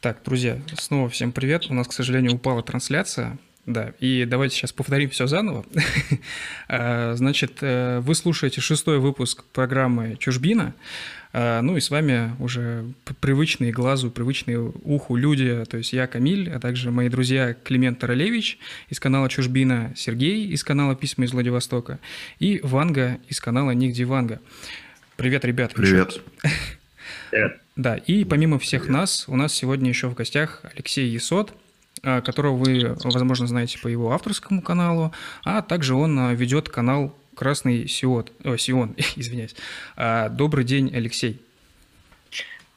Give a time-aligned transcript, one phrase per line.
[0.00, 1.66] Так, друзья, снова всем привет.
[1.70, 3.36] У нас, к сожалению, упала трансляция.
[3.66, 5.64] Да, и давайте сейчас повторим все заново.
[6.70, 10.74] А, значит, э, вы слушаете шестой выпуск программы «Чужбина».
[11.32, 12.84] А, ну и с вами уже
[13.20, 18.58] привычные глазу, привычные уху люди, то есть я Камиль, а также мои друзья Климент Таралевич
[18.90, 21.98] из канала «Чужбина», Сергей из канала «Письма из Владивостока»
[22.38, 24.40] и Ванга из канала «Нигде Ванга».
[25.16, 25.72] Привет, ребят.
[25.74, 26.20] Привет.
[27.30, 27.60] Привет.
[27.78, 31.54] Да, и помимо всех нас, у нас сегодня еще в гостях Алексей Есот,
[32.02, 35.12] а, которого вы, возможно, знаете по его авторскому каналу,
[35.44, 39.54] а также он а, ведет канал Красный Сиот, о, Сион, извиняюсь.
[39.94, 41.40] А, добрый день, Алексей.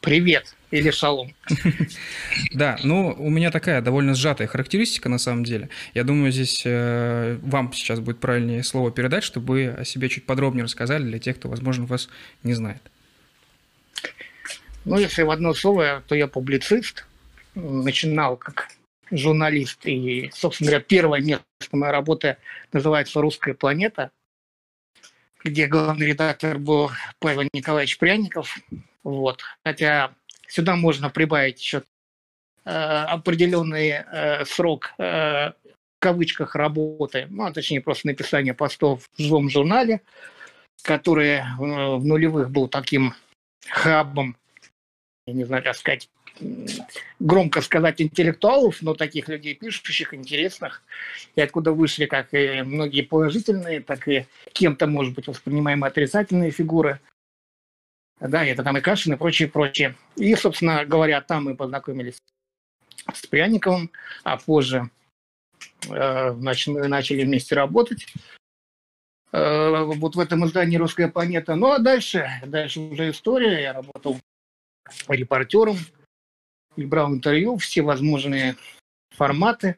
[0.01, 1.33] Привет или шалом.
[2.53, 5.69] Да, ну у меня такая довольно сжатая характеристика на самом деле.
[5.95, 10.27] Я думаю, здесь э, вам сейчас будет правильнее слово передать, чтобы вы о себе чуть
[10.27, 12.07] подробнее рассказали для тех, кто, возможно, вас
[12.43, 12.81] не знает.
[14.83, 17.05] Ну, если в одно слово, то я публицист.
[17.53, 18.69] Начинал как
[19.11, 19.85] журналист.
[19.85, 22.37] И, собственно говоря, первое место моей работы
[22.71, 24.11] называется «Русская планета»,
[25.43, 28.57] где главный редактор был Павел Николаевич Пряников.
[29.03, 29.41] Вот.
[29.63, 30.13] Хотя
[30.47, 31.83] сюда можно прибавить еще
[32.65, 39.21] э, определенный э, срок э, в кавычках работы, ну, а точнее просто написание постов в
[39.21, 40.01] живом журнале,
[40.83, 43.13] который э, в нулевых был таким
[43.67, 44.35] хабом
[45.27, 46.09] я не знаю, как сказать,
[47.19, 50.83] громко сказать, интеллектуалов, но таких людей пишущих, интересных,
[51.35, 56.99] и откуда вышли как и многие положительные, так и кем-то, может быть, воспринимаемые отрицательные фигуры.
[58.19, 59.95] Да, это там и Кашин, и прочее, прочее.
[60.15, 62.17] И, собственно говоря, там мы познакомились
[63.11, 63.91] с Пряниковым,
[64.23, 64.89] а позже
[65.89, 68.05] э, начали вместе работать
[69.31, 71.55] э, вот в этом издании «Русская планета».
[71.55, 73.61] Ну, а дальше, дальше уже история.
[73.61, 74.19] Я работал
[75.07, 75.77] репортером
[76.75, 78.55] и брал интервью, все возможные
[79.15, 79.77] форматы.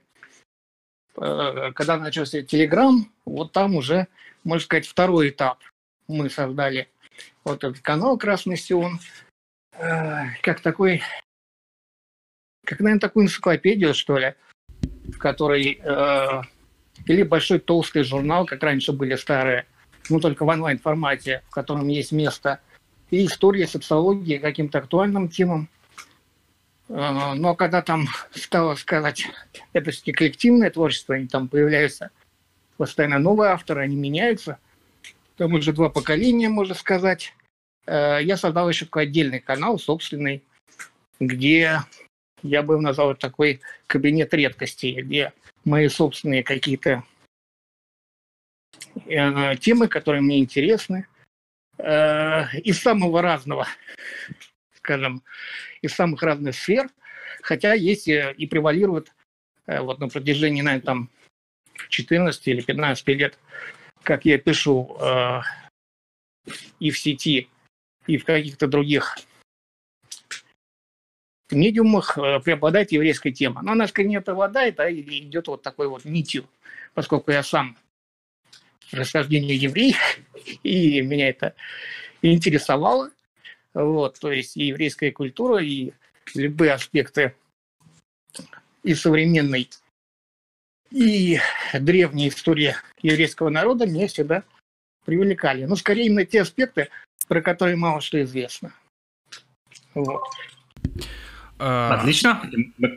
[1.16, 4.08] Э, когда начался Телеграм, вот там уже,
[4.44, 5.60] можно сказать, второй этап.
[6.08, 6.90] Мы создали
[7.44, 9.00] вот этот канал «Красный Сион»,
[9.74, 11.02] э, как такой,
[12.66, 14.36] как, наверное, такую энциклопедию, что ли,
[14.82, 16.42] в которой э,
[17.06, 19.66] или большой толстый журнал, как раньше были старые,
[20.10, 22.60] ну, только в онлайн-формате, в котором есть место–
[23.14, 25.70] и истории, социологии, каким-то актуальным темам.
[26.90, 29.28] А, но когда там стало сказать,
[29.72, 32.10] это все-таки коллективное творчество, они там появляются
[32.78, 34.58] постоянно новые авторы, они меняются.
[35.38, 37.36] Там уже два поколения, можно сказать.
[37.86, 40.44] А, я создал еще такой отдельный канал, собственный,
[41.20, 41.82] где
[42.42, 45.34] я бы назвал такой кабинет редкостей, где
[45.66, 47.04] мои собственные какие-то
[49.06, 51.06] э, темы, которые мне интересны,
[51.78, 53.68] э, из самого разного,
[54.76, 55.24] скажем,
[55.82, 56.90] из самых разных сфер,
[57.42, 59.14] хотя есть э, и превалирует
[59.66, 61.10] э, вот на протяжении, наверное, там
[61.90, 63.38] 14 или 15 лет,
[64.04, 65.42] как я пишу э,
[66.80, 67.50] и в сети,
[68.08, 69.18] и в каких-то других
[71.52, 73.62] медиумах э, преобладает еврейская тема.
[73.62, 76.46] Но она, скорее, не преобладает, а идет вот такой вот нитью,
[76.94, 77.78] поскольку я сам
[78.94, 79.96] происхождения еврей,
[80.64, 81.56] и меня это
[82.22, 83.12] интересовало.
[83.74, 85.94] Вот, то есть и еврейская культура, и
[86.36, 87.34] любые аспекты
[88.84, 89.70] и современной,
[90.92, 91.40] и
[91.74, 94.44] древней истории еврейского народа меня всегда
[95.06, 95.66] привлекали.
[95.66, 96.90] Но скорее именно те аспекты,
[97.28, 98.74] про которые мало что известно.
[99.96, 100.24] Вот.
[101.60, 102.42] А, Отлично.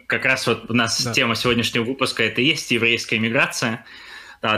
[0.06, 1.12] Как раз вот у нас да.
[1.12, 3.84] тема сегодняшнего выпуска это и есть еврейская миграция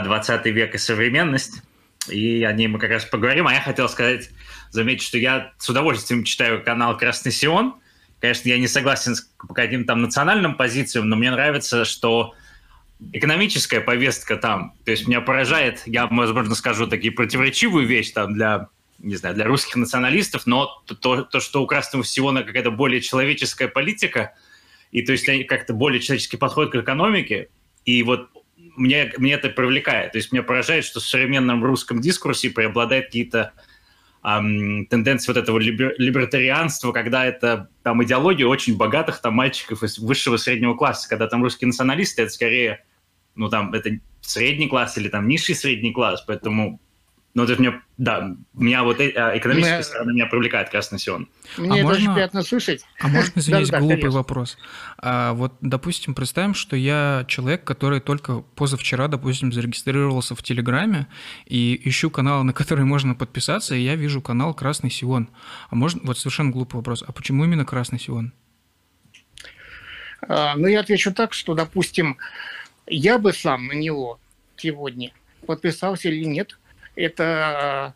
[0.01, 1.61] 20 век и современность,
[2.07, 3.47] и о ней мы как раз поговорим.
[3.47, 4.29] А я хотел сказать,
[4.71, 7.75] заметить, что я с удовольствием читаю канал «Красный Сион».
[8.19, 12.35] Конечно, я не согласен с каким-то там национальным позициям, но мне нравится, что
[13.13, 18.67] экономическая повестка там, то есть меня поражает, я, возможно, скажу такие противоречивую вещь там для,
[18.99, 23.69] не знаю, для русских националистов, но то, то что у Красного Сиона какая-то более человеческая
[23.69, 24.33] политика,
[24.91, 27.47] и то есть как-то более человеческий подход к экономике,
[27.85, 28.29] и вот
[28.79, 30.13] мне, мне это привлекает.
[30.13, 33.51] То есть меня поражает, что в современном русском дискурсе преобладают какие-то
[34.23, 39.99] эм, тенденции вот этого либер, либертарианства, когда это там идеология очень богатых там мальчиков из
[39.99, 42.85] высшего среднего класса, когда там русские националисты, это скорее,
[43.35, 46.79] ну там, это средний класс или там низший средний класс, поэтому
[47.35, 49.83] ну, это меня, да, меня вот э, экономическая Мне...
[49.83, 51.29] сторона меня привлекает Красный Сион.
[51.57, 52.03] Мне а можно...
[52.03, 52.83] очень приятно слышать.
[52.99, 54.17] А можно, извините, да, глупый конечно.
[54.17, 54.57] вопрос?
[54.97, 61.07] А, вот, допустим, представим, что я человек, который только позавчера, допустим, зарегистрировался в Телеграме
[61.45, 65.29] и ищу канал, на который можно подписаться, и я вижу канал Красный Сион.
[65.69, 68.33] А можно, вот совершенно глупый вопрос, а почему именно Красный Сион?
[70.27, 72.17] А, но я отвечу так, что, допустим,
[72.87, 74.19] я бы сам на него
[74.57, 75.11] сегодня
[75.45, 76.58] подписался или нет,
[76.99, 77.95] это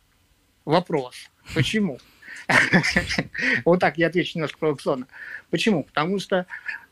[0.66, 1.30] вопрос.
[1.54, 2.00] Почему?
[3.66, 5.08] Вот так я отвечу немножко провокационно.
[5.50, 5.84] Почему?
[5.84, 6.46] Потому что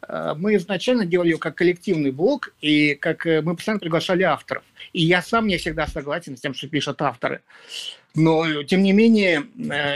[0.07, 4.63] э, мы изначально делали ее как коллективный блог, и как э, мы постоянно приглашали авторов.
[4.93, 7.41] И я сам не всегда согласен с тем, что пишут авторы.
[8.15, 9.43] Но, тем не менее,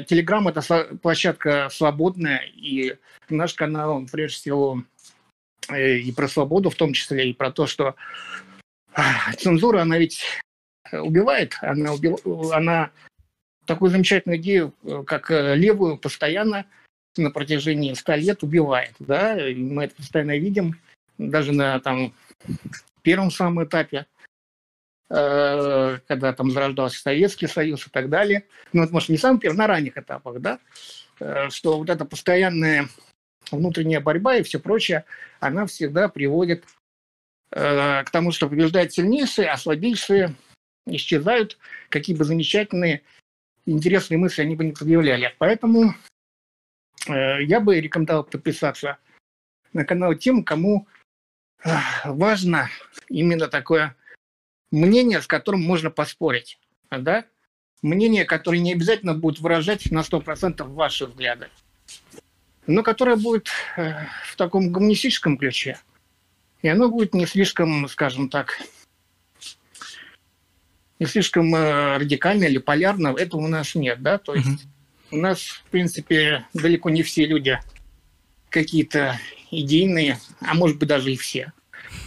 [0.05, 0.61] Телеграм– это
[1.01, 2.95] площадка свободная, и
[3.29, 4.83] наш канал, прежде всего,
[5.69, 7.95] э, и про свободу в том числе, и про то, что
[9.37, 10.23] цензура, она ведь
[10.91, 12.19] убивает, она, убив...
[12.51, 12.91] она
[13.65, 14.73] такую замечательную идею,
[15.05, 16.65] как левую, постоянно
[17.17, 18.93] на протяжении 100 лет убивает.
[18.99, 19.35] Да?
[19.35, 20.79] Мы это постоянно видим,
[21.17, 22.13] даже на там,
[23.01, 24.05] первом самом этапе.
[25.07, 28.45] Э, когда там зарождался Советский Союз и так далее.
[28.73, 30.59] Ну, это, может, не самый первый, на ранних этапах, да,
[31.19, 32.87] э, что вот эта постоянная
[33.51, 35.05] внутренняя борьба и все прочее,
[35.39, 36.63] она всегда приводит
[37.51, 40.33] э, к тому, что побеждают сильнейшие, а слабейшие
[40.85, 41.57] исчезают,
[41.89, 43.01] какие бы замечательные,
[43.65, 45.33] интересные мысли они бы не предъявляли.
[45.37, 45.95] Поэтому
[47.07, 48.97] я бы рекомендовал подписаться
[49.73, 50.87] на канал тем, кому
[52.05, 52.69] важно
[53.09, 53.95] именно такое
[54.71, 56.59] мнение, с которым можно поспорить,
[56.89, 57.25] да?
[57.81, 61.49] Мнение, которое не обязательно будет выражать на 100% ваши взгляды,
[62.65, 65.79] но которое будет э, в таком гуманистическом ключе.
[66.63, 68.59] И оно будет не слишком, скажем так,
[70.99, 73.15] не слишком э, радикально или полярно.
[73.17, 74.17] Этого у нас нет, да?
[74.17, 75.11] То есть mm-hmm.
[75.11, 77.59] у нас, в принципе, далеко не все люди
[78.49, 79.19] какие-то
[79.51, 81.51] идейные, а может быть даже и все.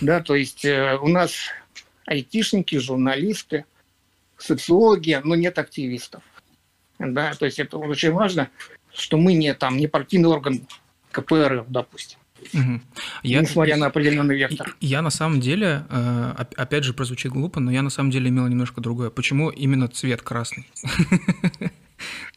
[0.00, 1.32] Да, то есть э, у нас
[2.06, 3.64] айтишники, журналисты,
[4.38, 6.23] социологи, но нет активистов.
[6.99, 8.50] Да, то есть это очень важно,
[8.93, 10.67] что мы не там не партийный орган
[11.12, 12.19] КПРФ, допустим.
[12.52, 12.81] Угу.
[13.23, 14.75] Я, Несмотря на определенный вектор.
[14.81, 18.46] Я на самом деле, э, опять же, прозвучит глупо, но я на самом деле имел
[18.46, 19.11] немножко другое.
[19.11, 20.67] Почему именно цвет красный?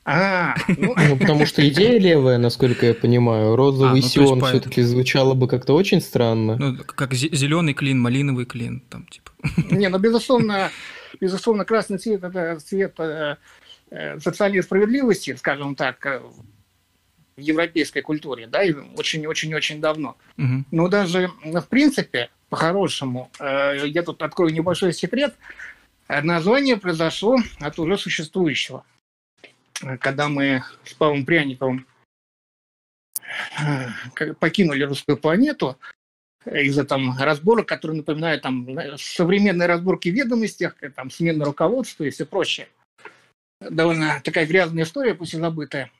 [0.03, 0.95] А, ну...
[1.09, 3.55] ну, потому что идея левая, насколько я понимаю.
[3.55, 4.47] Розовый а, ну, сион по...
[4.47, 6.57] все-таки звучало бы как-то очень странно.
[6.57, 9.31] Ну, как зеленый клин, малиновый клин, там типа.
[9.71, 10.71] Не, ну безусловно,
[11.19, 13.35] безусловно, красный цвет это цвет э,
[13.91, 16.23] э, социальной справедливости, скажем так,
[17.41, 20.17] в европейской культуре, да, и очень-очень-очень давно.
[20.37, 20.65] Угу.
[20.71, 25.35] Но даже в принципе, по-хорошему, э, я тут открою небольшой секрет.
[26.07, 28.83] Название произошло от уже существующего
[29.99, 31.87] когда мы с Павлом Пряниковым
[33.59, 35.77] э, покинули русскую планету
[36.45, 38.67] из-за там разборок, которые напоминают там
[38.97, 42.67] современные разборки ведомостях, э, там смена руководства и все прочее.
[43.59, 45.91] Довольно такая грязная история, пусть и забытая.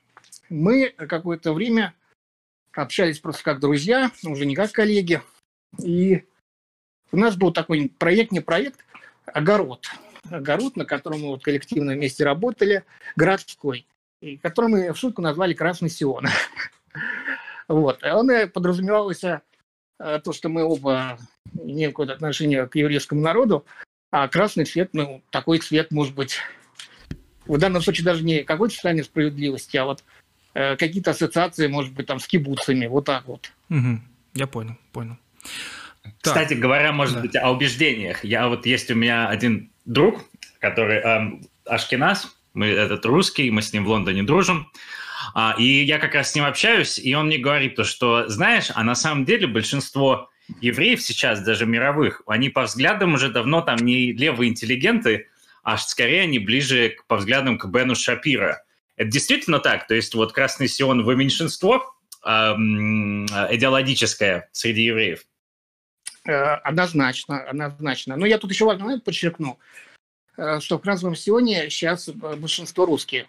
[0.52, 1.94] Мы какое-то время
[2.72, 5.22] общались просто как друзья, уже не как коллеги.
[5.82, 6.24] И
[7.10, 8.84] у нас был такой проект, не проект,
[9.26, 9.88] огород
[10.30, 12.84] огород, на котором мы вот коллективно вместе работали,
[13.16, 13.86] городской,
[14.20, 16.26] и который мы в шутку назвали «Красный Сион».
[17.68, 18.02] Вот.
[18.02, 19.40] Он подразумевался
[19.98, 21.16] э, то, что мы оба
[21.54, 23.64] имеем какое-то отношение к еврейскому народу,
[24.10, 26.38] а красный цвет, ну, такой цвет может быть
[27.46, 30.04] в данном случае даже не какой-то состояние справедливости, а вот
[30.54, 33.52] э, какие-то ассоциации, может быть, там с кибуцами, вот так вот.
[33.70, 34.00] Угу.
[34.34, 35.16] Я понял, понял.
[36.20, 36.58] Кстати так.
[36.58, 37.20] говоря, может да.
[37.20, 38.24] быть, о убеждениях.
[38.24, 40.24] Я вот есть у меня один друг,
[40.60, 44.70] который эм, Ашкинас, мы этот русский, мы с ним в Лондоне дружим.
[45.34, 48.70] А, и я как раз с ним общаюсь, и он мне говорит то, что, знаешь,
[48.74, 50.30] а на самом деле большинство
[50.60, 55.28] евреев сейчас, даже мировых, они по взглядам уже давно там не левые интеллигенты,
[55.62, 58.64] а скорее они ближе по взглядам к Бену Шапира.
[58.96, 59.86] Это действительно так?
[59.86, 61.94] То есть вот Красный Сион вы меньшинство
[62.24, 65.24] эм, идеологическое среди евреев?
[66.24, 68.16] Э, однозначно, однозначно.
[68.16, 69.58] Но я тут еще важный момент подчеркну,
[70.36, 73.26] э, что в Красном Сионе сейчас большинство русские.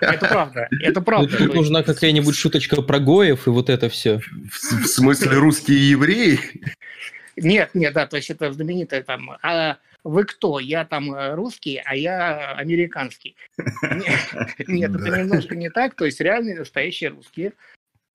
[0.00, 1.36] Это правда, это правда.
[1.36, 4.20] Тут нужна какая-нибудь шуточка про Гоев и вот это все.
[4.52, 6.38] В смысле русские евреи?
[7.36, 10.60] Нет, нет, да, то есть это знаменитое там, а вы кто?
[10.60, 13.36] Я там э, русский, а я американский.
[14.66, 17.52] Нет, это немножко не так, то есть реальные настоящие русские,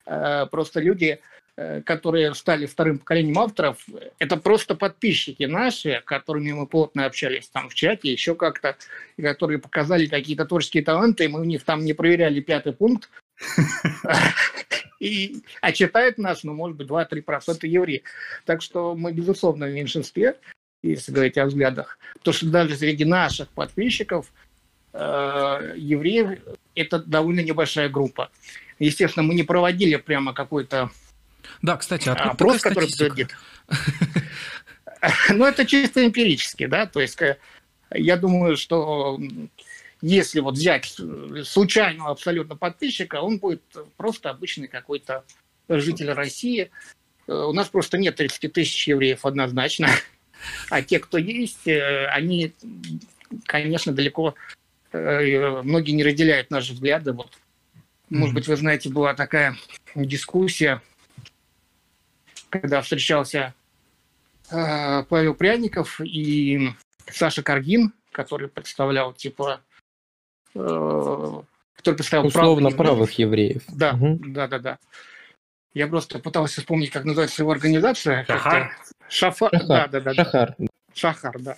[0.10, 1.20] Э, просто люди,
[1.56, 3.86] э, которые стали вторым поколением авторов,
[4.18, 8.76] это просто подписчики наши, которыми мы плотно общались там в чате, еще как-то,
[9.22, 13.10] которые показали какие-то творческие таланты, и мы у них там не проверяли пятый пункт,
[15.00, 18.04] и, а читают нас, ну, может быть, 2-3% евреи.
[18.46, 20.38] Так что мы, безусловно, в меньшинстве,
[20.82, 21.98] если говорить о взглядах.
[22.16, 24.32] Потому что даже среди наших подписчиков
[24.94, 26.40] э, евреев
[26.76, 28.30] это довольно небольшая группа.
[28.80, 30.90] Естественно, мы не проводили прямо какой-то
[31.62, 33.36] да, кстати, а опрос, который подтвердит.
[35.30, 37.38] Ну, это чисто эмпирически, да, то есть э,
[37.92, 39.18] я думаю, что
[40.02, 40.98] если вот взять
[41.46, 43.64] случайного абсолютно подписчика, он будет
[43.96, 45.24] просто обычный какой-то
[45.70, 46.70] житель России.
[47.28, 49.88] Э, у нас просто нет 30 тысяч евреев однозначно.
[50.70, 52.54] А те, кто есть, э, они,
[53.46, 54.36] конечно, далеко,
[54.92, 57.14] многие не разделяют наши взгляды.
[57.14, 57.38] Вот,
[58.10, 59.56] может быть, вы знаете, была такая
[59.94, 60.82] дискуссия
[62.50, 63.54] когда встречался
[64.52, 66.72] э, Павел Пряников и
[67.08, 69.62] Саша Каргин, который представлял, типа,
[70.56, 71.42] э,
[71.76, 73.64] который представлял Условно правых, правых евреев.
[73.68, 74.20] Да, угу.
[74.26, 74.80] да, да, да.
[75.74, 78.26] Я просто пытался вспомнить, как называется его организация.
[78.26, 78.78] Шахар?
[79.08, 79.68] Шафар, Шахар.
[79.68, 80.14] да, да, да.
[80.14, 80.56] Шахар.
[80.94, 81.58] Шахар, да.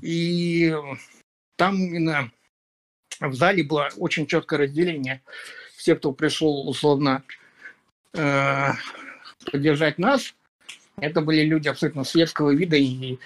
[0.00, 0.74] И
[1.56, 2.30] там именно
[3.20, 5.22] в зале было очень четкое разделение.
[5.76, 7.22] Все, кто пришел условно
[8.14, 8.68] э,
[9.50, 10.34] поддержать нас.
[10.96, 13.18] Это были люди абсолютно светского вида и,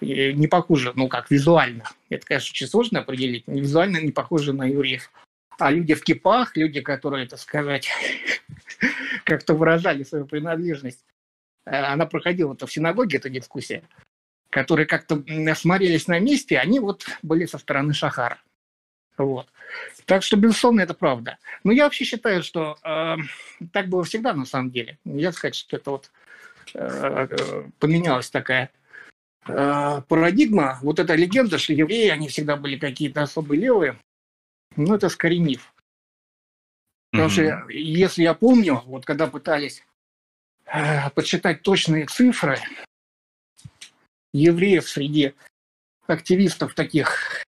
[0.00, 1.84] и не похожи, ну как, визуально.
[2.08, 5.10] Это, конечно, очень сложно определить, но визуально не похожи на евреев.
[5.58, 7.88] А люди в кипах, люди, которые, так сказать,
[9.24, 11.04] как-то выражали свою принадлежность,
[11.66, 13.82] э, она проходила это в синагоге, эта дискуссия,
[14.50, 15.22] которые как-то
[15.54, 18.40] смотрелись на месте, они вот были со стороны Шахара.
[19.16, 19.48] Вот.
[20.06, 21.38] Так что, безусловно, это правда.
[21.62, 23.16] Но я вообще считаю, что э,
[23.72, 24.98] так было всегда на самом деле.
[25.04, 26.10] Нельзя сказать, что это вот
[26.74, 27.28] э,
[27.78, 28.70] поменялась такая
[29.46, 30.78] э, парадигма.
[30.82, 33.98] Вот эта легенда, что евреи, они всегда были какие-то особо левые,
[34.76, 35.72] ну, это скорее миф.
[37.10, 37.62] Потому mm-hmm.
[37.62, 39.84] что, если я помню, вот когда пытались
[40.66, 42.58] э, подсчитать точные цифры
[44.32, 45.34] евреев среди
[46.06, 47.44] активистов таких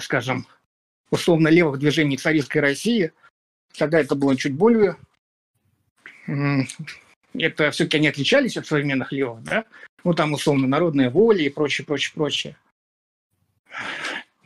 [0.00, 0.46] скажем,
[1.10, 3.12] условно левых движений царистской России.
[3.76, 4.96] Тогда это было чуть более...
[7.34, 9.64] Это все-таки они отличались от современных левых, да?
[10.04, 12.56] Ну, там, условно, народная воля и прочее, прочее, прочее.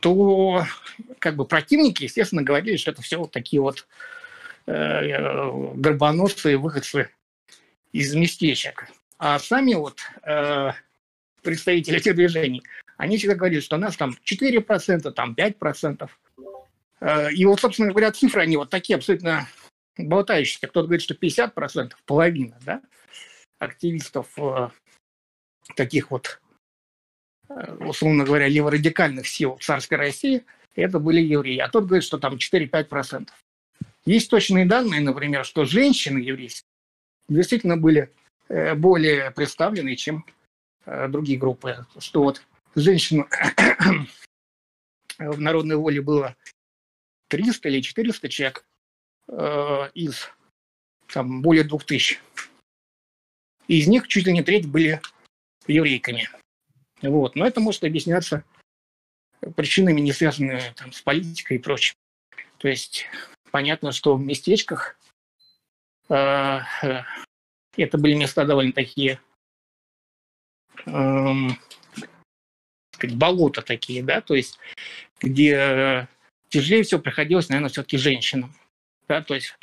[0.01, 0.65] То,
[1.19, 3.87] как бы, противники, естественно, говорили, что это все вот такие вот
[4.65, 7.09] э, горбоносцы, выходцы
[7.93, 8.87] из местечек.
[9.17, 10.71] А сами вот э,
[11.41, 12.63] представители этих движений–
[13.01, 16.09] они всегда говорили, что у нас там 4%, там 5%.
[16.99, 19.47] Э, и вот, собственно говоря, цифры, они вот такие абсолютно
[19.97, 20.67] болтающиеся.
[20.67, 22.79] Кто-то говорит, что 50%, половина, да,
[23.57, 24.69] активистов э,
[25.75, 26.39] таких вот,
[27.79, 30.43] условно говоря, леворадикальных сил царской России,
[30.75, 31.57] это были евреи.
[31.57, 33.29] А тот говорит, что там 4-5%.
[34.05, 36.67] Есть точные данные, например, что женщины еврейские
[37.27, 38.11] действительно были
[38.75, 40.25] более представлены, чем
[40.85, 41.85] другие группы.
[41.99, 42.41] Что вот
[42.75, 43.27] женщин
[45.17, 46.35] в народной воле было
[47.31, 48.65] 300 или 400 человек
[49.27, 50.29] э, из
[51.11, 52.19] там, более 2000.
[53.67, 55.01] Из них чуть ли не треть были
[55.67, 56.29] еврейками.
[57.01, 57.35] Вот.
[57.35, 58.43] Но это может объясняться
[59.55, 61.95] причинами, не связанными там, с политикой и прочим.
[62.57, 63.05] То есть
[63.51, 64.99] понятно, что в местечках
[66.09, 67.01] э, э,
[67.77, 69.19] это были места довольно такие
[70.85, 71.33] э,
[72.93, 74.59] сказать, болота такие, да, то есть
[75.19, 76.07] где
[76.49, 78.53] тяжелее всего приходилось, наверное, все-таки женщинам.
[79.07, 79.55] Да, то есть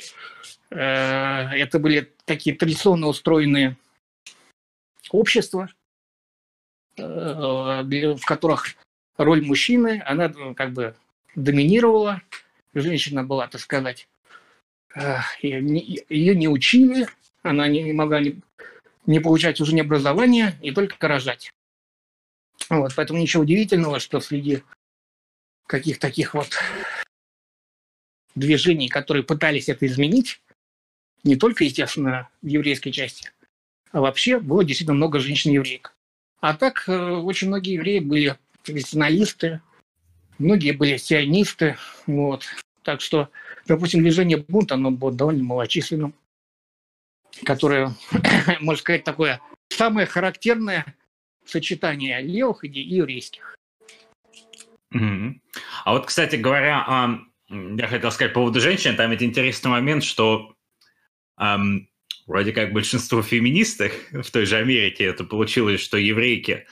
[0.69, 3.77] э, это были такие традиционно устроенные
[5.09, 5.69] общества,
[7.01, 8.75] в которых
[9.17, 10.95] роль мужчины, она ну, как бы
[11.35, 12.21] доминировала,
[12.73, 14.07] женщина была, так сказать,
[14.95, 17.07] э, ее не учили,
[17.41, 18.39] она не могла не,
[19.05, 21.51] не получать уже не образование и только рожать.
[22.69, 24.63] Вот, поэтому ничего удивительного, что среди
[25.65, 26.57] каких таких вот
[28.35, 30.41] движений, которые пытались это изменить,
[31.23, 33.31] не только, естественно, в еврейской части,
[33.91, 35.93] а вообще было действительно много женщин-евреек.
[36.41, 39.61] А так э, очень многие евреи были традиционалисты,
[40.37, 41.77] многие были сионисты.
[42.07, 42.45] Вот.
[42.83, 43.29] Так что,
[43.67, 46.13] допустим, движение бунт, оно было довольно малочисленным,
[47.43, 47.93] которое,
[48.61, 50.95] можно сказать, такое самое характерное
[51.45, 53.55] сочетание левых идей и еврейских.
[54.91, 57.19] А вот, кстати говоря,
[57.49, 60.55] я хотел сказать по поводу женщин, там ведь интересный момент, что
[62.29, 66.65] вроде как большинство феминисток в той же Америке это получилось, что еврейки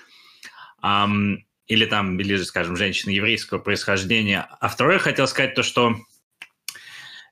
[0.81, 4.47] um, или там, или, скажем, женщины еврейского происхождения.
[4.61, 5.97] А второе хотел сказать то, что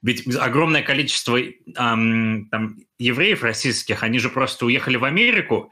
[0.02, 5.72] ведь огромное количество эм, там, евреев российских, они же просто уехали в Америку.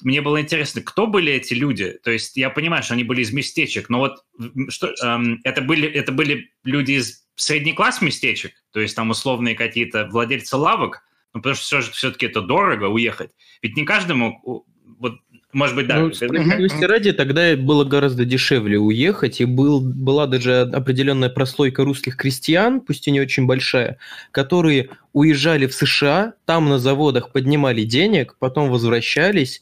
[0.00, 1.96] Мне было интересно, кто были эти люди?
[2.02, 4.24] То есть я понимаю, что они были из местечек, но вот
[4.70, 8.54] что, эм, это, были, это были люди из средний класс местечек?
[8.72, 13.30] То есть там условные какие-то владельцы лавок, ну, потому что все-таки это дорого уехать.
[13.62, 14.64] Ведь не каждому,
[14.98, 15.14] вот,
[15.52, 15.98] может быть, да.
[15.98, 22.16] Ну, справедливости ради, тогда было гораздо дешевле уехать, и был, была даже определенная прослойка русских
[22.16, 23.98] крестьян, пусть и не очень большая,
[24.30, 29.60] которые уезжали в США, там на заводах поднимали денег, потом возвращались,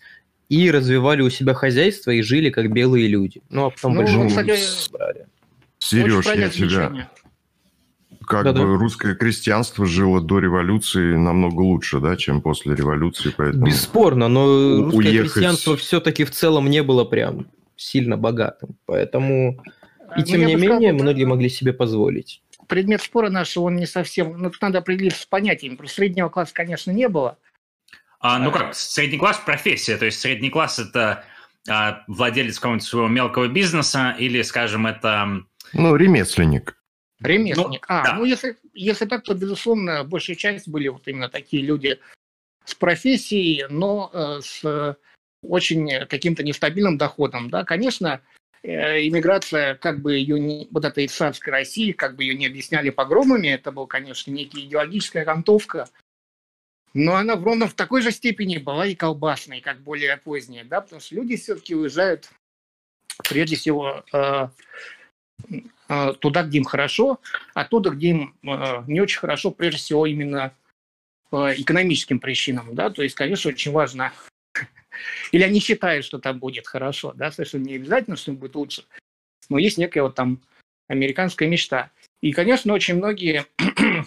[0.48, 3.42] и развивали у себя хозяйство и жили как белые люди.
[3.50, 5.26] Ну, а потом ну, большие кстати, брали.
[5.78, 7.10] Сереж, я тебя...
[8.28, 8.60] Как Да-да.
[8.60, 13.64] бы русское крестьянство жило до революции намного лучше, да, чем после революции, поэтому...
[13.64, 15.32] Бесспорно, но русское уехать...
[15.32, 19.62] крестьянство все-таки в целом не было прям сильно богатым, поэтому...
[20.14, 22.42] И ну, тем не менее, сказал, многие могли себе позволить.
[22.66, 24.36] Предмет спора нашего, он не совсем...
[24.36, 25.76] Ну, надо определиться с понятиями.
[25.76, 27.38] Просто среднего класса, конечно, не было.
[28.20, 31.24] А, ну как, средний класс– профессия, то есть средний класс– это
[31.66, 35.44] а, владелец какого-нибудь своего мелкого бизнеса или, скажем, это…
[35.72, 36.77] Ну, ремесленник.
[37.20, 37.86] Ремесленник.
[37.88, 38.14] Ну, а, да.
[38.14, 41.98] ну если, если так, то, безусловно, большая часть были вот именно такие люди
[42.64, 44.96] с профессией, но э, с
[45.42, 47.50] очень каким-то нестабильным доходом.
[47.50, 48.20] Да, конечно,
[48.62, 52.90] э, иммиграция, как бы ее не, вот этой царской России, как бы ее не объясняли
[52.90, 55.88] погромами, это был, конечно, некая идеологическая окантовка,
[56.94, 61.00] но она ровно в такой же степени была и колбасной, как более поздние, да, потому
[61.00, 62.30] что люди все-таки уезжают
[63.28, 64.48] прежде всего э,
[66.20, 67.20] туда, где им хорошо,
[67.54, 70.52] оттуда, где им э, не очень хорошо, прежде всего именно
[71.30, 74.12] по экономическим причинам, да, то есть, конечно, очень важно,
[75.32, 78.84] или они считают, что там будет хорошо, да, совершенно не обязательно, что им будет лучше,
[79.48, 80.40] но есть некая вот там
[80.88, 81.90] американская мечта.
[82.20, 83.46] И, конечно, очень многие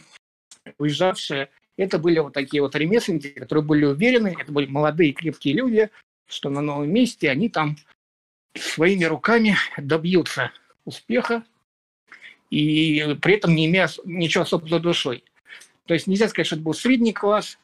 [0.77, 5.89] уезжавшие это были вот такие вот ремесленники, которые были уверены, это были молодые крепкие люди,
[6.27, 7.77] что на новом месте они там
[8.55, 10.51] своими руками добьются
[10.85, 11.43] успеха
[12.51, 15.23] и при этом не имея ничего особо за душой.
[15.87, 17.57] То есть нельзя сказать, что это был средний класс,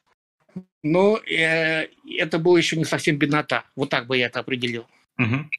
[0.82, 3.66] но э, это было еще не совсем беднота.
[3.76, 4.88] Вот так бы я это определил.
[5.20, 5.50] Угу.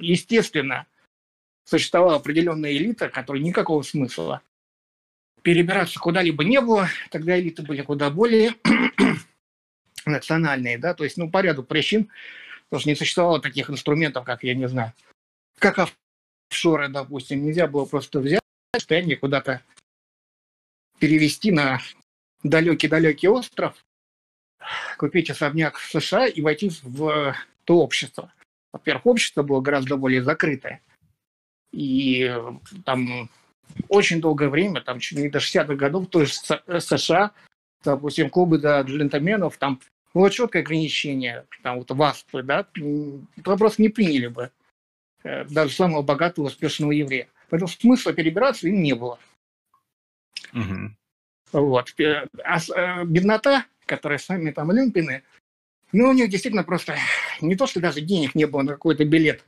[0.00, 0.86] Естественно,
[1.64, 4.42] существовала определенная элита, которой никакого смысла
[5.42, 8.54] перебираться куда-либо не было, тогда элиты были куда более
[10.06, 12.10] национальные, да, то есть, ну, по ряду причин,
[12.64, 14.92] потому что не существовало таких инструментов, как, я не знаю,
[15.58, 15.78] как
[16.50, 18.40] офшоры, допустим, нельзя было просто взять
[18.74, 19.62] состояние куда-то
[20.98, 21.80] перевести на
[22.42, 23.84] далекий-далекий остров,
[24.98, 27.34] купить особняк в США и войти в
[27.64, 28.32] то общество.
[28.72, 30.82] Во-первых, общество было гораздо более закрытое.
[31.72, 32.36] И
[32.84, 33.30] там
[33.88, 37.30] очень долгое время, там чуть не до 60-х годов, то есть США,
[37.84, 39.80] допустим, клубы для джентльменов, там
[40.12, 42.66] было четкое ограничение, там вот ВАСПы, да,
[43.44, 44.48] просто не приняли бы э,
[45.22, 47.28] даже самого богатого, успешного еврея.
[47.48, 49.18] Поэтому смысла перебираться им не было.
[50.52, 50.90] Угу.
[51.52, 52.00] Вот.
[52.00, 55.22] Э, а э, беднота, которая сами там олимпины,
[55.92, 56.96] ну, у них действительно просто
[57.40, 59.44] не то, что даже денег не было на какой-то билет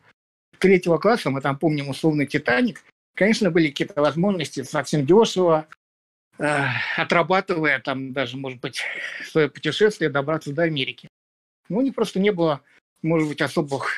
[0.58, 2.82] третьего класса, мы там помним условный «Титаник»,
[3.14, 5.66] Конечно, были какие-то возможности совсем дешево,
[6.38, 6.64] э,
[6.96, 8.82] отрабатывая там даже, может быть,
[9.24, 11.08] свое путешествие, добраться до Америки.
[11.68, 12.62] Но у них просто не было,
[13.02, 13.96] может быть, особых,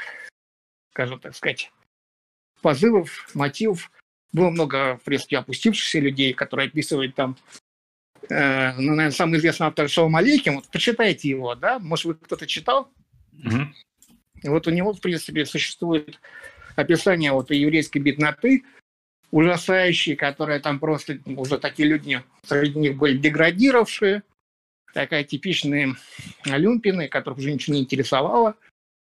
[0.94, 1.72] скажем так сказать,
[2.62, 3.90] позывов, мотивов.
[4.32, 7.36] Было много, в принципе, опустившихся людей, которые описывают там
[8.28, 12.46] э, ну, наверное, самый известный автор Шоу Алейхим, вот почитайте его, да, может, вы кто-то
[12.46, 12.88] читал?
[13.32, 13.66] Mm-hmm.
[14.44, 16.20] И вот у него, в принципе, существует
[16.76, 18.62] описание вот еврейской бедноты,
[19.32, 24.22] ужасающие, которые там просто уже такие люди, среди них были деградировавшие,
[24.92, 25.96] такая типичные
[26.44, 28.56] люмпины, которых уже ничего не интересовало,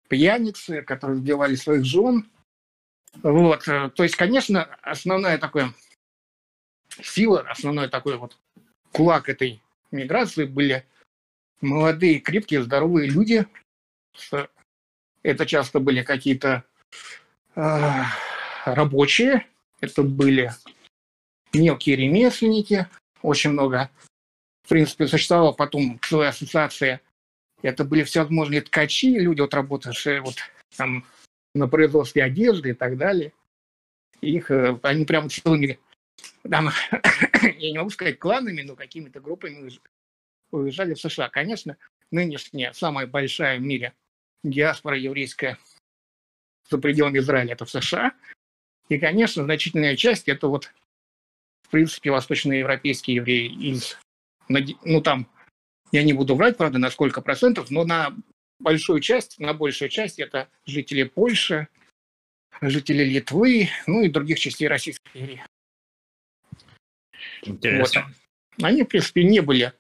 [0.09, 2.29] пьяницы, которые сбивали своих жен.
[3.23, 3.65] Вот.
[3.65, 5.73] То есть, конечно, основная такая
[7.03, 8.39] сила, основной такой вот
[8.93, 10.85] кулак этой миграции были
[11.61, 13.47] молодые, крепкие, здоровые люди.
[15.23, 16.65] Это часто были какие-то
[17.57, 18.03] э,
[18.65, 19.47] рабочие,
[19.81, 20.53] это были
[21.53, 22.87] мелкие ремесленники,
[23.23, 23.91] очень много.
[24.65, 27.01] В принципе, существовала потом целая ассоциация.
[27.67, 30.37] Это были всевозможные ткачи, люди, вот работавшие вот
[30.77, 31.05] там
[31.53, 33.33] на производстве одежды и так далее.
[34.21, 35.81] Их, э, они прямо целыми,
[36.49, 36.71] там,
[37.43, 39.69] я не могу сказать кланами, но какими-то группами
[40.53, 41.29] уезжали в США.
[41.29, 41.77] Конечно,
[42.13, 43.95] нынешняя самая большая в мире
[44.45, 45.59] диаспора еврейская
[46.71, 48.13] за пределами Израиля– это в США.
[48.89, 50.73] И, конечно, значительная часть– это вот,
[51.63, 53.99] в принципе, восточноевропейские евреи из,
[54.49, 55.29] ну, там,
[55.93, 58.15] я не буду врать, правда, на сколько процентов, но на
[58.59, 61.69] большую часть, на большую часть это жители Польши,
[62.61, 65.45] жители Литвы, ну и других частей Российской империи.
[67.43, 68.07] Интересно.
[68.07, 68.65] Вот.
[68.65, 69.73] Они, в принципе, не были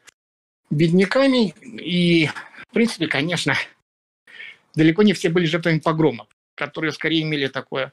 [0.71, 2.27] бедняками, и,
[2.69, 3.55] в принципе, конечно,
[4.75, 7.93] далеко не все были жертвами погромов, которые скорее имели такое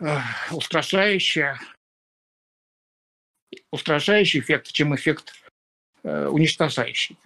[0.00, 0.16] э,
[0.52, 1.58] устрашающее,
[3.70, 5.34] устрашающий эффект, чем эффект
[6.04, 7.16] уничтожающий.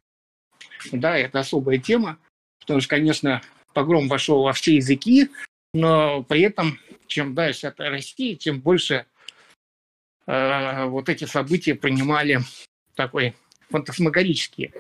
[0.91, 2.19] Да, это особая тема,
[2.61, 5.31] потому что, конечно, погром вошел во все языки,
[5.75, 9.07] но при этом, чем дальше от России, тем больше
[10.27, 12.41] э, вот эти события принимали
[12.95, 13.35] такой
[13.71, 14.73] фантасмагорические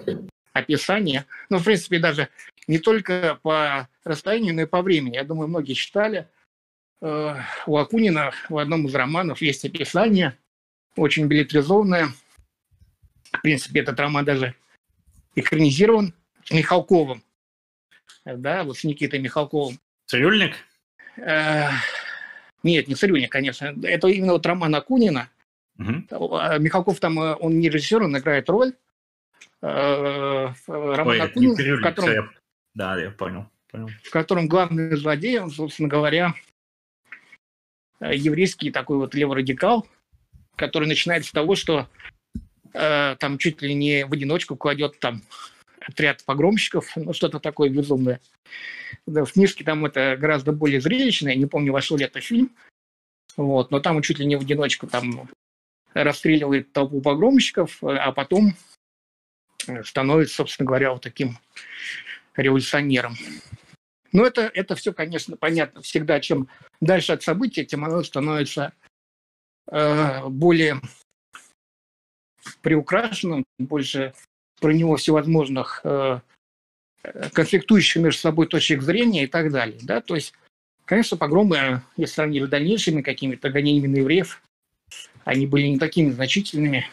[0.52, 1.26] описания.
[1.48, 2.28] Ну, в принципе, даже
[2.66, 5.14] не только по расстоянию, но и по времени.
[5.14, 6.28] Я думаю, многие читали.
[7.00, 10.36] Э, у Акунина в одном из романов есть описание,
[10.96, 12.08] очень билетризованное.
[13.32, 14.54] В принципе, этот роман даже
[15.34, 16.14] экранизирован
[16.44, 17.22] с Михалковым.
[18.24, 19.78] Да, вот с Никитой Михалковым.
[20.06, 20.54] Цирюльник?
[21.16, 21.70] Э,
[22.62, 23.74] нет, не Цирюльник, конечно.
[23.82, 25.28] Это именно вот роман Акунина.
[25.78, 25.90] Угу.
[26.60, 28.74] Михалков там, э, он не режиссер, он играет роль.
[29.60, 30.54] Роман
[31.08, 32.12] Ой, Акунин, в котором...
[32.12, 32.28] Я...
[32.74, 33.88] Да, я понял, понял.
[34.04, 36.34] В котором главный злодей, он, собственно говоря,
[38.00, 39.86] еврейский такой вот леворадикал,
[40.56, 41.88] который начинает с того, что
[42.72, 45.22] э, там чуть ли не в одиночку кладет там
[45.80, 48.20] отряд погромщиков, ну что-то такое безумное.
[49.06, 52.50] Да, в книжке там это гораздо более зрелищно, я не помню, вошел ли это фильм,
[53.36, 55.28] вот, но там чуть ли не в одиночку там
[55.94, 58.54] расстреливает толпу погромщиков, а потом
[59.84, 61.38] становится, собственно говоря, вот таким
[62.36, 63.16] революционером.
[64.12, 66.20] Но это, это все, конечно, понятно всегда.
[66.20, 66.48] Чем
[66.80, 68.72] дальше от события, тем оно становится
[69.70, 70.80] э, более
[72.60, 74.14] приукрашенным, больше
[74.60, 76.20] про него всевозможных э,
[77.32, 79.78] конфликтующих между собой точек зрения и так далее.
[79.82, 80.00] Да?
[80.00, 80.34] То есть,
[80.84, 84.42] конечно, погромы, если сравнили с дальнейшими какими-то гонениями на евреев,
[85.24, 86.88] они были не такими значительными,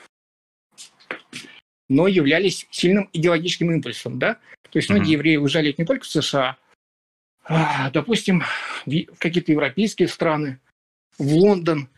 [1.88, 4.20] но являлись сильным идеологическим импульсом.
[4.20, 4.36] Да?
[4.70, 5.14] То есть многие mm-hmm.
[5.14, 6.58] евреи уезжали не только в США,
[7.44, 8.44] а, допустим,
[8.86, 10.60] в какие-то европейские страны,
[11.18, 11.90] в Лондон.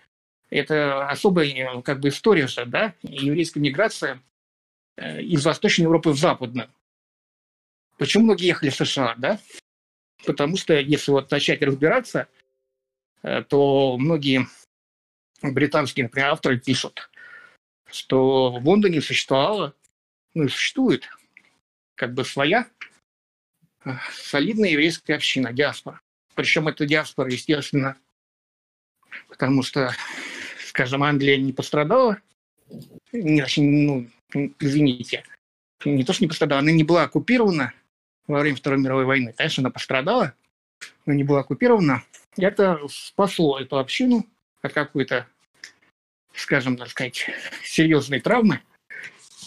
[0.51, 4.21] Это особая как бы история же, да, еврейская миграция
[4.97, 6.69] э, из Восточной Европы в Западную.
[7.97, 9.39] Почему многие ехали в США, да?
[10.25, 12.27] Потому что если вот начать разбираться,
[13.23, 14.45] э, то многие
[15.41, 17.09] британские, например, авторы пишут,
[17.89, 19.73] что в Лондоне существовала,
[20.33, 21.09] ну и существует,
[21.95, 22.67] как бы своя
[24.13, 26.01] солидная еврейская община, диаспора.
[26.35, 27.97] Причем эта диаспора, естественно,
[29.27, 29.93] потому что,
[30.71, 32.17] скажем, Англия не пострадала,
[33.11, 34.07] не, ну,
[34.57, 35.25] извините,
[35.83, 37.73] не то, что не пострадала, она не была оккупирована
[38.25, 39.33] во время Второй мировой войны.
[39.35, 40.33] Конечно, она пострадала,
[41.05, 42.03] но не была оккупирована.
[42.37, 44.25] И это спасло эту общину
[44.61, 45.27] от какой-то,
[46.33, 47.29] скажем, так сказать,
[47.65, 48.61] серьезной травмы.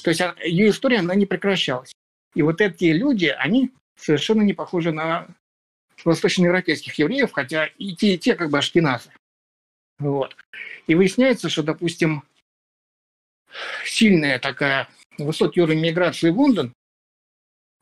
[0.02, 1.94] То есть ее история, она не прекращалась.
[2.34, 5.28] И вот эти люди, они совершенно не похожи на
[6.04, 9.08] восточноевропейских евреев, хотя и те, и те как бы ашкеназы.
[9.98, 10.36] Вот.
[10.86, 12.24] И выясняется, что, допустим,
[13.84, 16.72] сильная такая высокий уровень миграции в Лондон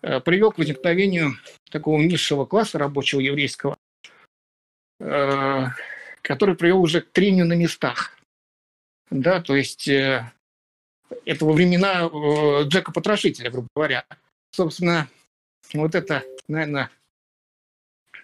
[0.03, 1.33] э, привел к возникновению
[1.70, 3.79] такого низшего класса рабочего еврейского,
[5.01, 5.66] э,
[6.20, 8.18] который привел уже к трению на местах.
[9.11, 10.31] Да, то есть э,
[11.25, 12.09] это во времена
[12.64, 14.05] Джека Потрошителя, грубо говоря.
[14.53, 15.09] Собственно,
[15.72, 16.90] вот это, наверное,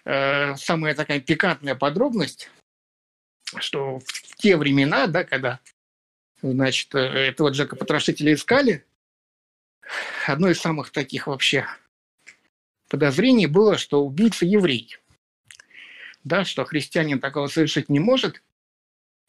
[0.03, 2.49] самая такая пикантная подробность,
[3.57, 5.59] что в те времена, да, когда,
[6.41, 8.85] значит, э, этого Джека Потрошителя искали,
[10.27, 11.65] одно из самых таких вообще
[12.89, 14.97] подозрений было, что убийца еврей.
[16.23, 18.41] Да, что христианин такого совершить не может,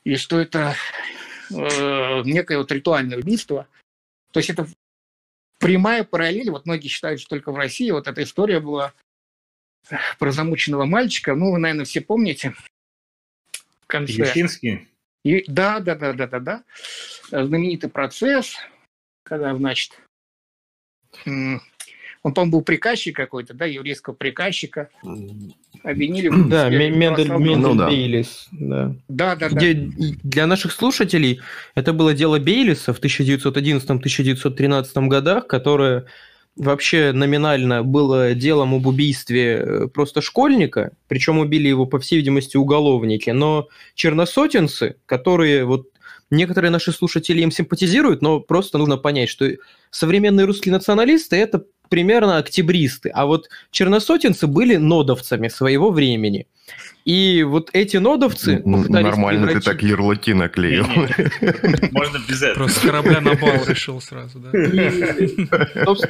[0.05, 0.75] и что это
[1.51, 3.69] э, некое вот ритуальное убийство.
[4.33, 4.67] То есть это
[5.59, 8.93] прямая параллель, вот многие считают, что только в России вот эта история была
[10.19, 12.55] про замученного мальчика, ну, вы, наверное, все помните.
[13.91, 14.13] Конце.
[14.13, 14.89] Ещинский?
[15.25, 16.65] И, да, да, да, да, да, да.
[17.31, 18.57] Знаменитый процесс,
[19.23, 20.01] когда, значит,
[22.23, 24.91] он, по-моему, был приказчик какой-то, да, еврейского приказчика.
[25.83, 27.89] Обвинили в Да, Мендель, Мендель ну, да.
[27.89, 28.49] Бейлис.
[28.53, 29.49] Да, да, да.
[29.49, 29.91] Где, да.
[30.23, 31.41] Для наших слушателей
[31.75, 36.05] это было дело Бейлиса в 1911-1913 годах, которое
[36.61, 42.59] вообще номинально было делом об убийстве э, просто школьника, причем убили его, по всей видимости,
[42.59, 45.87] уголовники, но черносотенцы, которые вот
[46.31, 49.51] некоторые наши слушатели им симпатизируют, но просто нужно понять, что
[49.91, 56.47] современные русские националисты– это примерно октябристы, а вот черносотенцы были нодовцами своего времени.
[57.05, 58.63] И вот эти нодовцы...
[58.65, 59.65] Нормально превратить...
[59.65, 60.87] ты так ярлыки наклеил.
[61.91, 62.65] Можно без этого.
[62.65, 64.51] Просто корабля на бал решил сразу, да?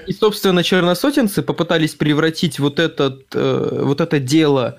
[0.07, 4.79] И, собственно, черносотенцы попытались превратить вот, этот, э, вот это дело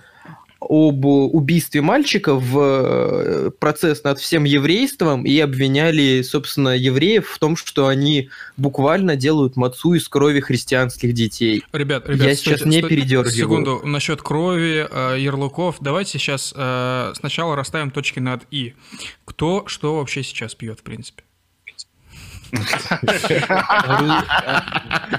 [0.61, 7.55] об убийстве мальчика в э, процесс над всем еврейством и обвиняли, собственно, евреев в том,
[7.55, 11.63] что они буквально делают мацу из крови христианских детей.
[11.73, 13.31] Ребят, ребят, я стойте, сейчас не стойте, передергиваю.
[13.31, 15.77] Секунду, насчет крови, э, ярлыков.
[15.81, 18.75] Давайте сейчас э, сначала расставим точки над «и».
[19.25, 21.23] Кто что вообще сейчас пьет, в принципе?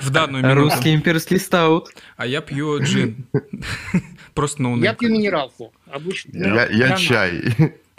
[0.02, 0.60] В данную минуту.
[0.60, 1.88] Русский имперский стаут.
[2.16, 3.26] А я пью джин.
[4.34, 5.72] Просто на Я пью минералку.
[5.86, 6.66] Обычно.
[6.70, 7.42] Я чай.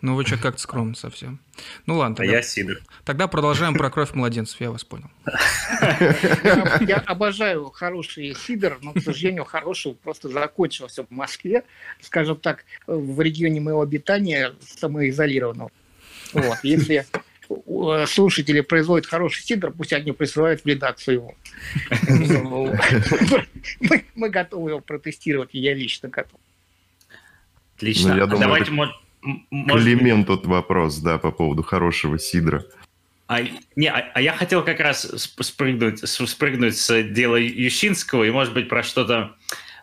[0.02, 1.40] Ну вы что, как-то скромно совсем.
[1.86, 2.18] Ну ладно.
[2.18, 2.82] Тогда, а я сидр.
[3.06, 5.10] Тогда продолжаем про кровь младенцев, я вас понял.
[5.32, 11.64] Я, я обожаю хороший сидр, но, к сожалению, хороший просто закончился в Москве,
[12.02, 15.72] скажем так, в регионе моего обитания самоизолированного.
[16.34, 17.06] Вот, если
[18.08, 21.36] слушатели производят хороший сидр, пусть они присылают в редакцию его.
[24.16, 26.40] Мы готовы его протестировать, я лично готов.
[27.76, 28.16] Отлично.
[28.16, 28.72] Ну, Давайте,
[29.50, 32.66] Климент тут вопрос, да, по поводу хорошего сидра.
[33.28, 33.40] А,
[33.76, 35.02] не, а, а я хотел как раз
[35.40, 39.36] спрыгнуть, спрыгнуть с дела Ющинского и, может быть, про что-то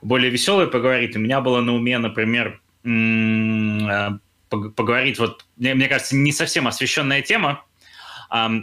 [0.03, 1.17] более веселое поговорить.
[1.17, 4.11] У меня было на уме, например, э,
[4.51, 7.65] поговорить, вот, мне, мне кажется, не совсем освещенная тема,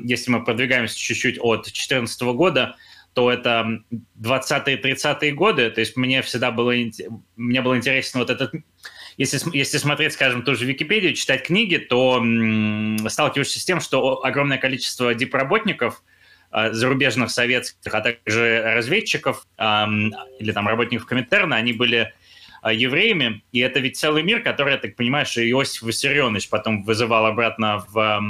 [0.04, 2.76] если мы продвигаемся чуть-чуть от 2014 года,
[3.14, 3.82] то это
[4.22, 6.74] 20-е, 30-е годы, то есть мне всегда было,
[7.36, 8.54] мне было интересно вот этот...
[9.18, 12.24] Если, если смотреть, скажем, ту же Википедию, читать книги, то
[13.10, 16.04] сталкиваешься с тем, что огромное количество дипработников,
[16.52, 22.14] а, зарубежных советских, а также разведчиков или там работников Коминтерна, они были
[22.74, 27.26] евреями, и это ведь целый мир, который, я так понимаю, что Иосиф Виссарионович потом вызывал
[27.26, 28.22] обратно в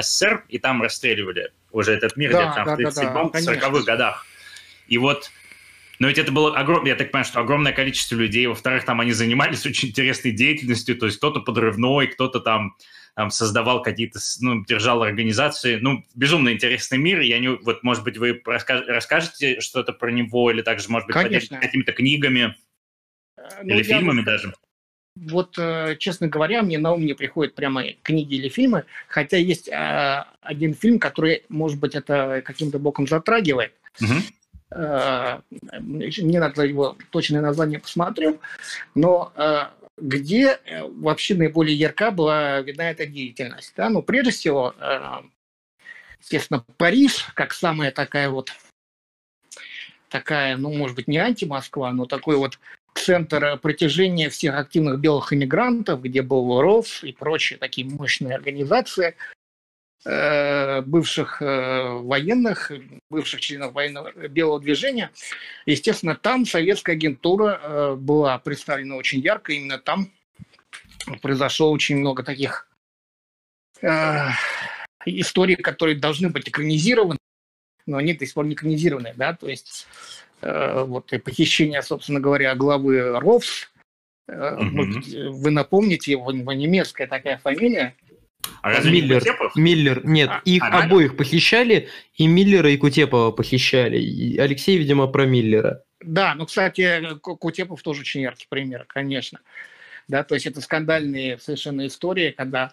[0.00, 4.26] СССР, и там расстреливали уже этот мир да, где-то да, в 37-40-х да, годах.
[4.88, 5.30] И вот
[5.98, 8.46] но ведь это было огромное, я так понимаю, что огромное количество людей.
[8.46, 12.76] Во-вторых, там они занимались очень интересной деятельностью, то есть кто-то подрывной, кто-то там,
[13.16, 15.78] там создавал какие-то, ну, держал организации.
[15.80, 17.20] Ну, безумно интересный мир.
[17.20, 21.92] Я не, вот, может быть, вы расскажете что-то про него или также, может быть, какими-то
[21.92, 22.54] книгами.
[23.38, 24.54] Э, ну, или фильмами я, даже?
[25.16, 29.68] Вот, э, честно говоря, мне на ум не приходят прямо книги или фильмы, хотя есть
[29.68, 33.72] э, один фильм, который, может быть, это каким-то боком затрагивает.
[34.00, 34.14] Угу.
[35.80, 38.38] Мне надо его точное название посмотрю,
[38.94, 39.32] но
[39.96, 43.72] где вообще наиболее ярка была видна эта деятельность.
[43.78, 43.88] Да?
[43.88, 44.74] Ну, прежде всего,
[46.20, 48.52] естественно, Париж, как самая такая вот
[50.10, 52.58] такая, ну, может быть, не анти-Москва, но такой вот
[52.94, 59.16] центр притяжения всех активных белых иммигрантов, где был РОВ и прочие такие мощные организации
[60.04, 62.72] э, бывших э, военных,
[63.10, 65.10] бывших членов военного белого движения.
[65.66, 70.10] Естественно, там советская агентура э, была представлена очень ярко, именно там
[71.22, 72.68] произошло очень много таких
[75.06, 77.18] историй, которые должны быть экранизированы,
[77.86, 79.86] но они до сих пор не экранизированы, да, то есть
[80.40, 83.70] вот, и похищение, собственно говоря, главы РОВС.
[84.30, 85.30] Mm-hmm.
[85.30, 87.96] Вы напомните, его, его немецкая такая фамилия.
[88.62, 89.22] А разве Миллер,
[89.56, 93.98] Миллер, нет, а, их а, обоих похищали, и Миллера, и Кутепова похищали.
[93.98, 95.82] И Алексей, видимо, про Миллера.
[96.00, 99.40] Да, ну, кстати, Кутепов тоже очень яркий пример, конечно.
[100.06, 102.72] Да, то есть это скандальные совершенно истории, когда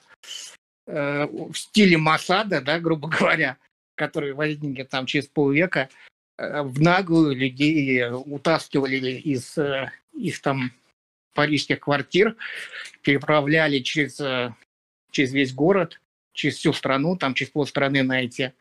[0.88, 3.58] э, в стиле Масада, да, грубо говоря,
[3.96, 10.72] который возник там через полвека, Э, в наглую людей утаскивали из э, их там
[11.34, 12.36] парижских квартир,
[13.02, 14.54] переправляли через, э,
[15.12, 16.02] через весь город,
[16.34, 18.54] через всю страну, там через полстраны на эти.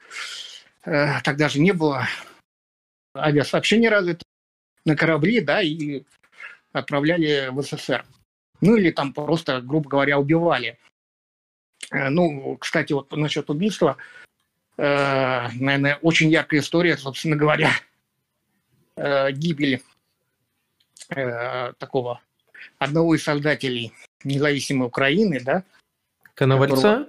[0.82, 2.06] Тогда же не было
[3.16, 4.22] авиасообщения развито
[4.84, 6.04] на корабли, да, и
[6.72, 8.04] отправляли в СССР.
[8.60, 10.78] Ну или там просто, грубо говоря, убивали.
[11.90, 14.23] Ну, кстати, вот насчет убийства– э,
[14.76, 17.70] наверное, очень яркая история, собственно говоря,
[18.96, 19.82] э, гибели
[21.10, 22.20] э, такого
[22.78, 23.92] одного из создателей
[24.24, 25.64] независимой Украины, да?
[26.34, 27.08] Коновальца?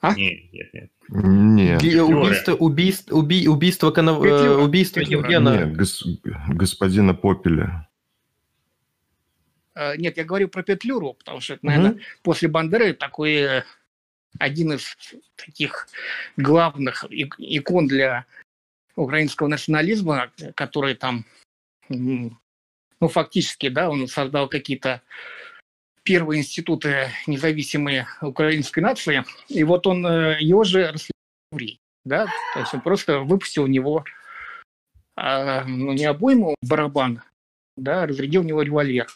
[0.00, 0.14] А?
[0.14, 0.90] Нет, нет, нет.
[1.08, 1.82] Нет.
[1.82, 4.24] Убийство, убийство, уби, убийство, конов...
[4.24, 5.58] Э, убийство Евгена.
[5.58, 6.04] Нет, гос...
[6.48, 7.88] господина Попеля.
[9.74, 12.00] Э, нет, я говорю про Петлюру, потому что это, наверное, угу.
[12.22, 13.62] после Бандеры такой
[14.38, 14.96] один из
[15.36, 15.88] таких
[16.36, 18.26] главных икон для
[18.96, 21.24] украинского национализма, который там,
[21.88, 22.30] ну,
[23.00, 25.02] фактически, да, он создал какие-то
[26.02, 32.74] первые институты независимой украинской нации, и вот он э, его же расстрелял, да, то есть
[32.74, 34.04] он просто выпустил у него,
[35.16, 37.22] а, ну, не обойму, барабан,
[37.76, 39.06] да, разрядил у него револьвер.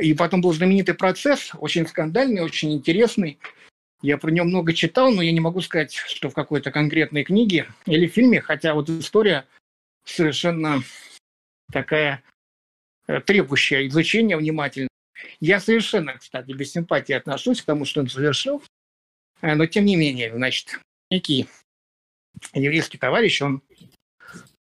[0.00, 3.38] И потом был знаменитый процесс, очень скандальный, очень интересный.
[4.02, 7.68] Я про него много читал, но я не могу сказать, что в какой-то конкретной книге
[7.86, 9.46] или фильме, хотя вот история
[10.04, 10.82] совершенно
[11.72, 12.22] такая
[13.06, 14.88] э, требующая изучения внимательно.
[15.38, 18.60] Я совершенно, кстати, без симпатии отношусь к тому, что он совершил,
[19.40, 21.46] э, но тем не менее, значит, некий
[22.54, 23.62] еврейский товарищ, он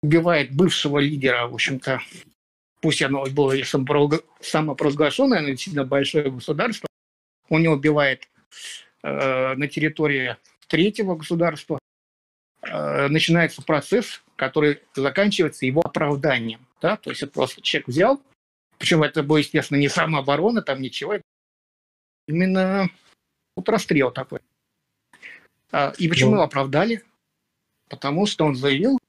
[0.02, 2.02] убивает бывшего лидера, в общем-то,
[2.82, 3.54] пусть оно было
[4.42, 6.88] самопровозглашенное, но действительно большое государство,
[7.50, 8.28] он не убивает
[9.01, 10.35] на территории
[10.67, 11.79] третьего государства,
[12.62, 16.65] э, начинается процесс, который заканчивается его оправданием.
[16.81, 16.95] Да?
[16.95, 18.21] То есть это просто человек взял,
[18.77, 21.15] причем это было, естественно, не самооборона, там ничего,
[22.27, 22.89] именно
[23.55, 24.39] вот расстрел такой.
[25.71, 27.03] А, и почему ну, его оправдали?
[27.89, 28.99] Потому что он заявил,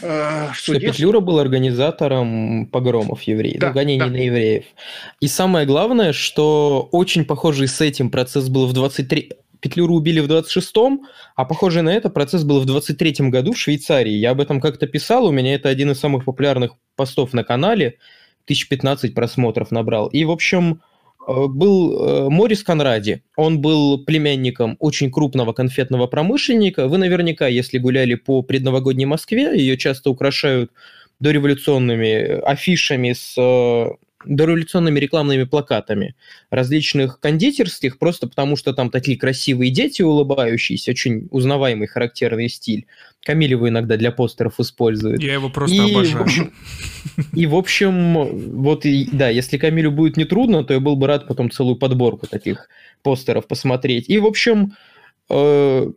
[0.00, 4.06] э, что Петлюра был организатором погромов евреев, да, ну, гонений да.
[4.06, 4.64] на евреев.
[5.20, 9.32] И самое главное, что очень похожий с этим процесс был в 23...
[9.60, 11.02] Петлюру убили в 26-м,
[11.36, 14.10] а похожий на это процесс был в 23-м году в Швейцарии.
[14.10, 17.98] Я об этом как-то писал, у меня это один из самых популярных постов на канале,
[18.46, 20.08] 1015 просмотров набрал.
[20.08, 20.82] И, в общем,
[21.26, 23.22] был э, Морис Конради.
[23.36, 26.88] Он был племянником очень крупного конфетного промышленника.
[26.88, 30.72] Вы наверняка, если гуляли по предновогодней Москве, ее часто украшают
[31.20, 33.90] дореволюционными афишами с э,
[34.24, 36.14] дореволюционными рекламными плакатами
[36.50, 42.86] различных кондитерских, просто потому что там такие красивые дети улыбающиеся, очень узнаваемый характерный стиль.
[43.24, 45.22] Камиль его иногда для постеров использует.
[45.22, 46.18] Я его просто и, обожаю.
[46.18, 46.52] В общем,
[47.34, 48.14] и, в общем,
[48.62, 51.76] вот, и, да, если Камилю будет не трудно, то я был бы рад потом целую
[51.76, 52.68] подборку таких
[53.02, 54.08] постеров посмотреть.
[54.08, 54.72] И, в общем,
[55.30, 55.90] э,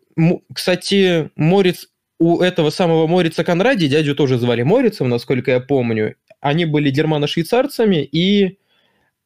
[0.54, 1.88] кстати, Морец
[2.20, 8.04] у этого самого Морица Конради, дядю тоже звали Морицем, насколько я помню, они были германо-швейцарцами,
[8.04, 8.60] и,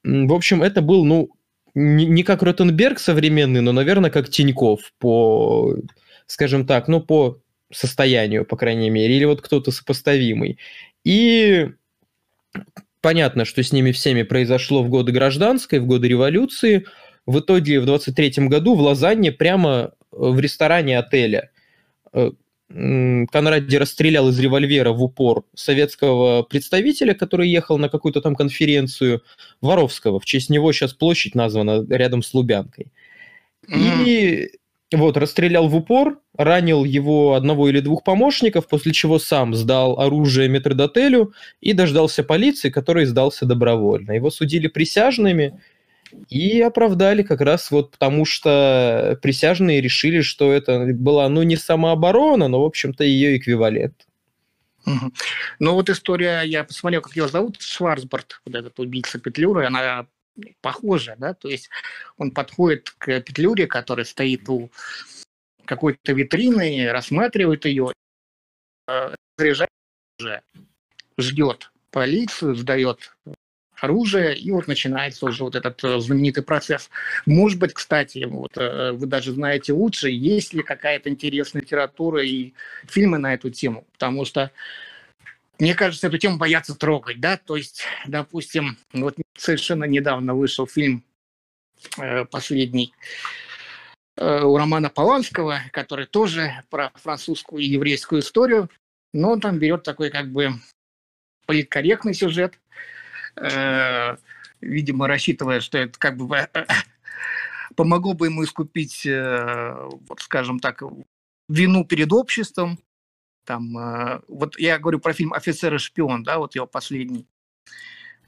[0.04, 1.32] в общем, это был, ну,
[1.76, 5.76] не как Ротенберг современный, но, наверное, как Тиньков по,
[6.28, 10.58] скажем так, ну, по состоянию, по крайней мере, или вот кто-то сопоставимый.
[11.04, 11.70] И
[13.02, 16.86] понятно, что с ними всеми произошло в годы гражданской, в годы революции.
[17.26, 21.52] В итоге в 23 году в Лозанне прямо в ресторане отеля
[22.14, 22.32] э,
[22.72, 29.24] Конради расстрелял из револьвера в упор советского представителя, который ехал на какую-то там конференцию,
[29.60, 30.20] Воровского.
[30.20, 32.92] В честь него сейчас площадь названа рядом с Лубянкой.
[33.68, 34.52] И
[34.92, 40.48] вот, расстрелял в упор, ранил его одного или двух помощников, после чего сам сдал оружие
[40.50, 44.12] метрдотелю и дождался полиции, который сдался добровольно.
[44.12, 45.60] Его судили присяжными,
[46.30, 52.48] и оправдали как раз вот потому, что присяжные решили, что это была, ну, не самооборона,
[52.48, 54.08] но, в общем-то, ее эквивалент.
[54.86, 55.12] Угу.
[55.60, 60.08] Ну, вот история, я посмотрел, как его зовут, Шварцбард, вот этот убийца Петлюры, она
[60.62, 61.70] похожа, да, то есть
[62.18, 64.72] он подходит к Петлюре, которая стоит у
[65.66, 67.94] какой-то витрины, рассматривает ее,
[68.88, 69.70] э, заряжает
[70.20, 70.42] уже,
[71.18, 73.16] ждет полицию, сдает
[73.82, 76.90] оружие, и вот начинается уже вот этот э, знаменитый процесс.
[77.26, 82.54] Может быть, кстати, вот э, вы даже знаете лучше, есть ли какая-то интересная литература и
[82.88, 84.52] фильмы на эту тему, потому что
[85.60, 91.04] мне кажется, эту тему боятся трогать, да, то есть, допустим, вот совершенно недавно вышел фильм
[91.98, 92.94] э, последний
[94.22, 98.70] у Романа Поланского, который тоже про французскую и еврейскую историю,
[99.14, 100.56] но он там берет такой как бы
[101.50, 102.60] политкорректный сюжет,
[104.62, 106.66] видимо, рассчитывая, что это как бы э,
[107.76, 110.84] помогло бы ему искупить, э, вот скажем так,
[111.48, 112.80] вину перед обществом.
[113.46, 117.26] Там, вот я говорю про фильм «Офицер и шпион», да, вот его последний.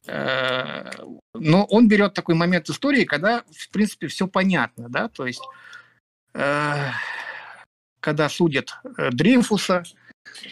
[0.07, 5.43] Но он берет такой момент истории, когда, в принципе, все понятно, да, то есть
[8.01, 8.79] когда судят
[9.11, 9.83] Дрейфуса,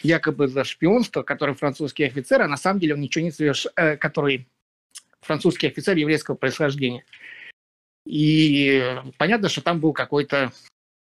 [0.04, 3.98] якобы за шпионство, который французский офицер, а на самом деле он ничего не совершил, э,
[3.98, 4.48] который
[5.22, 7.04] французский офицер еврейского происхождения.
[8.06, 10.52] И понятно, что там был какой-то,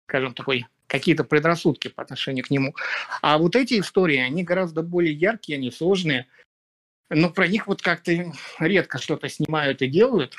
[0.08, 2.76] скажем, такой какие-то предрассудки по отношению к нему.
[3.22, 6.28] А вот эти истории, они гораздо более яркие, они сложные,
[7.10, 10.36] но про них вот как-то редко что-то снимают и делают.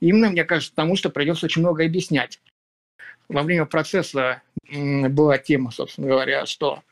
[0.00, 2.40] Именно, мне кажется, потому что придется очень много объяснять.
[3.28, 6.82] Во время процесса была тема, собственно говоря, что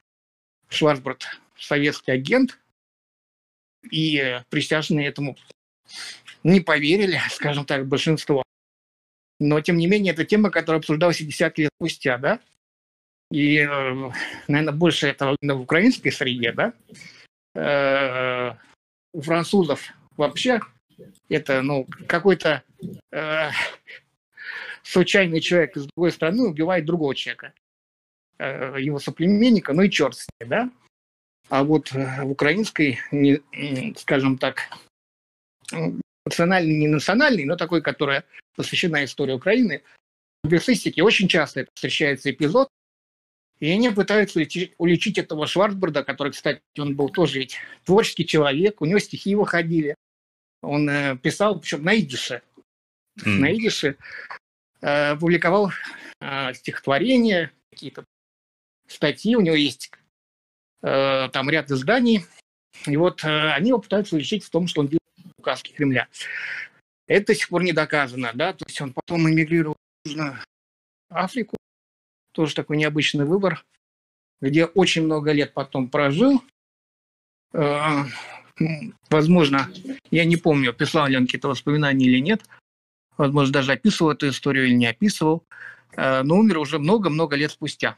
[0.71, 1.27] Шварцбурд
[1.59, 2.59] советский агент,
[3.91, 5.37] и присяжные этому
[6.43, 8.43] не поверили, скажем так, большинство.
[9.39, 12.41] Но, тем не менее, это тема, которая обсуждалась 50 лет спустя, да?
[13.31, 14.11] И, э,
[14.49, 16.75] наверное, больше это в украинской среде, да?
[17.55, 18.55] Э,
[19.13, 20.61] у французов вообще
[21.29, 22.63] это, ну, какой-то
[23.13, 23.51] э,
[24.83, 27.55] случайный человек из другой страны убивает другого человека,
[28.41, 30.71] его соплеменника, ну и черт с ней, да?
[31.49, 33.01] А вот в украинской,
[33.97, 34.71] скажем так,
[36.25, 38.25] национальный, не национальный, но такой, которая
[38.57, 39.83] посвящена истории Украины,
[40.39, 42.69] в публицистике очень часто встречается эпизод,
[43.61, 44.41] и они пытаются
[44.79, 49.95] уличить, этого Шварцбурда, который, кстати, он был тоже ведь творческий человек, у него стихи выходили.
[50.63, 52.43] Он э, писал, причем на идише.
[53.19, 53.31] Mm.
[53.31, 53.97] На идише
[54.81, 55.71] э, публиковал
[56.21, 58.05] э, стихотворения, какие-то
[58.91, 59.91] статьи, у него есть
[60.83, 62.25] э, там ряд изданий.
[62.87, 65.01] И вот э, они его пытаются уличить в том, что он делал
[65.37, 66.09] указки Кремля.
[67.07, 70.39] Это до сих пор не доказано, да, то есть он потом эмигрировал в
[71.09, 71.57] Африку,
[72.33, 73.65] тоже такой необычный выбор,
[74.41, 76.43] где очень много лет потом прожил.
[77.53, 78.05] Э,
[79.11, 79.69] возможно,
[80.11, 82.43] я не помню, писал ли он какие-то воспоминания или нет,
[83.17, 85.45] возможно, даже описывал эту историю или не описывал,
[85.97, 87.97] э, но умер уже много-много лет спустя.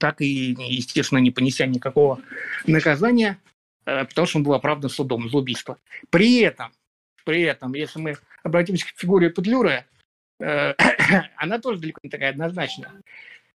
[0.00, 2.20] Так и, естественно, не понеся никакого
[2.66, 3.38] наказания,
[3.86, 5.78] э, потому что он был оправдан судом за убийство.
[6.10, 6.72] При этом,
[7.24, 9.84] при этом, если мы обратимся к фигуре Петлюры,
[10.40, 10.74] Э,
[11.36, 13.02] она тоже далеко не такая однозначная.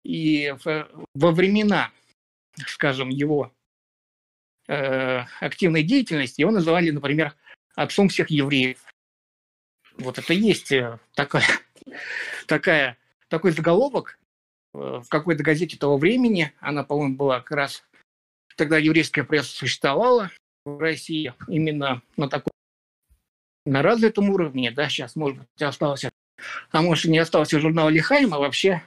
[0.04, 0.54] И
[1.14, 1.90] во времена,
[2.66, 3.52] скажем, его
[4.68, 7.34] э, активной деятельности его называли, например,
[7.74, 8.78] отцом всех евреев.
[9.96, 10.72] Вот это есть
[11.14, 11.46] такая,
[12.46, 14.18] такая, такой заголовок
[14.74, 16.52] в какой-то газете того времени.
[16.60, 17.84] Она, по-моему, была как раз...
[18.56, 20.30] Тогда еврейская пресса существовала
[20.64, 22.52] в России именно на таком
[23.66, 26.04] на развитом уровне, да, сейчас, может быть, осталось
[26.70, 28.82] а может, не остался журнал Лихайма, вообще,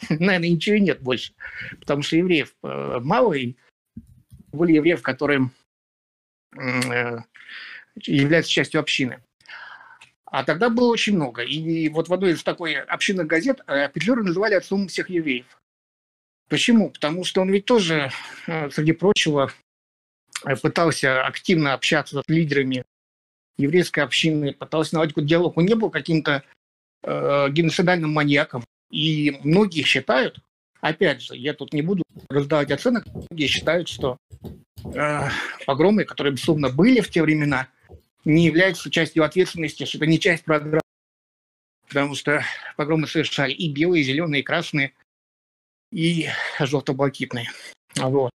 [0.08, 1.34] наверное, ничего нет больше.
[1.78, 3.54] Потому что евреев э, мало, и
[4.52, 5.50] были евреев, которые
[6.56, 7.18] э,
[7.96, 9.22] являются частью общины.
[10.34, 11.42] А тогда было очень много.
[11.42, 15.46] И вот в одной из такой общинных газет э, Петлюра называли отцом всех евреев.
[16.48, 16.90] Почему?
[16.90, 18.10] Потому что он ведь тоже,
[18.72, 19.52] среди прочего,
[20.60, 22.84] пытался активно общаться с лидерами
[23.58, 25.56] еврейской общины, пытался наладить какой-то диалог.
[25.56, 26.42] Он не был каким-то
[27.04, 28.64] э, геноцидальным маньяком.
[28.90, 30.40] И многие считают,
[30.80, 34.16] опять же, я тут не буду раздавать оценок, многие считают, что
[34.82, 35.28] э,
[35.64, 37.68] погромы, которые, безусловно, были в те времена,
[38.24, 40.80] не являются частью ответственности, что это не часть программы.
[41.88, 42.42] Потому что
[42.76, 44.92] погромы совершали и белые, и зеленые, и красные,
[45.92, 47.48] и желто-блакитные.
[47.96, 48.30] Вот.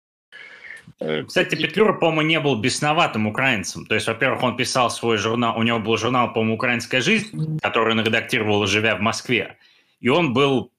[0.99, 3.85] Э, Кстати, Петлюра, по-моему, не был бесноватым украинцем.
[3.85, 7.93] То есть, во-первых, он писал свой журнал, у него был журнал, по-моему, «Украинская жизнь», который
[7.93, 9.57] он редактировал, живя в Москве.
[9.99, 10.71] И он был,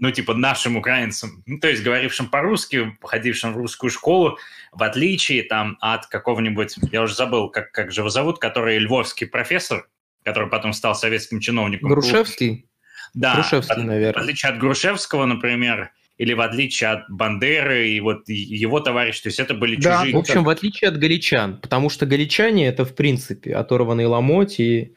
[0.00, 4.38] ну, типа, нашим украинцем, ну, то есть, говорившим по-русски, ходившим в русскую школу,
[4.72, 9.26] в отличие там от какого-нибудь, я уже забыл, как, как же его зовут, который львовский
[9.26, 9.88] профессор,
[10.24, 11.88] который потом стал советским чиновником.
[11.88, 12.66] Грушевский?
[13.14, 14.20] Да, Грушевский, наверное.
[14.20, 19.28] В отличие от Грушевского, например, или в отличие от Бандеры и вот его товарищ, то
[19.28, 20.14] есть это были да, чужие...
[20.14, 24.94] в общем, в отличие от галичан, потому что галичане это, в принципе, оторванный ломоть и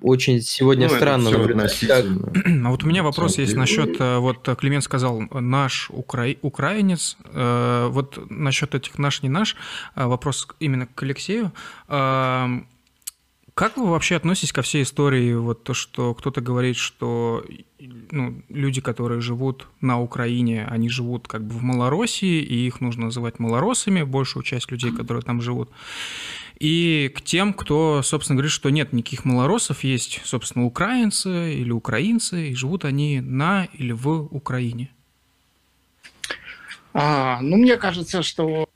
[0.00, 1.84] очень сегодня ну, странно наблюдать.
[2.64, 6.34] А вот у меня вопрос есть насчет, э, вот Климент сказал, наш укра...
[6.42, 9.56] украинец, э, вот насчет этих наш, не наш,
[9.94, 11.52] э, вопрос именно к Алексею.
[13.56, 17.42] Как вы вообще относитесь ко всей истории, вот то, что кто-то говорит, что
[18.10, 23.06] ну, люди, которые живут на Украине, они живут как бы в Малороссии, и их нужно
[23.06, 25.70] называть малоросами, большую часть людей, которые там живут.
[26.58, 32.48] И к тем, кто, собственно, говорит, что нет никаких малоросов, есть, собственно, украинцы или украинцы,
[32.48, 34.90] и живут они на или в Украине.
[36.94, 38.68] А, ну, мне кажется, что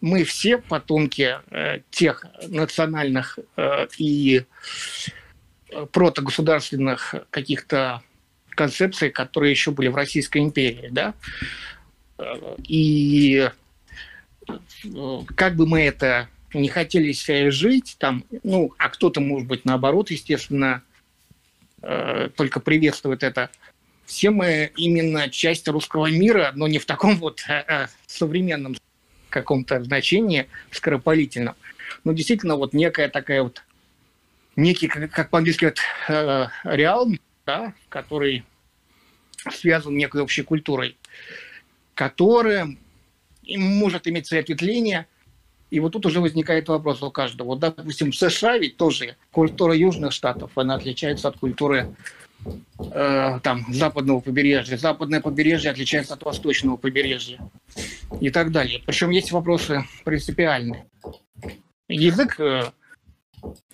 [0.00, 4.44] мы все потомки э, тех национальных э, и
[5.92, 8.02] протогосударственных каких-то
[8.48, 11.14] концепций, которые еще были в Российской империи, да,
[12.64, 13.48] и
[14.48, 19.64] э, как бы мы это не хотели себе жить, там, ну, а кто-то, может быть,
[19.64, 20.82] наоборот, естественно,
[21.82, 23.50] э, только приветствует это.
[24.04, 28.76] Все мы именно часть русского мира, но не в таком вот э, современном
[29.28, 31.54] каком-то значении скоропалительном.
[32.04, 33.62] Но действительно вот некая такая вот,
[34.56, 35.78] некий, как по-английски говорят,
[36.08, 37.08] э, реал,
[37.46, 38.44] да, который
[39.50, 40.96] связан некой общей культурой.
[41.94, 42.76] которое
[43.46, 45.06] может иметь свои ответвления.
[45.70, 47.48] И вот тут уже возникает вопрос у каждого.
[47.48, 51.94] Вот, допустим, в США ведь тоже культура южных штатов, она отличается от культуры
[52.78, 54.76] э, там, западного побережья.
[54.76, 57.38] Западное побережье отличается от восточного побережья
[58.20, 58.82] и так далее.
[58.84, 60.86] Причем есть вопросы принципиальные.
[61.88, 62.72] Язык, э,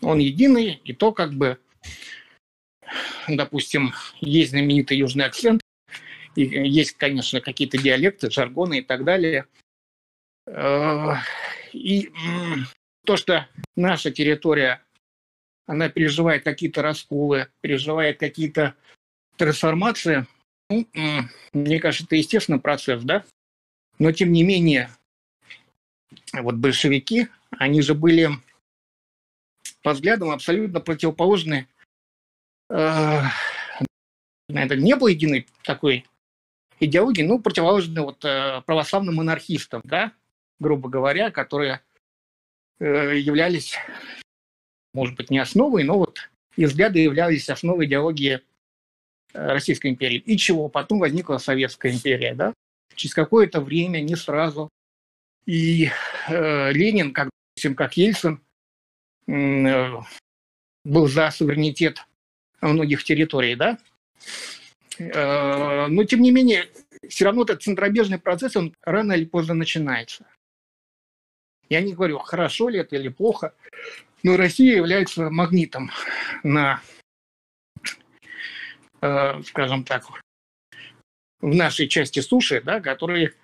[0.02, 1.58] он единый, и то как бы,
[3.26, 5.62] допустим, есть знаменитый южный акцент,
[6.34, 9.46] и есть, конечно, какие-то диалекты, жаргоны и так далее.
[11.76, 12.10] И
[13.04, 13.46] то, что
[13.76, 14.82] наша территория
[15.66, 18.74] она переживает какие-то расколы, переживает какие-то
[19.36, 20.26] трансформации.
[20.70, 20.86] Ну,
[21.52, 23.24] мне кажется, это естественный процесс, да?
[23.98, 24.90] Но, тем не менее,
[26.32, 28.30] вот большевики, они же были
[29.82, 31.68] по взглядам абсолютно противоположны.
[32.68, 33.30] Это
[34.48, 36.06] не было единой такой
[36.80, 40.12] идеологии, ну, противоположны вот э, православным монархистам, да,
[40.58, 41.80] грубо говоря, которые
[42.78, 43.76] э, являлись
[44.96, 48.40] может быть, не основой, но вот их взгляды являлись основой идеологии
[49.34, 50.16] э, Российской империи.
[50.16, 50.70] И чего?
[50.70, 52.54] Потом возникла Советская империя, да?
[52.94, 54.70] Через какое-то время, не сразу.
[55.44, 55.90] И
[56.28, 57.28] э, Ленин, как,
[57.76, 58.40] как Ельцин,
[59.28, 59.90] э,
[60.84, 62.06] был за суверенитет
[62.62, 63.78] многих территорий, да?
[64.98, 66.70] Э, но, тем не менее,
[67.06, 70.24] все равно этот центробежный процесс, он рано или поздно начинается.
[71.68, 73.54] Я не говорю, хорошо ли это или плохо,
[74.22, 75.90] но Россия является магнитом
[76.42, 76.80] на,
[79.00, 80.04] э, скажем так,
[81.40, 83.34] в нашей части суши, да, которые,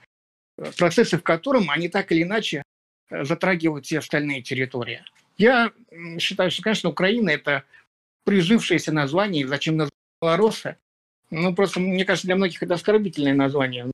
[0.78, 2.62] процессы в котором они так или иначе
[3.10, 5.04] затрагивают все остальные территории.
[5.36, 5.72] Я
[6.18, 7.64] считаю, что, конечно, Украина– это
[8.24, 10.78] прижившееся название, зачем назвать Белоруссия?
[11.30, 13.90] Ну, просто, мне кажется, для многих это оскорбительное название.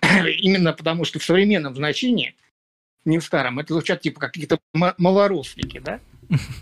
[0.02, 2.34] Именно потому, что в современном значении–
[3.04, 3.58] не в старом.
[3.58, 6.00] Это звучат типа какие-то малорослики, да?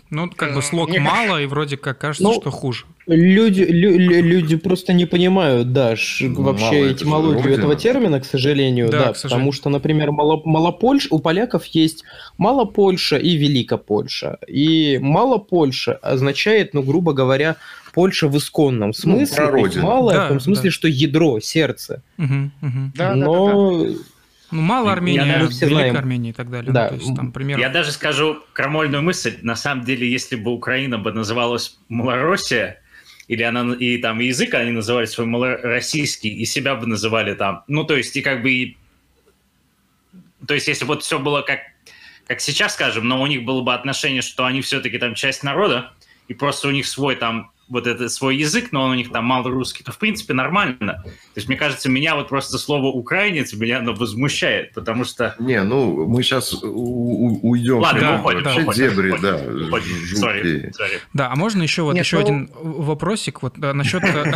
[0.09, 2.85] Ну, как бы э, слог Мне мало, и вроде как кажется, ну, что хуже.
[3.05, 9.05] Люди, лю, люди просто не понимают, да, ну, вообще этимологию этого термина, к сожалению, да,
[9.05, 12.03] да к потому что, например, мало, малопольш, у поляков есть
[12.37, 14.39] Малопольша и Великопольша.
[14.47, 17.55] И Малопольша означает, ну, грубо говоря,
[17.93, 20.71] Польша в исконном ну, смысле, ну, малое, да, в том смысле, да.
[20.71, 22.01] что ядро, сердце.
[22.17, 22.91] Угу, угу.
[22.95, 23.83] Да, Но...
[23.83, 23.99] Да, да, да
[24.51, 25.97] ну, мало Армении, я, Великой знаем.
[25.97, 26.71] Армении и так далее.
[26.71, 26.83] Да.
[26.83, 27.61] Ну, то есть, там, примерно...
[27.61, 29.37] Я даже скажу крамольную мысль.
[29.41, 32.81] На самом деле, если бы Украина бы называлась Малороссия,
[33.27, 37.63] или она и там язык они называли свой малороссийский, и себя бы называли там.
[37.67, 38.51] Ну, то есть, и как бы...
[38.51, 38.77] И...
[40.47, 41.59] То есть, если вот все было как,
[42.25, 45.93] как сейчас, скажем, но у них было бы отношение, что они все-таки там часть народа,
[46.27, 49.25] и просто у них свой там вот этот свой язык, но он у них там
[49.25, 51.03] мало русский, то в принципе нормально.
[51.03, 55.35] То есть, мне кажется, меня вот просто слово украинец меня оно возмущает, потому что...
[55.39, 60.99] Не, ну, мы сейчас уйдем Ладно, да, уходим, вообще да, дебри, да, sorry, sorry.
[61.13, 62.21] Да, а можно еще вот Нет, еще ну...
[62.23, 64.33] один вопросик вот насчет э,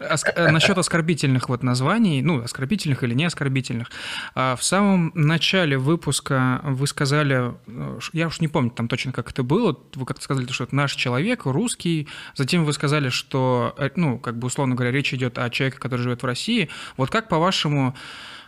[0.00, 3.90] э, насчет оскорбительных вот названий, ну, оскорбительных или не оскорбительных.
[4.34, 9.30] А в самом начале выпуска вы сказали, э, я уж не помню там точно, как
[9.30, 13.90] это было, вы как-то сказали, что это наш человек, русский, Затем вы сказали, что, э,
[13.96, 16.68] ну, как бы условно говоря, речь идет о человеке, который живет в России.
[16.96, 17.94] Вот как по-вашему,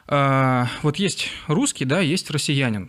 [0.08, 2.88] э, вот есть русский, да, есть россиянин.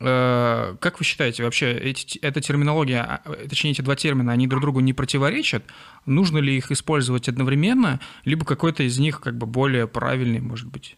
[0.00, 4.60] Э, как вы считаете, вообще эти, эта терминология, а, точнее эти два термина, они друг
[4.60, 5.64] другу не противоречат?
[6.04, 10.96] Нужно ли их использовать одновременно, либо какой-то из них как бы более правильный, может быть,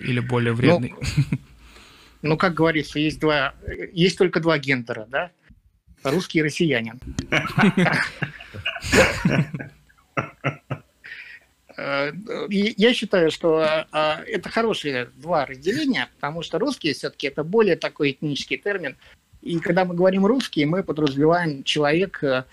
[0.00, 0.94] или более вредный?
[0.96, 1.38] Ну,
[2.22, 3.54] ну как говорится, есть два,
[3.92, 5.30] есть только два гендера, да?
[6.10, 7.00] Русский россиянин.
[11.76, 18.12] Я считаю, что а, это хорошие два разделения, потому что русский все-таки это более такой
[18.12, 18.96] этнический термин.
[19.42, 22.44] И когда мы говорим русский, мы подразумеваем человек, э,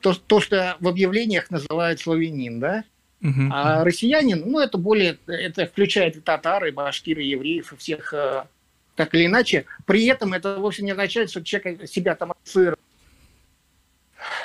[0.00, 2.84] то, то что в объявлениях называют славянин, да?
[3.52, 8.12] А россиянин, ну, это более, это включает и татары, и башкиры, и евреев, и всех
[8.12, 8.44] э,
[8.96, 9.64] так или иначе.
[9.86, 12.80] При этом это вовсе не означает, что человек себя там ассоциирует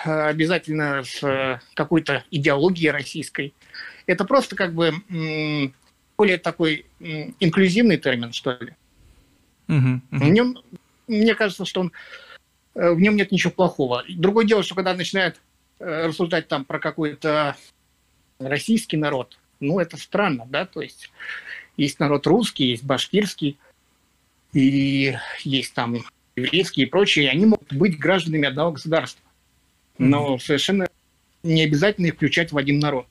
[0.03, 3.53] обязательно с э, какой-то идеологией российской.
[4.05, 4.93] Это просто как бы
[6.17, 8.73] более такой инклюзивный термин, что ли.
[9.67, 10.17] Uh-huh, uh-huh.
[10.17, 10.57] В нем,
[11.07, 11.91] мне кажется, что он,
[12.75, 14.03] э, в нем нет ничего плохого.
[14.07, 15.39] Другое дело, что когда начинают
[15.79, 17.55] э, рассуждать там про какой-то
[18.39, 21.11] российский народ, ну, это странно, да, то есть
[21.75, 23.57] есть народ русский, есть башкирский,
[24.53, 25.97] и есть там
[26.35, 29.26] еврейские и прочие, они могут быть гражданами одного государства
[29.97, 30.87] но совершенно
[31.43, 33.07] не обязательно их включать в один народ.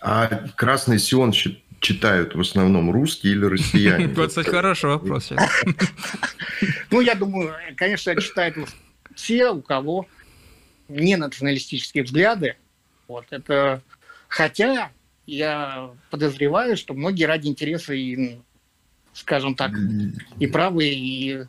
[0.00, 1.32] А «Красный Сион»
[1.80, 4.08] читают в основном русские или россияне?
[4.14, 5.32] Вот, кстати, хороший вопрос.
[6.90, 8.56] Ну, я думаю, конечно, читают
[9.14, 10.06] все, у кого
[10.88, 12.56] не националистические взгляды.
[13.08, 13.82] Вот это,
[14.28, 14.90] хотя
[15.26, 18.38] я подозреваю, что многие ради интереса и,
[19.12, 19.72] скажем так,
[20.38, 21.44] и правые, и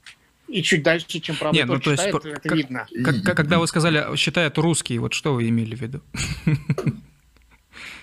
[0.47, 2.87] и чуть дальше, чем правда Нет, ну, то читает, есть, это как, видно.
[3.03, 6.01] Как, когда вы сказали, считают русские, вот что вы имели в виду?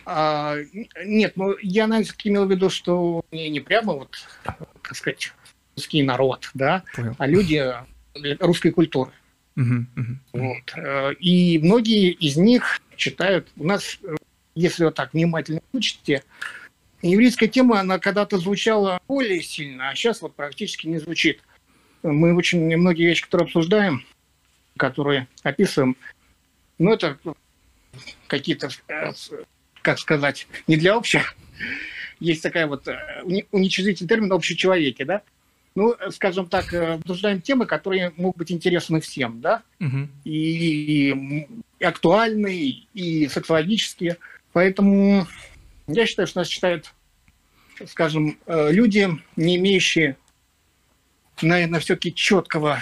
[0.06, 0.56] А,
[1.04, 5.32] нет, ну я, наверное, имел в виду, что не, не прямо вот, так сказать,
[5.74, 7.16] русский народ, да, Понял.
[7.18, 7.74] а люди
[8.38, 9.12] русской культуры.
[9.56, 10.18] Угу, угу.
[10.32, 11.18] Вот.
[11.20, 13.98] И многие из них читают, у нас,
[14.54, 16.22] если вот так внимательно учите,
[17.02, 21.40] еврейская тема, она когда-то звучала более сильно, а сейчас вот практически не звучит.
[22.04, 24.04] Мы очень многие вещи, которые обсуждаем,
[24.76, 25.96] которые описываем,
[26.78, 27.18] ну, это
[28.26, 28.68] какие-то
[29.84, 31.36] как сказать, не для общих.
[32.18, 32.96] Есть такая вот э,
[33.52, 35.22] уничижительный термин «общечеловеки», да?
[35.74, 39.62] Ну, скажем так, э, обсуждаем темы, которые могут быть интересны всем, да?
[39.80, 40.08] Угу.
[40.24, 41.46] И,
[41.78, 44.16] и актуальные, и социологические.
[44.54, 45.26] Поэтому
[45.86, 46.94] я считаю, что нас читают,
[47.86, 50.16] скажем, э, люди, не имеющие,
[51.42, 52.80] наверное, все-таки четкого,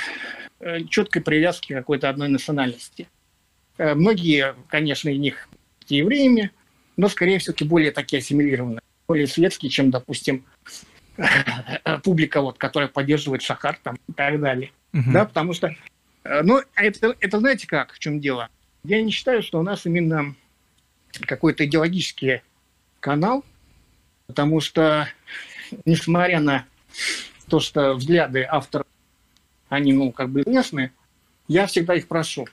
[0.88, 3.08] четкой привязки к какой-то одной национальности.
[3.78, 5.48] Многие, конечно, из них
[5.88, 6.52] евреями,
[6.96, 10.44] но скорее все-таки более такие ассимилированные, более светские, чем, допустим,
[12.04, 14.72] публика, вот, которая поддерживает Шахар там, и так далее.
[14.92, 15.12] Uh-huh.
[15.12, 15.74] Да, потому что,
[16.24, 18.48] э, ну, это, это знаете как, в чем дело?
[18.84, 20.34] Я не считаю, что у нас именно
[21.26, 22.42] какой-то идеологический
[23.00, 23.44] канал,
[24.26, 25.08] потому что,
[25.84, 26.66] несмотря на
[27.52, 28.86] то, что взгляды авторов,
[29.68, 30.90] они, ну, как бы известны,
[31.48, 32.48] я всегда их прошу,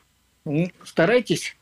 [0.83, 1.55] старайтесь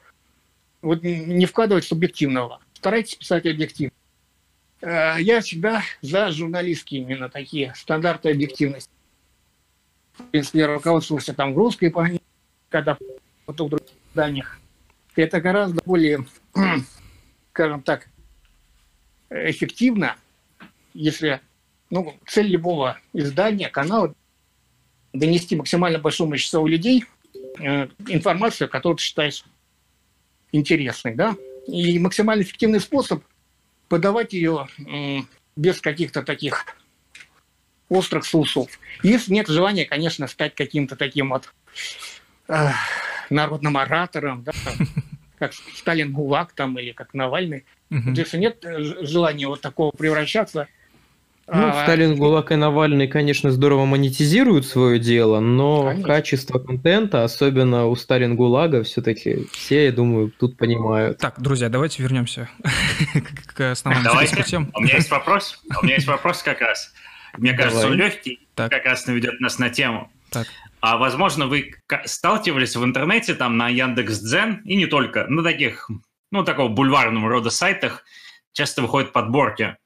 [0.81, 3.93] вот не вкладывать субъективного старайтесь писать объективно.
[4.81, 8.89] Э, я всегда за журналистские именно такие стандарты объективности.
[10.13, 12.23] В принципе, я руководствовался там в русской памяти,
[12.69, 12.97] когда
[13.45, 14.59] в других изданиях.
[15.15, 16.25] Это гораздо более,
[17.51, 18.07] скажем так,
[19.29, 20.15] эффективно,
[20.95, 21.39] если
[21.89, 24.13] ну, цель любого издания, канала
[25.13, 27.05] донести максимально большому числу людей
[27.59, 29.43] э, информацию, которую ты считаешь
[30.51, 31.35] интересной, да,
[31.67, 33.23] и максимально эффективный способ
[33.89, 34.67] подавать ее
[35.55, 36.65] без каких-то таких
[37.89, 38.67] острых соусов.
[39.03, 41.53] Если нет желания, конечно, стать каким-то таким вот
[42.47, 42.69] э,
[43.29, 44.51] народным оратором, да,
[45.39, 47.65] как Сталин Гулаг там или как Навальный.
[47.89, 48.11] Угу.
[48.11, 50.67] Если нет э, желания вот такого превращаться,
[51.47, 51.83] ну, а...
[51.83, 56.05] Сталин, ГУЛАГ и Навальный, конечно, здорово монетизируют свое дело, но конечно.
[56.05, 61.19] качество контента, особенно у Сталин ГУЛАГа, все-таки все, я думаю, тут понимают.
[61.19, 62.49] Так, друзья, давайте вернемся
[63.55, 64.43] к основным Давайте.
[64.43, 64.71] Тем.
[64.73, 65.61] У меня есть вопрос.
[65.81, 66.93] У меня есть вопрос как раз.
[67.37, 67.95] Мне кажется, Давай.
[67.95, 68.69] он легкий, так.
[68.69, 70.11] как раз наведет нас на тему.
[70.31, 70.47] Так.
[70.81, 71.71] А возможно, вы
[72.05, 75.89] сталкивались в интернете, там на Яндекс.Дзен, и не только, на таких,
[76.31, 78.03] ну, такого бульварного рода сайтах
[78.51, 79.77] часто выходят подборки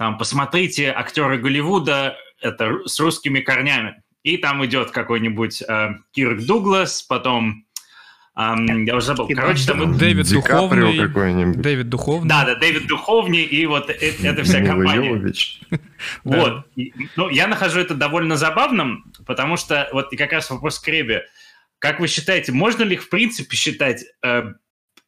[0.00, 4.02] там, посмотрите, актеры Голливуда, это с русскими корнями.
[4.22, 7.66] И там идет какой-нибудь э, Кирк Дуглас, потом
[8.36, 9.28] Um, я уже забыл.
[9.34, 11.52] Короче, там Дэвид Ди Духовный.
[11.56, 12.28] Дэвид Духовный.
[12.28, 15.34] Да, да, Дэвид Духовный и вот э, эта вся компания.
[16.24, 16.64] Вот.
[17.16, 21.26] Ну, я нахожу это довольно забавным, потому что вот и как раз вопрос к Ребе.
[21.80, 24.44] Как вы считаете, можно ли в принципе считать э,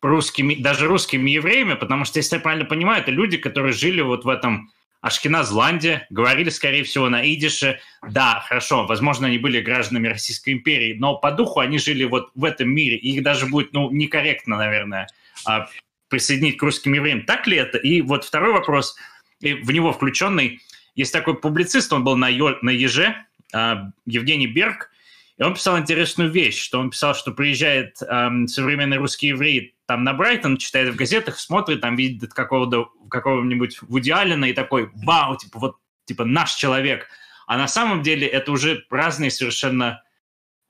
[0.03, 4.25] русскими, даже русскими евреями, потому что, если я правильно понимаю, это люди, которые жили вот
[4.25, 4.71] в этом
[5.03, 7.81] Ашкеназланде, говорили, скорее всего, на идише.
[8.09, 12.45] Да, хорошо, возможно, они были гражданами Российской империи, но по духу они жили вот в
[12.45, 15.09] этом мире, и их даже будет, ну, некорректно, наверное,
[15.45, 15.67] а,
[16.09, 17.25] присоединить к русским евреям.
[17.25, 17.79] Так ли это?
[17.79, 18.97] И вот второй вопрос,
[19.41, 20.61] и в него включенный,
[20.95, 23.17] есть такой публицист, он был на Еже,
[23.53, 24.93] а, Евгений Берг,
[25.37, 30.05] и он писал интересную вещь, что он писал, что приезжает эм, современный русский еврей там
[30.05, 35.37] на Брайтон, читает в газетах, смотрит, там видит какого-то, какого-нибудь Вуди Аллена и такой, вау,
[35.37, 35.77] типа вот,
[36.07, 37.09] типа наш человек.
[37.47, 40.03] А на самом деле это уже разные совершенно...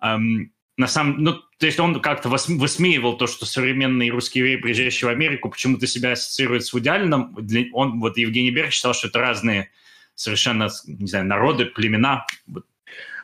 [0.03, 5.07] Эм, на самом, ну, то есть он как-то высмеивал то, что современный русский еврей, приезжающий
[5.07, 7.37] в Америку, почему-то себя ассоциирует с Вуди Алленом.
[7.75, 9.71] Он, вот Евгений Берг считал, что это разные
[10.17, 12.27] совершенно, не знаю, народы, племена.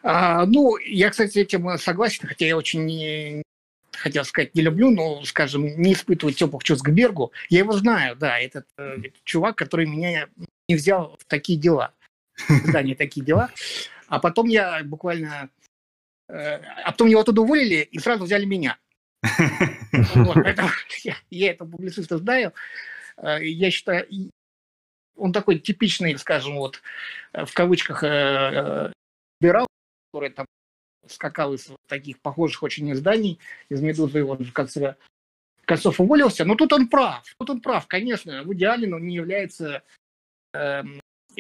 [0.05, 3.42] А, ну, я, кстати, этим согласен, хотя я очень
[3.99, 7.32] хотел сказать, не люблю, но, скажем, не испытываю теплых чувств к Бергу.
[7.49, 10.28] Я его знаю, да, этот, э, чувак, который меня
[10.68, 11.94] не взял в такие дела.
[12.72, 13.51] Да, не такие дела.
[14.07, 15.51] А потом я буквально...
[16.28, 18.78] Э, а потом его оттуда уволили и сразу взяли меня.
[20.14, 20.68] Вот, поэтому
[21.05, 22.53] я, я этого публициста знаю.
[23.20, 24.07] я считаю,
[25.16, 26.80] он такой типичный, скажем, вот
[27.32, 29.66] в кавычках либерал,
[30.12, 30.46] который там
[31.13, 33.39] скакал из таких похожих очень изданий,
[33.69, 34.97] из «Медузы», он в конце
[35.65, 36.45] концов уволился.
[36.45, 39.83] Но тут он прав, тут он прав, конечно, в идеале он не является
[40.55, 40.83] э,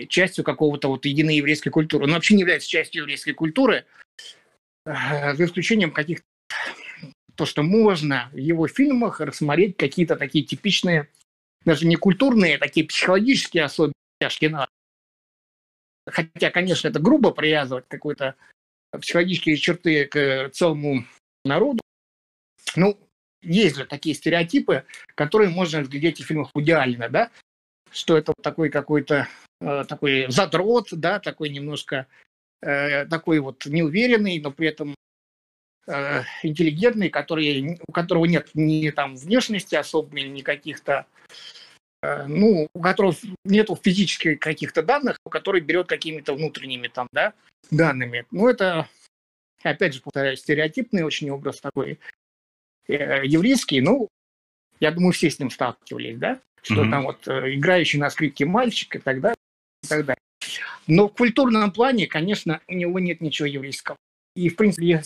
[0.08, 2.04] частью какого-то вот единой еврейской культуры.
[2.04, 3.86] Он вообще не является частью еврейской культуры,
[4.84, 6.24] э, за исключением каких-то...
[7.34, 11.08] То, что можно в его фильмах рассмотреть какие-то такие типичные,
[11.64, 14.66] даже не культурные, а такие психологические особенности Ашкина.
[16.08, 18.34] Хотя, конечно, это грубо привязывать какой-то
[18.92, 21.04] психологические черты к целому
[21.44, 21.80] народу.
[22.76, 22.98] Ну,
[23.42, 24.84] есть же такие стереотипы,
[25.14, 27.30] которые можно разглядеть в фильмах идеально, да,
[27.90, 29.28] что это такой какой-то
[29.60, 32.06] э, такой задрот, да, такой немножко
[32.60, 34.94] э, такой вот неуверенный, но при этом
[35.86, 41.06] э, интеллигентный, который, у которого нет ни там внешности особой, ни каких-то
[42.02, 43.14] э, ну, у которого
[43.44, 47.34] нету физических каких-то данных, который берет какими-то внутренними там, да,
[47.70, 48.26] данными.
[48.30, 48.88] Ну, это,
[49.62, 51.98] опять же, повторяю, стереотипный очень образ такой
[52.86, 53.80] э, еврейский.
[53.80, 54.08] Ну,
[54.80, 56.90] я думаю, все с ним сталкивались, да, что mm-hmm.
[56.90, 59.36] там вот э, играющий на скрипке мальчик и так далее,
[59.82, 60.22] и так далее.
[60.86, 63.96] Но в культурном плане, конечно, у него нет ничего еврейского.
[64.34, 65.02] И, в принципе, я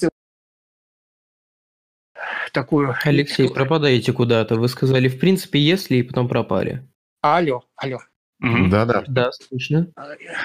[2.53, 2.95] такую...
[3.03, 4.57] Алексей, пропадаете куда-то.
[4.57, 6.87] Вы сказали, в принципе, если, и потом пропали.
[7.23, 8.01] Алло, алло.
[8.43, 9.05] Да-да.
[9.07, 9.93] Да, слышно.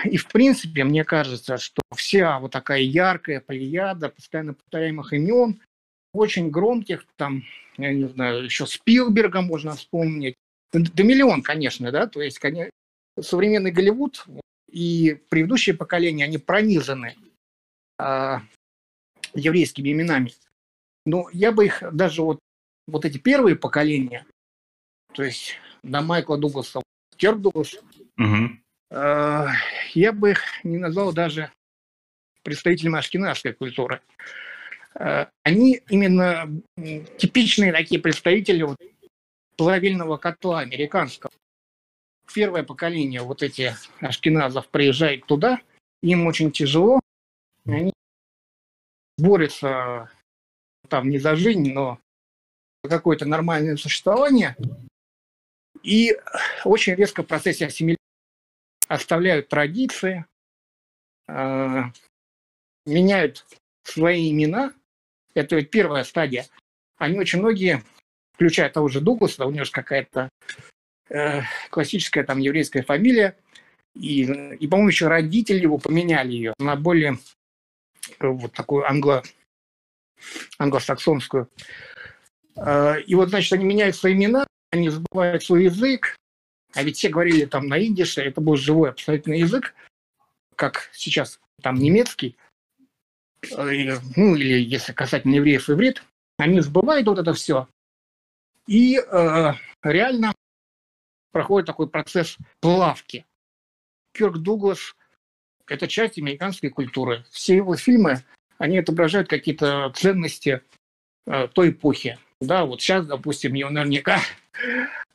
[0.06, 5.60] И, в принципе, мне кажется, что вся вот такая яркая плеяда постоянно повторяемых имен,
[6.14, 7.44] очень громких, там,
[7.78, 10.36] я не знаю, еще Спилберга можно вспомнить.
[10.72, 12.72] Да миллион, конечно, да, то есть, конечно,
[13.20, 14.26] современный Голливуд
[14.70, 17.16] и предыдущие поколения, они пронизаны
[17.98, 18.42] а,
[19.34, 20.34] еврейскими именами.
[21.06, 22.40] Но я бы их даже вот,
[22.86, 24.26] вот эти первые поколения,
[25.14, 26.82] то есть до Майкла Дугласа
[27.18, 27.76] Дуглас,
[28.18, 28.50] угу.
[28.92, 29.48] э,
[29.94, 31.52] я бы их не назвал даже
[32.44, 34.02] представителями ашкенадской культуры.
[34.96, 36.50] Э, они именно
[37.18, 38.78] типичные такие представители вот,
[39.56, 41.32] плавильного котла американского.
[42.34, 45.60] Первое поколение вот эти ашкеназов приезжает туда,
[46.02, 47.00] им очень тяжело,
[47.66, 47.94] они
[49.18, 50.10] борются
[50.90, 52.00] там не за жизнь, но
[52.84, 54.56] за какое-то нормальное существование.
[55.84, 56.18] И
[56.64, 57.98] очень резко в процессе ассимиляции
[58.88, 60.26] оставляют традиции,
[61.28, 61.84] э,
[62.86, 63.46] меняют
[63.84, 64.74] свои имена.
[65.34, 66.46] Это ведь первая стадия.
[66.98, 67.84] Они очень многие,
[68.34, 70.30] включая того же Дугласа, у него же какая-то
[71.10, 73.38] э, классическая там еврейская фамилия,
[73.94, 77.20] и, и по-моему, еще родители его поменяли ее на более
[78.20, 79.24] э, вот такую англо,
[80.58, 81.50] англосаксонскую.
[82.56, 86.16] Э, и вот, значит, они меняют свои имена, они забывают свой язык,
[86.74, 89.74] а ведь все говорили там на идише, это был живой абсолютно язык,
[90.56, 92.38] как сейчас там немецкий,
[93.44, 96.04] э, ну или если касательно евреев иврит,
[96.38, 97.68] они забывают вот это все.
[98.68, 99.54] И э,
[99.84, 100.34] реально
[101.32, 103.26] проходит такой процесс плавки.
[104.14, 104.96] Кирк Дуглас–
[105.68, 107.26] это часть американской культуры.
[107.32, 108.24] Все его фильмы,
[108.58, 110.62] они отображают какие-то ценности
[111.26, 112.20] э, той эпохи.
[112.42, 114.20] Да, вот сейчас, допустим, его наверняка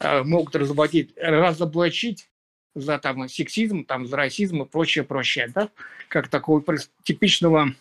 [0.01, 2.29] могут разоблачить, разоблачить
[2.75, 5.69] за там сексизм, там, за расизм и прочее, прочее, да,
[6.09, 6.63] как такого
[7.03, 7.75] типичного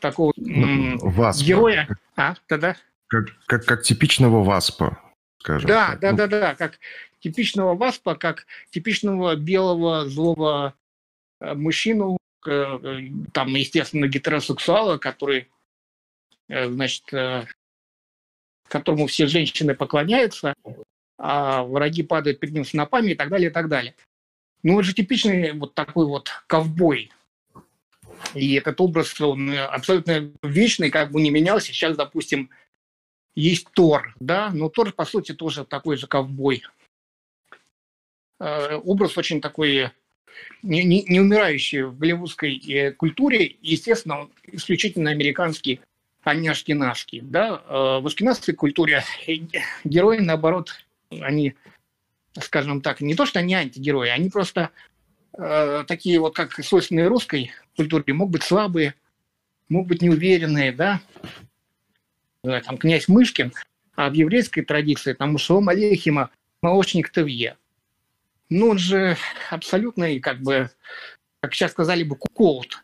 [0.00, 1.44] такого Васпа.
[1.44, 1.88] героя.
[2.16, 2.76] А, да-да.
[3.08, 5.00] Как, как, как типичного васпа,
[5.40, 5.68] скажем.
[5.68, 6.00] Да, так.
[6.00, 6.16] да, ну.
[6.16, 6.78] да, да, как
[7.20, 10.74] типичного васпа, как типичного белого злого
[11.40, 12.78] э, мужчину, э,
[13.32, 15.48] там, естественно, гетеросексуала, который
[16.48, 17.46] Э, значит, э,
[18.68, 20.54] которому все женщины поклоняются,
[21.18, 23.94] а враги падают перед ним снопами и так далее, и так далее.
[24.62, 27.10] Ну, он же типичный вот такой вот ковбой.
[28.34, 31.68] И этот образ, он абсолютно вечный, как бы не менялся.
[31.68, 32.50] Сейчас, допустим,
[33.34, 36.64] есть Тор, да, но Тор, по сути, тоже такой же ковбой.
[38.40, 39.90] Э, образ очень такой
[40.62, 45.80] не, не, не умирающий в голливудской культуре, естественно, он исключительно американский
[46.34, 47.20] не ашкенадский.
[47.20, 47.62] Да?
[47.68, 49.04] Э, в ашкенадской культуре
[49.84, 50.74] герои, наоборот,
[51.10, 51.54] они,
[52.40, 54.70] скажем так, не то, что они антигерои, они просто
[55.36, 58.94] э, такие вот, как свойственные русской культуре, могут быть слабые,
[59.68, 61.00] могут быть неуверенные, да,
[62.42, 63.52] там князь Мышкин,
[63.94, 66.30] а в еврейской традиции там у Шалом Алейхима
[66.62, 67.56] молочник Тевье.
[68.48, 69.16] Ну, он же
[69.50, 70.70] абсолютный, как бы,
[71.40, 72.82] как сейчас сказали бы, куколд.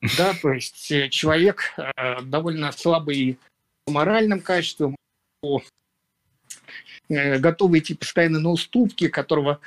[0.00, 3.38] Да, то есть э, человек э, довольно слабый
[3.84, 4.96] по моральным качествам,
[7.08, 9.60] э, готовый идти постоянно на уступки, которого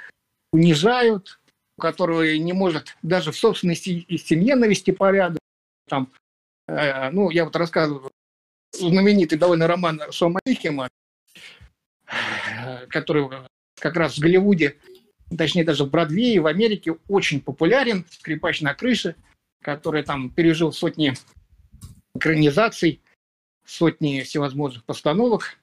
[0.54, 1.40] унижают,
[1.78, 5.40] который не может даже в собственной семье навести порядок.
[5.88, 6.10] Там,
[6.68, 8.12] ну, я вот рассказываю
[8.72, 10.88] знаменитый довольно роман Сома Лихема,
[12.90, 13.28] который
[13.80, 14.78] как раз в Голливуде,
[15.36, 19.16] точнее даже в Бродвее, в Америке очень популярен, «Скрипач на крыше»,
[19.62, 21.14] который там пережил сотни
[22.16, 23.02] экранизаций,
[23.66, 25.58] сотни всевозможных постановок.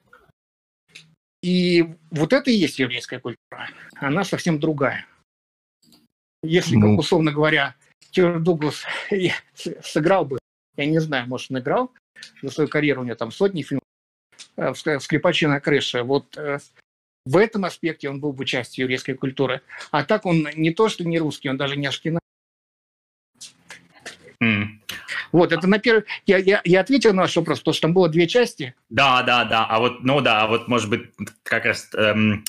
[1.41, 3.69] И вот это и есть еврейская культура.
[3.95, 5.05] Она совсем другая.
[6.43, 6.91] Если, ну...
[6.91, 7.75] как условно говоря,
[8.11, 8.85] Тер Дуглас
[9.83, 10.39] сыграл бы,
[10.75, 11.91] я не знаю, может, он играл
[12.41, 13.83] за свою карьеру, у него там сотни фильмов,
[14.55, 16.03] э, в «Скрипаче на крыше».
[16.03, 16.59] Вот э,
[17.25, 19.61] в этом аспекте он был бы частью еврейской культуры.
[19.91, 22.21] А так он не то, что не русский, он даже не ашкеназ.
[24.41, 24.65] Mm.
[25.31, 26.05] Вот, это на первый...
[26.25, 28.73] Я, я, я ответил на ваш вопрос, потому что там было две части.
[28.89, 29.65] Да, да, да.
[29.65, 31.03] А вот, ну да, а вот, может быть,
[31.43, 31.89] как раз...
[31.95, 32.43] Эм,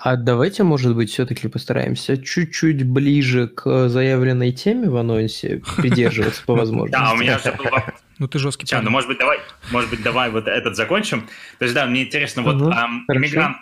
[0.00, 6.54] а давайте, может быть, все-таки постараемся чуть-чуть ближе к заявленной теме в анонсе придерживаться по
[6.56, 6.98] возможности.
[6.98, 7.66] Да, у меня же был
[8.18, 8.66] ну ты жесткий.
[8.66, 9.38] Сейчас, ну может быть давай,
[9.70, 11.28] может быть давай вот этот закончим.
[11.58, 13.56] То есть да, мне интересно вот иммигрант,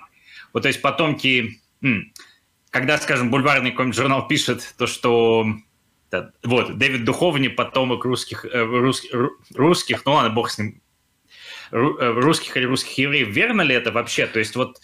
[0.52, 1.60] вот то есть потомки,
[2.70, 5.46] когда, скажем, бульварный какой-нибудь журнал пишет то, что
[6.42, 9.10] вот, Дэвид Духовни, потомок русских, э, русских,
[9.54, 10.80] русских, ну ладно, бог с ним,
[11.72, 14.26] э, русских или русских евреев, верно ли это вообще?
[14.26, 14.80] То есть вот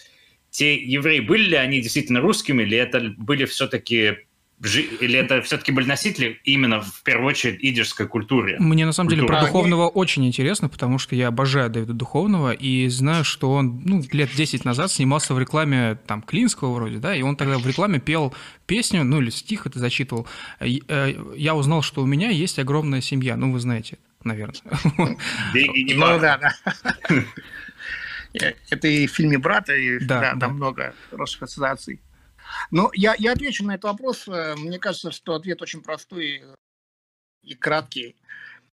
[0.50, 4.26] те евреи, были ли они действительно русскими, или это были все-таки
[4.62, 8.56] или это все-таки были носители именно в первую очередь идишской культуры?
[8.60, 12.88] Мне на самом деле про Духовного очень интересно, потому что я обожаю Дэвида Духовного и
[12.88, 17.22] знаю, что он ну, лет 10 назад снимался в рекламе там Клинского вроде, да, и
[17.22, 18.34] он тогда в рекламе пел
[18.66, 20.28] песню, ну или стих это зачитывал.
[20.60, 24.62] Э, я узнал, что у меня есть огромная семья, ну вы знаете, наверное.
[24.96, 26.52] Ну да, да.
[28.70, 32.00] Это и в фильме «Брата», и да, там много хороших ассоциаций.
[32.70, 34.28] Ну, я, я отвечу на этот вопрос.
[34.28, 36.42] Э, мне кажется, что ответ очень простой
[37.42, 38.16] и краткий.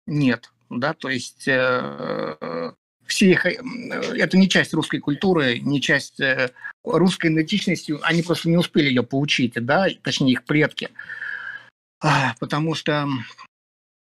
[0.06, 0.50] Нет.
[0.70, 2.72] Да, то есть э,
[3.10, 3.58] все их, э,
[4.16, 6.52] это не часть русской культуры, не часть э,
[6.84, 10.88] русской идентичности, они просто не успели ее получить, да, точнее их предки.
[12.02, 13.06] А, потому что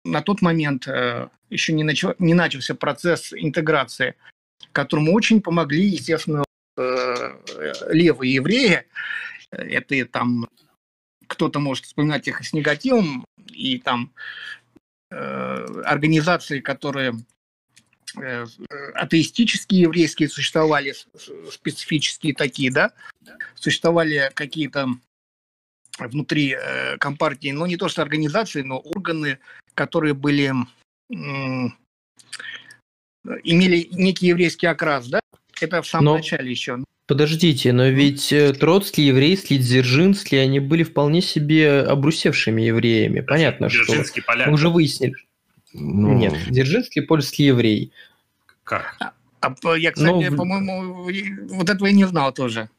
[0.05, 4.15] на тот момент э, еще не, начал, не начался процесс интеграции,
[4.71, 6.43] которому очень помогли, естественно,
[6.77, 7.33] э,
[7.89, 8.85] левые евреи,
[9.51, 10.47] это там
[11.27, 14.11] кто-то может вспоминать их с негативом, и там
[15.09, 17.13] э, организации, которые
[18.19, 18.45] э,
[18.95, 20.93] атеистические еврейские существовали,
[21.49, 22.93] специфические такие, да,
[23.55, 24.87] существовали какие-то
[25.97, 29.39] внутри э, компартии, ну не то что организации, но органы,
[29.73, 30.51] которые были
[31.09, 31.69] э,
[33.43, 35.19] имели некий еврейский окрас, да,
[35.59, 36.83] это в самом но, начале еще.
[37.11, 43.19] Подождите, но ведь э, Троцкий, Еврейский, Дзержинский, они были вполне себе обрусевшими евреями.
[43.19, 44.31] Понятно, Дзержинский что...
[44.31, 44.47] Поляк.
[44.47, 45.15] Мы уже выяснили.
[45.73, 46.13] Ну...
[46.13, 47.91] Нет, Дзержинский польский еврей.
[48.63, 48.95] Как?
[49.01, 51.09] А, а я, кстати, ну, по-моему,
[51.53, 52.69] вот этого я не знал тоже.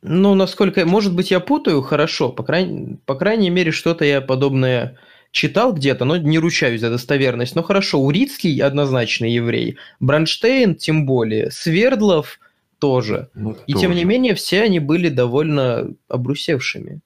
[0.00, 0.86] Ну, насколько...
[0.86, 2.30] Может быть, я путаю, хорошо.
[2.30, 4.96] По, крайней, по крайней мере, что-то я подобное
[5.32, 7.56] читал где-то, но не ручаюсь за достоверность.
[7.56, 9.76] Но хорошо, Урицкий однозначно еврей.
[10.00, 11.50] Бронштейн тем более.
[11.50, 12.38] Свердлов
[12.84, 13.30] тоже.
[13.32, 13.86] Ну, и тоже.
[13.86, 17.00] тем не менее, все они были довольно обрусевшими.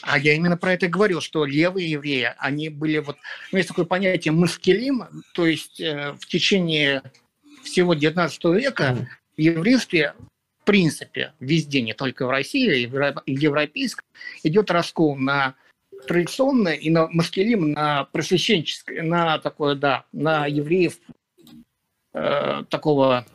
[0.00, 3.18] А я именно про это говорил, что левые евреи, они были вот...
[3.52, 7.02] Ну, есть такое понятие маскелим, то есть э, в течение
[7.62, 9.06] всего 19 века mm.
[9.36, 10.14] в еврействе
[10.62, 12.94] в принципе везде, не только в России, и в
[13.26, 14.06] европейском,
[14.44, 15.56] идет раскол на
[16.08, 20.94] традиционное и на маскелим, на просвещенческое, на такое, да, на евреев
[22.14, 23.26] э, такого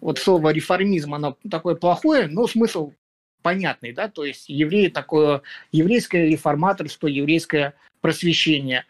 [0.00, 2.92] вот слово реформизм, оно такое плохое, но смысл
[3.42, 5.42] понятный, да, то есть евреи такое,
[5.72, 8.84] еврейское реформаторство, еврейское просвещение,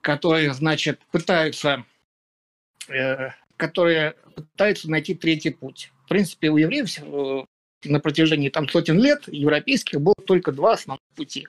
[0.00, 1.84] которое, значит, пытаются,
[2.88, 5.92] э, которые пытаются найти третий путь.
[6.04, 7.44] В принципе, у евреев э,
[7.84, 11.48] на протяжении там сотен лет европейских было только два основных пути.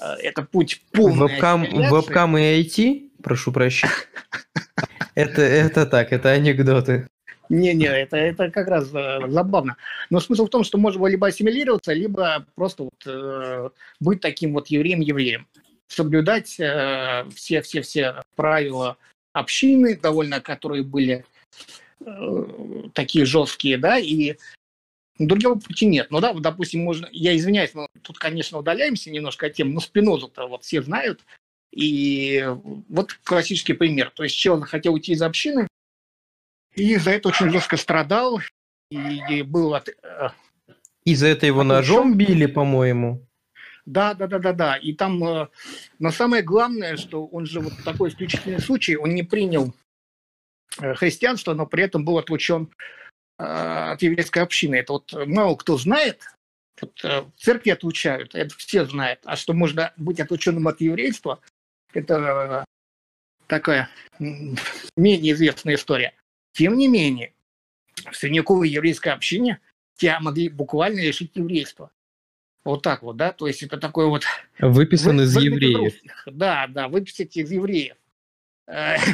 [0.00, 3.10] Э, это путь полной вебкам, вебкам и IT?
[3.22, 3.92] Прошу прощения.
[5.14, 7.08] Это, это так, это анекдоты.
[7.48, 9.76] Не-не, это, это как раз э, забавно.
[10.10, 13.70] Но смысл в том, что можно было либо ассимилироваться, либо просто вот, э,
[14.00, 15.46] быть таким вот евреем-евреем.
[15.86, 18.98] Соблюдать все-все-все э, правила
[19.32, 21.24] общины, довольно которые были
[22.04, 22.44] э,
[22.92, 24.36] такие жесткие, да, и
[25.18, 26.08] другого пути нет.
[26.10, 30.46] Ну да, допустим, можно, я извиняюсь, но тут, конечно, удаляемся немножко от темы, но Спинозу-то
[30.46, 31.24] вот все знают,
[31.72, 32.44] и
[32.88, 34.10] вот классический пример.
[34.14, 35.67] То есть человек хотел уйти из общины,
[36.78, 38.40] и за это очень жестко страдал.
[38.90, 39.88] и был от...
[41.04, 43.26] И за это его ножом били, по-моему.
[43.86, 44.76] Да, да, да, да, да.
[44.76, 45.18] И там,
[45.98, 49.74] но самое главное, что он же вот такой исключительный случай, он не принял
[50.70, 52.70] христианство, но при этом был отлучен
[53.38, 54.74] от еврейской общины.
[54.76, 56.22] Это вот мало кто знает,
[56.80, 59.20] вот, церкви отлучают, это все знают.
[59.24, 61.40] А что можно быть отлученным от еврейства,
[61.94, 62.64] это
[63.46, 66.12] такая менее известная история.
[66.52, 67.32] Тем не менее,
[68.10, 69.60] в средневековой еврейской общине
[69.96, 71.90] тебя могли буквально лишить еврейства.
[72.64, 74.24] Вот так вот, да, то есть это такой вот...
[74.58, 75.94] Выписан вы, из евреев.
[76.26, 77.96] Да, да, выписать из евреев.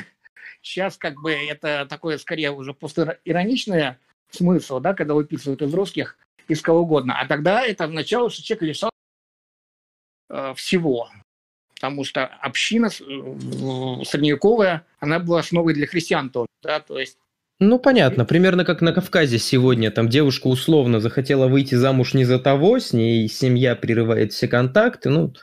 [0.63, 6.19] Сейчас как бы это такое скорее уже просто ироничное смысл, да, когда выписывают из русских,
[6.49, 7.21] из кого угодно.
[7.21, 8.91] А тогда это означало, что человек лишал
[10.31, 11.11] э, всего
[11.85, 17.19] потому что община средневековая, она была основой для христиан тоже, да, то есть
[17.61, 18.25] ну, понятно.
[18.25, 19.91] Примерно как на Кавказе сегодня.
[19.91, 25.11] Там девушка условно захотела выйти замуж не за того, с ней семья прерывает все контакты.
[25.11, 25.35] Ну,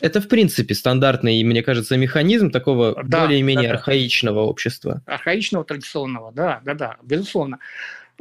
[0.00, 5.02] это, в принципе, стандартный, мне кажется, механизм такого да, более-менее да, архаичного общества.
[5.06, 7.58] Архаичного, традиционного, да, да, да, безусловно.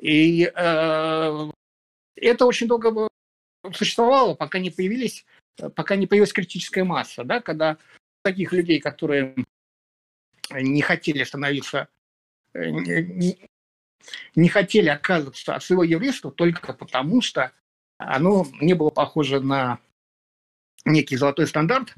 [0.01, 1.49] И э,
[2.15, 3.07] это очень долго
[3.73, 5.25] существовало, пока не появились
[5.75, 7.77] пока не появилась критическая масса, да, когда
[8.23, 9.35] таких людей, которые
[10.51, 11.87] не хотели становиться,
[12.53, 13.37] не,
[14.35, 17.51] не хотели отказываться от своего еврейства только потому, что
[17.97, 19.79] оно не было похоже на
[20.85, 21.93] некий золотой стандарт,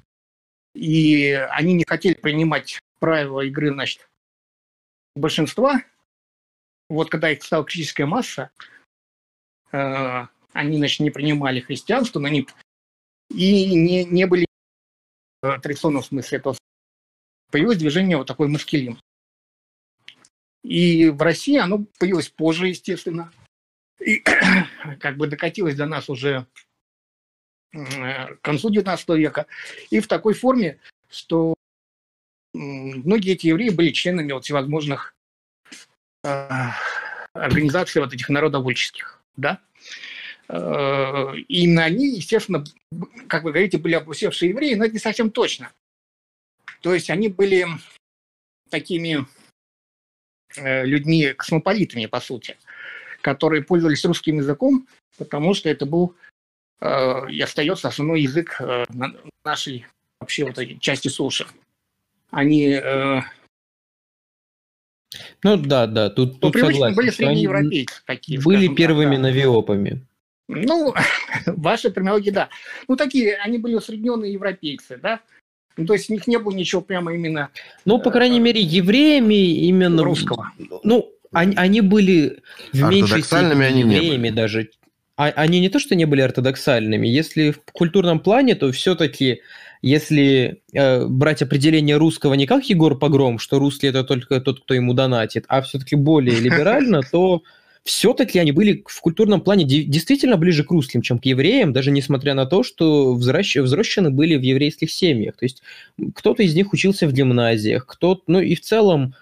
[0.74, 4.10] и они не хотели принимать правила игры, значит,
[5.16, 5.84] большинства.
[6.90, 8.52] Вот когда их стала критическая масса,
[9.72, 12.48] э, они, значит, не принимали христианство, но они
[13.30, 14.46] и не, не были
[15.42, 16.58] в традиционном смысле этого
[17.50, 19.00] появилось движение вот такой маскилин.
[20.64, 23.32] И в России оно появилось позже, естественно.
[24.00, 24.24] И
[25.00, 26.46] как бы докатилось до нас уже
[27.72, 29.48] к концу XIX века.
[29.90, 31.56] И в такой форме, что
[32.54, 35.16] многие эти евреи были членами вот всевозможных
[36.24, 36.50] э,
[37.34, 39.62] организаций вот этих народовольческих, да.
[40.50, 42.66] Э, именно они, естественно,
[43.28, 45.72] как вы говорите, были обрусевшие евреи, но это не совсем точно.
[46.82, 47.68] То есть они были
[48.70, 49.41] такими э,
[50.58, 52.58] людьми космополитами, по сути,
[53.22, 54.88] которые пользовались русским языком,
[55.18, 56.16] потому что это был
[56.80, 58.62] э, и остается основной язык
[59.46, 59.86] нашей
[60.20, 61.46] вообще вот этой части суши.
[62.30, 62.80] Они
[65.44, 66.96] ну да, да, тут, тут согласен.
[66.96, 68.40] Были среднеевропейцы такие.
[68.40, 69.24] Были первыми да.
[69.24, 70.06] навиопами.
[70.48, 70.94] Ну,
[71.46, 72.50] ваша терминология, да.
[72.88, 75.22] Ну, такие, они были усредненные европейцы, да?
[75.78, 77.50] Ну, то есть у них не было ничего прямо именно...
[77.86, 80.04] Ну, по крайней э, мере, евреями именно...
[80.04, 80.52] Русского.
[80.84, 82.40] Ну, они, они были
[82.74, 84.70] в меньшей степени они евреями даже.
[85.16, 87.08] А, они не то, что не были ортодоксальными.
[87.08, 89.42] Если в культурном плане, то все-таки,
[89.82, 94.74] если э, брать определение русского не как Егор Погром, что русский это только тот, кто
[94.74, 97.44] ему донатит, а все-таки более либерально, то
[97.84, 102.34] все-таки они были в культурном плане действительно ближе к русским, чем к евреям, даже несмотря
[102.34, 103.58] на то, что взращ...
[103.58, 105.38] взращены были в еврейских семьях.
[105.38, 105.64] То есть
[106.14, 109.16] кто-то из них учился в гимназиях, кто ну и в целом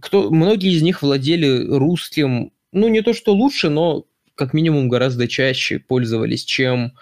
[0.00, 0.30] кто...
[0.30, 5.78] многие из них владели русским, ну не то что лучше, но как минимум гораздо чаще
[5.78, 6.92] пользовались, чем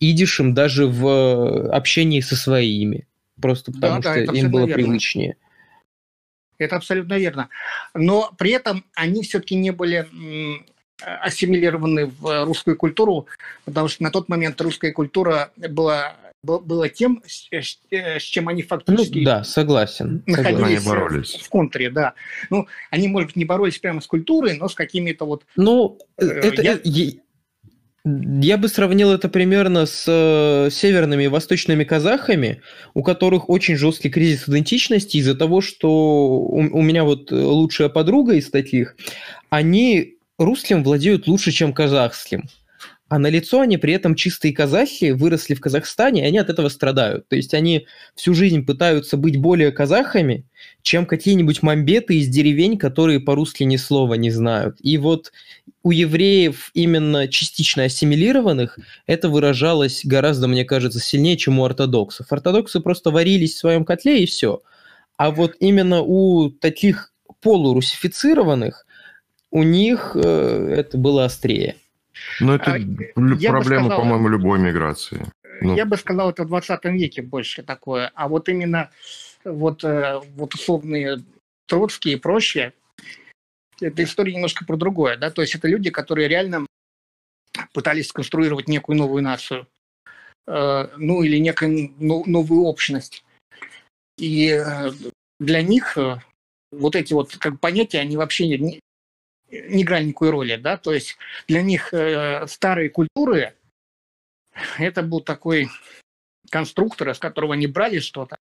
[0.00, 3.06] идишем даже в общении со своими.
[3.40, 4.74] Просто потому да, что да, им было верно.
[4.74, 5.36] привычнее.
[6.58, 7.48] Это абсолютно верно.
[7.94, 10.08] Но при этом они все-таки не были
[11.02, 13.26] ассимилированы в русскую культуру,
[13.64, 19.24] потому что на тот момент русская культура была было тем, с чем они фактически ну,
[19.24, 20.88] да, согласен, находились согласен.
[20.88, 21.34] боролись.
[21.36, 22.14] в контуре, да.
[22.50, 25.46] Ну, они, может быть, не боролись прямо с культурой, но с какими-то вот...
[25.54, 27.12] Ну, э, это, я...
[28.04, 32.60] Я бы сравнил это примерно с э, северными и восточными казахами,
[32.94, 38.34] у которых очень жесткий кризис идентичности из-за того, что у, у меня вот лучшая подруга
[38.34, 38.96] из таких,
[39.50, 42.48] они русским владеют лучше, чем казахским
[43.12, 46.70] а на лицо они при этом чистые казахи, выросли в Казахстане, и они от этого
[46.70, 47.28] страдают.
[47.28, 50.46] То есть они всю жизнь пытаются быть более казахами,
[50.80, 54.78] чем какие-нибудь мамбеты из деревень, которые по-русски ни слова не знают.
[54.80, 55.30] И вот
[55.82, 62.32] у евреев, именно частично ассимилированных, это выражалось гораздо, мне кажется, сильнее, чем у ортодоксов.
[62.32, 64.62] Ортодоксы просто варились в своем котле и все.
[65.18, 68.86] А вот именно у таких полурусифицированных,
[69.50, 71.76] у них э, это было острее.
[72.40, 72.78] Ну, это а,
[73.14, 75.26] проблема, сказал, по-моему, любой миграции.
[75.60, 75.76] Ну.
[75.76, 78.10] Я бы сказал, это в 20 веке больше такое.
[78.14, 78.90] А вот именно
[79.44, 81.22] вот, э, вот условные
[81.66, 82.72] Троцкие и прочие,
[83.80, 86.66] эта история немножко про другое, да, то есть это люди, которые реально
[87.72, 89.66] пытались сконструировать некую новую нацию,
[90.46, 93.24] э, ну или некую ну, новую общность.
[94.18, 94.90] И э,
[95.40, 95.96] для них
[96.72, 98.80] вот эти вот как понятия, они вообще не,
[99.52, 103.54] не играли никакой роли, да, то есть для них э, старые культуры
[104.78, 105.68] это был такой
[106.50, 108.36] конструктор, из которого они брали что-то,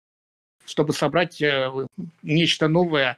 [0.66, 1.72] чтобы собрать э,
[2.24, 3.18] нечто новое,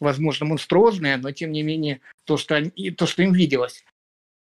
[0.00, 3.84] возможно, монструозное, но тем не менее то, что, они, то, что им виделось.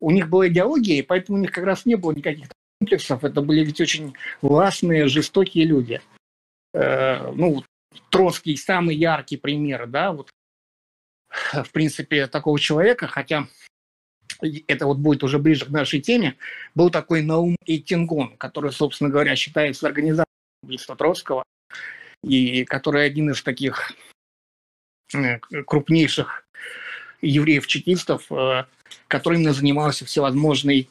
[0.01, 2.49] У них была идеология, и поэтому у них как раз не было никаких
[2.81, 3.25] комплексов.
[3.25, 6.01] Это были ведь очень властные, жестокие люди.
[6.73, 7.65] Э, ну,
[8.11, 10.31] Троцкий самый яркий пример, да, вот
[11.53, 13.47] в принципе, такого человека, хотя
[14.67, 16.37] это вот будет уже ближе к нашей теме,
[16.75, 20.27] был такой Наум Эйтингон, который, собственно говоря, считается организатором
[20.63, 21.43] убийства Троцкого,
[22.23, 23.93] и который один из таких
[25.15, 26.45] э, крупнейших
[27.21, 28.65] евреев-чекистов, э,
[29.09, 30.89] который именно занимался всевозможной,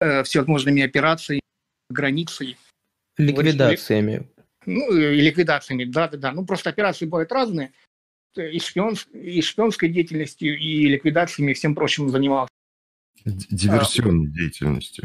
[0.00, 1.42] э, всевозможными операциями,
[1.90, 2.56] границей.
[3.18, 4.28] Ликвидациями.
[4.64, 6.32] Ну, и ликвидациями, да-да-да.
[6.32, 7.72] Ну, просто операции бывают разные
[8.36, 12.50] и, шпион, и шпионской деятельностью, и ликвидациями, и всем прочим занимался.
[13.24, 15.04] Диверсионной а, деятельностью.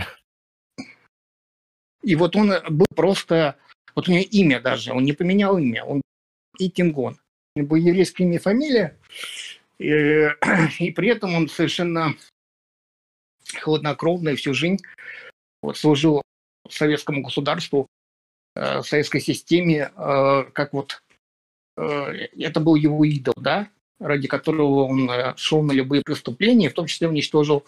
[2.02, 3.58] И вот он был просто...
[3.96, 6.02] Вот у него имя даже, он не поменял имя, он
[6.60, 7.20] Итингон.
[7.56, 8.98] У него еврейское имя и фамилия,
[9.80, 10.30] и,
[10.80, 12.16] и при этом он совершенно
[13.60, 14.80] хладнокровно и всю жизнь
[15.62, 16.22] вот, служил
[16.70, 17.88] советскому государству,
[18.56, 21.02] э, советской системе, э, как вот
[21.78, 23.70] это был его идол, да,
[24.00, 27.66] ради которого он э, шел на любые преступления, в том числе уничтожил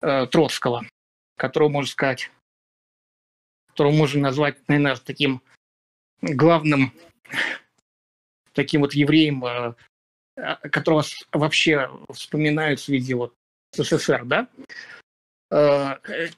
[0.00, 0.86] э, Троцкого,
[1.36, 2.30] которого, можно сказать,
[3.68, 5.42] которого можно назвать, наверное, таким
[6.20, 6.92] главным
[8.52, 9.74] таким вот евреем, э,
[10.70, 13.34] которого вообще вспоминают связи вот
[13.72, 14.48] СССР, да,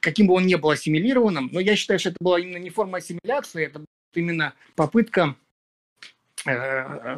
[0.01, 2.97] каким бы он ни был ассимилированным, но я считаю, что это была именно не форма
[2.97, 5.44] ассимиляции, это именно попытка Э,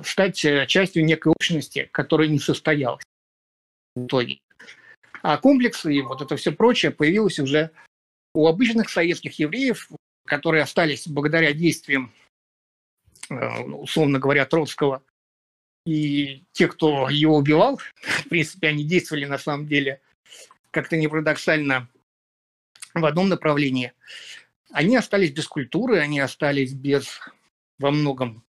[0.03, 3.03] стать э, частью некой общности, которая не состоялась
[3.95, 4.39] в итоге.
[5.21, 7.71] А комплексы и вот это все прочее появилось уже
[8.34, 9.89] у обычных советских евреев,
[10.25, 12.13] которые остались благодаря действиям,
[13.30, 15.03] э, условно говоря, Троцкого.
[15.86, 20.01] И те, кто его убивал, в принципе, они действовали на самом деле
[20.71, 21.89] как-то не парадоксально
[22.93, 23.93] в одном направлении.
[24.71, 27.19] Они остались без культуры, они остались без
[27.80, 28.43] во многом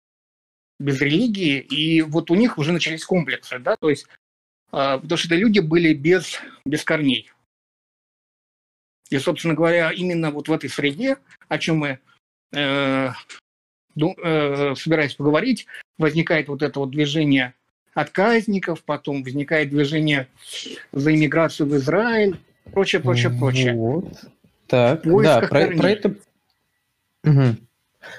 [0.78, 4.06] без религии, и вот у них уже начались комплексы, да, то есть,
[4.72, 7.30] э, потому что это люди были без, без корней.
[9.10, 11.18] И, собственно говоря, именно вот в этой среде,
[11.48, 11.98] о чем мы
[12.52, 13.10] э,
[13.96, 15.66] э, собираюсь поговорить,
[15.96, 17.54] возникает вот это вот движение
[17.94, 20.28] отказников, потом возникает движение
[20.92, 22.38] за иммиграцию в Израиль,
[22.72, 23.74] прочее, прочее, прочее.
[23.74, 24.12] Вот.
[24.66, 26.14] Так, да, про, про это...
[27.24, 27.56] Угу.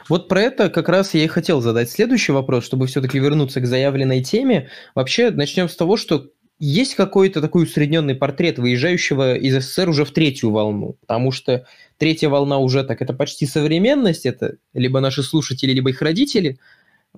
[0.10, 3.66] Вот про это как раз я и хотел задать следующий вопрос, чтобы все-таки вернуться к
[3.66, 4.70] заявленной теме.
[4.96, 6.28] Вообще, начнем с того, что
[6.60, 11.68] есть какой-то такой усредненный портрет выезжающего из СССР уже в третью волну, потому что
[11.98, 16.60] третья волна уже так, это почти современность, это либо наши слушатели, либо их родители.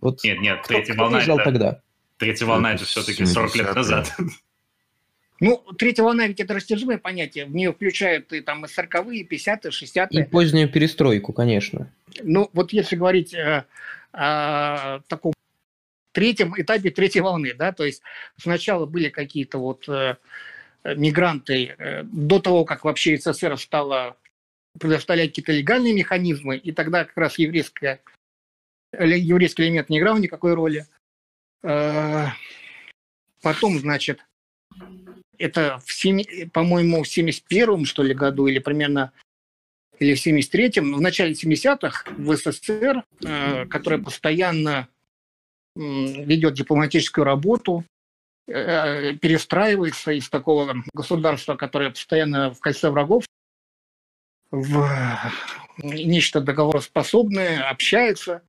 [0.01, 1.43] Вот нет, нет, кто, третья кто волна это...
[1.43, 1.82] тогда?
[2.17, 4.13] Третья волна это все-таки 40 лет назад.
[5.39, 7.45] Ну, третья волна ведь это растяжимое понятие.
[7.45, 10.21] В нее включают и там и 40-е, 50-е, 60-е.
[10.21, 11.91] И позднюю перестройку, конечно.
[12.24, 13.66] Ну, вот если говорить э,
[14.11, 15.33] о таком
[16.11, 18.01] третьем этапе третьей волны, да, то есть
[18.37, 20.17] сначала были какие-то вот э,
[20.83, 24.17] мигранты э, до того, как вообще СССР стала
[24.78, 28.01] предоставлять какие-то легальные механизмы, и тогда как раз еврейская,
[28.91, 30.86] еврейский элемент не играл никакой роли.
[31.63, 32.28] Э,
[33.41, 34.20] потом, значит,
[35.39, 35.79] это,
[36.53, 39.11] по-моему, в 71-м, что ли, году, или примерно
[39.99, 44.87] или в 73-м, в начале 70-х в СССР, э, которая постоянно
[45.75, 47.83] э, ведет дипломатическую работу,
[48.47, 53.25] э, перестраивается из такого государства, которое постоянно в кольце врагов,
[54.51, 54.89] в
[55.83, 58.41] нечто договороспособное, общается,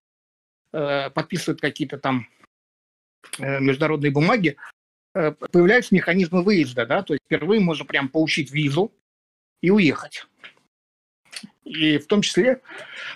[0.72, 2.28] э, подписывает какие-то там
[3.38, 4.56] э, международные бумаги,
[5.12, 8.92] появляются механизмы выезда, да, то есть впервые можно прям получить визу
[9.60, 10.26] и уехать.
[11.64, 12.60] И в том числе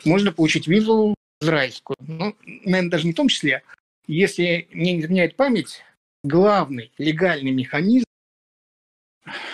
[0.05, 1.97] можно получить визу израильскую.
[2.01, 3.63] Ну, наверное, даже не в том числе.
[4.07, 5.83] Если мне не изменяет память,
[6.23, 8.07] главный легальный механизм,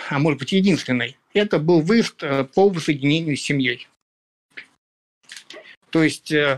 [0.09, 3.87] а может быть единственный, это был выезд э, по воссоединению с семьей.
[5.89, 6.55] То есть угу.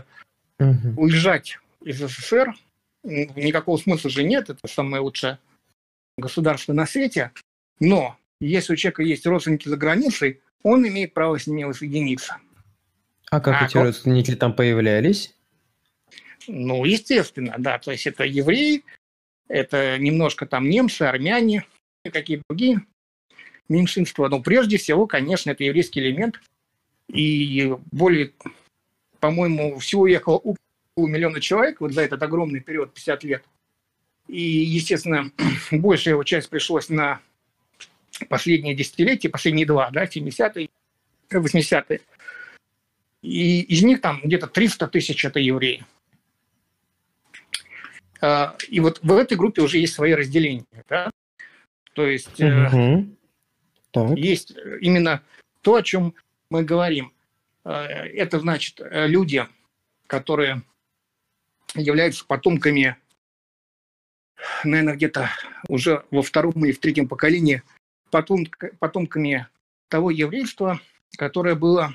[0.96, 2.54] уезжать из СССР
[3.02, 5.38] никакого смысла же нет, это самое лучшее
[6.16, 7.32] государства на свете,
[7.80, 12.38] но если у человека есть родственники за границей, он имеет право с ними воссоединиться.
[13.30, 15.34] А как а, эти родственники там появлялись?
[16.46, 17.78] Ну, естественно, да.
[17.78, 18.84] То есть это евреи,
[19.48, 21.64] это немножко там немцы, армяне,
[22.04, 22.82] какие-то другие
[23.68, 24.28] меньшинства.
[24.28, 26.40] Но прежде всего, конечно, это еврейский элемент.
[27.08, 28.32] И более,
[29.20, 30.56] по-моему, всего уехало около
[30.96, 33.44] миллиона человек вот за этот огромный период, 50 лет.
[34.28, 35.30] И, естественно,
[35.70, 37.20] большая его часть пришлось на
[38.28, 40.70] последние десятилетия, последние два, да, 70-е,
[41.30, 42.00] 80-е.
[43.22, 45.84] И из них там где-то 300 тысяч– это евреи.
[48.20, 50.64] А, и вот в этой группе уже есть свои разделения.
[50.88, 51.10] Да?
[51.94, 53.06] То есть угу.
[54.16, 55.22] есть именно
[55.62, 56.14] то, о чем
[56.50, 57.12] мы говорим.
[57.64, 59.46] А, это значит люди,
[60.06, 60.62] которые
[61.74, 62.96] являются потомками,
[64.64, 65.30] наверное, где-то
[65.68, 67.62] уже во втором или в третьем поколении
[68.10, 69.48] потомками
[69.88, 70.80] того еврейства,
[71.16, 71.94] которое было,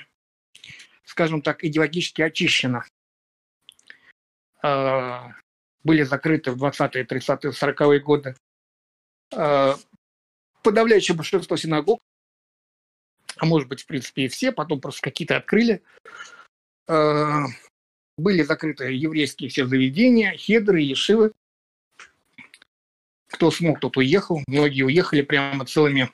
[1.06, 2.84] скажем так, идеологически очищено
[5.84, 8.36] были закрыты в 20-е, 30-е, 40-е годы.
[9.34, 9.76] А,
[10.64, 12.02] подавляющее большинство синагог,
[13.38, 15.82] а может быть, в принципе, и все, потом просто какие-то открыли,
[16.88, 17.46] а,
[18.18, 21.32] были закрыты еврейские все заведения, хедры, ешивы.
[23.40, 24.44] Кто смог, тот уехал.
[24.48, 26.12] Многие уехали прямо целыми,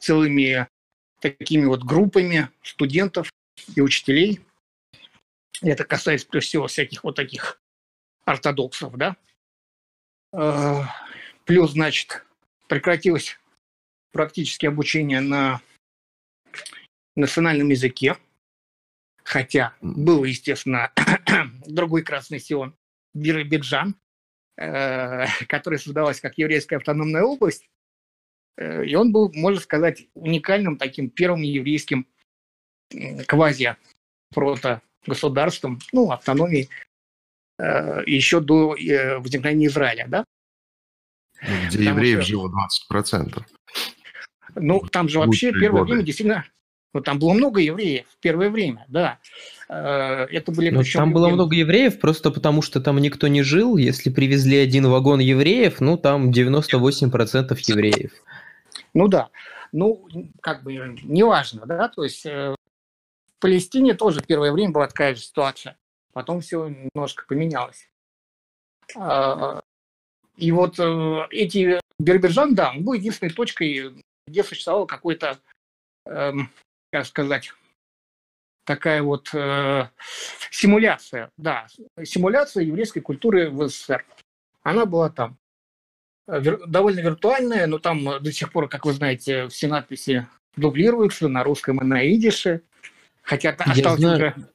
[0.00, 0.66] целыми
[1.20, 3.32] такими вот группами студентов
[3.76, 4.40] и учителей.
[5.60, 7.62] Это касается, прежде всего, всяких вот таких
[8.24, 9.16] ортодоксов, да.
[10.32, 10.82] Э,
[11.44, 12.26] плюс, значит,
[12.66, 13.38] прекратилось
[14.10, 15.60] практически обучение на
[17.14, 18.16] национальном языке,
[19.22, 20.90] хотя был, естественно,
[21.64, 22.74] другой Красный Сион,
[23.14, 23.94] Биробиджан,
[24.56, 27.68] э, который создавался как еврейская автономная область,
[28.56, 32.06] э, и он был, можно сказать, уникальным таким первым еврейским
[33.26, 33.76] квази
[34.30, 36.68] прото-государством, ну, автономией
[37.62, 38.70] Э, еще до
[39.20, 40.24] возникновения Израиля, да?
[41.40, 42.28] Где Потому евреев что...
[42.28, 42.52] жило
[42.90, 43.44] 20%.
[44.56, 46.44] Ну, там же вообще первое время действительно...
[46.94, 49.18] Ну, там было много евреев в первое время, да.
[49.68, 50.70] Э, это были...
[50.70, 53.76] Но там было много евреев просто потому, что там никто не жил.
[53.76, 58.12] Если привезли один вагон евреев, ну, там 98% евреев.
[58.94, 59.30] Ну да.
[59.72, 60.06] Ну,
[60.42, 62.56] как бы, неважно, да, то есть в
[63.40, 65.78] Палестине тоже первое время была такая же ситуация.
[66.12, 67.88] Потом все немножко поменялось.
[68.96, 69.62] А,
[70.36, 73.94] и вот э, эти Берберджан, да, он был единственной точкой,
[74.26, 75.38] где существовал какой-то,
[76.06, 76.50] эм,
[76.92, 77.52] как сказать,
[78.64, 79.88] такая вот э,
[80.50, 81.66] симуляция, да,
[82.04, 84.04] симуляция еврейской культуры в СССР.
[84.62, 85.38] Она была там.
[86.26, 91.80] довольно виртуальная, но там до сих пор, как вы знаете, все надписи дублируются на русском
[91.80, 92.60] и на идише.
[93.22, 94.16] Хотя осталось знаю.
[94.16, 94.51] уже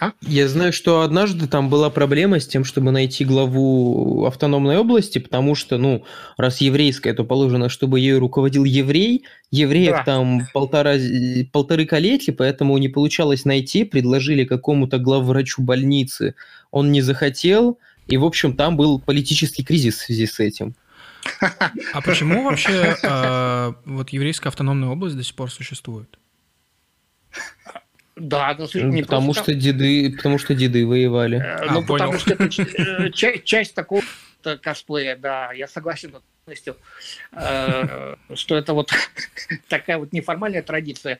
[0.00, 0.12] а?
[0.22, 5.54] Я знаю, что однажды там была проблема с тем, чтобы найти главу автономной области, потому
[5.54, 6.04] что, ну,
[6.38, 9.24] раз еврейская, то положено, чтобы ею руководил еврей.
[9.50, 10.04] Евреев да.
[10.04, 10.94] там полтора,
[11.52, 13.84] полторы колетли, поэтому не получалось найти.
[13.84, 16.34] Предложили какому-то главврачу больницы.
[16.70, 17.78] Он не захотел.
[18.06, 20.74] И, в общем, там был политический кризис в связи с этим.
[21.92, 26.18] А почему вообще э, вот еврейская автономная область до сих пор существует?
[28.20, 31.38] Да, ну, не потому что деды, потому что деды воевали.
[31.38, 32.44] Э, ну, а, потому что это
[33.08, 34.02] э, часть такого
[34.62, 36.12] косплея, да, я согласен
[36.44, 36.76] полностью,
[37.32, 38.92] э, что это вот
[39.68, 41.18] такая вот неформальная традиция.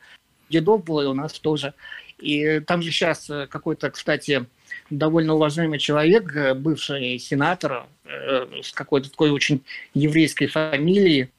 [0.51, 1.73] Дедов было и у нас тоже.
[2.19, 4.45] И там же сейчас какой-то, кстати,
[4.91, 7.87] довольно уважаемый человек, бывший сенатор
[8.63, 9.65] с какой-то такой очень
[9.95, 11.31] еврейской фамилией,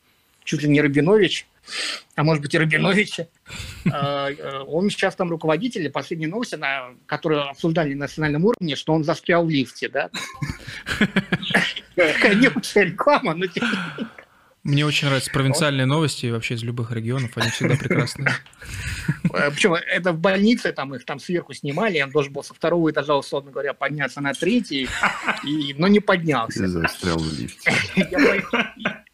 [0.44, 1.46] чуть ли не Рабинович,
[2.16, 3.28] а может быть и Рабиновича.
[3.92, 8.94] А, э, он сейчас там руководитель, последние новости, на, которые обсуждали на национальном уровне, что
[8.94, 10.10] он застрял в лифте, да?
[12.22, 13.46] Конечно, реклама, но
[14.64, 18.30] мне очень нравятся провинциальные новости вообще из любых регионов, они всегда прекрасные.
[19.34, 22.92] Э, Причем это в больнице, там их там сверху снимали, он должен был со второго
[22.92, 24.88] этажа, условно говоря, подняться на третий,
[25.44, 26.68] и, но не поднялся.
[26.68, 27.72] Застрял в лифте.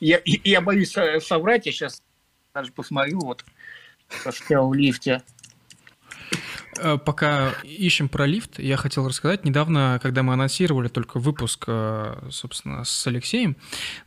[0.00, 2.02] Я, я боюсь соврать, я сейчас
[2.54, 3.44] даже посмотрю, вот,
[4.24, 5.22] застрял в лифте.
[6.78, 9.44] Э, пока ищем про лифт, я хотел рассказать.
[9.44, 13.56] Недавно, когда мы анонсировали только выпуск, э, собственно, с Алексеем,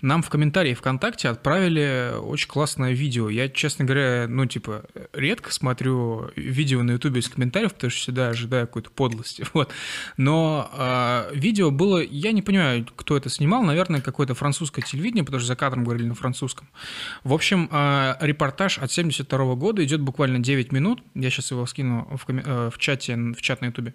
[0.01, 3.29] нам в комментарии ВКонтакте отправили очень классное видео.
[3.29, 8.29] Я, честно говоря, ну, типа, редко смотрю видео на Ютубе из комментариев, потому что всегда
[8.29, 9.45] ожидаю какой-то подлости.
[9.59, 9.71] Вот.
[10.15, 15.39] Но э, видео было, я не понимаю, кто это снимал, наверное, какое-то французское телевидение, потому
[15.39, 16.69] что за кадром говорили на французском.
[17.23, 21.01] В общем, э, репортаж от 72 года идет буквально 9 минут.
[21.13, 23.93] Я сейчас его скину в комментариях Э, в чате, в чат на ютубе.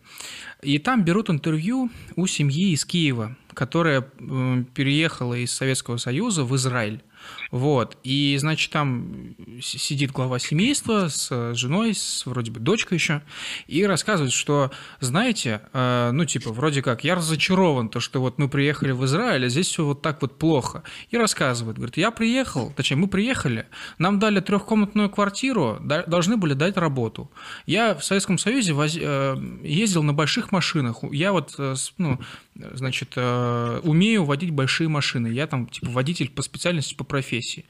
[0.63, 7.03] И там берут интервью у семьи из Киева, которая переехала из Советского Союза в Израиль.
[7.51, 7.97] Вот.
[8.03, 13.23] И, значит, там сидит глава семейства с женой, с вроде бы дочкой еще,
[13.67, 14.71] и рассказывает, что,
[15.01, 19.47] знаете, э, ну, типа, вроде как, я разочарован, то, что вот мы приехали в Израиль,
[19.47, 20.83] а здесь все вот так вот плохо.
[21.11, 23.67] И рассказывает, говорит, я приехал, точнее, мы приехали,
[23.99, 27.31] нам дали трехкомнатную квартиру, должны были дать работу.
[27.67, 28.97] Я в Советском Союзе воз...
[29.01, 32.19] Э, ездил на больших машинах, я вот, э, ну,
[32.57, 35.29] значит, э, умею водить большие машины.
[35.29, 37.65] Я там, типа, водитель по специальности, по профессии.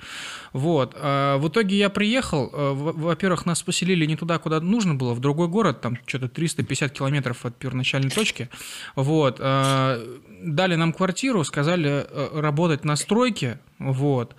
[0.52, 0.94] Вот.
[0.96, 5.20] А в итоге я приехал, э, во-первых, нас поселили не туда, куда нужно было, в
[5.20, 8.48] другой город, там что-то 350 километров от первоначальной точки.
[8.94, 9.38] Вот.
[9.40, 10.02] А
[10.42, 14.36] дали нам квартиру, сказали э, работать на стройке, вот.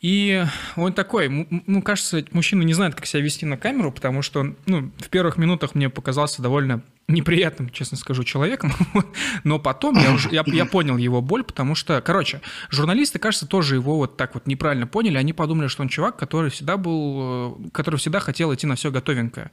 [0.00, 0.44] И
[0.76, 4.90] он такой, ну, кажется, мужчина не знает, как себя вести на камеру, потому что, ну,
[4.98, 8.72] в первых минутах мне показался довольно неприятным, честно скажу, человеком,
[9.44, 12.40] но потом я уже я, я понял его боль, потому что, короче,
[12.70, 16.50] журналисты, кажется, тоже его вот так вот неправильно поняли, они подумали, что он чувак, который
[16.50, 19.50] всегда был, который всегда хотел идти на все готовенькое,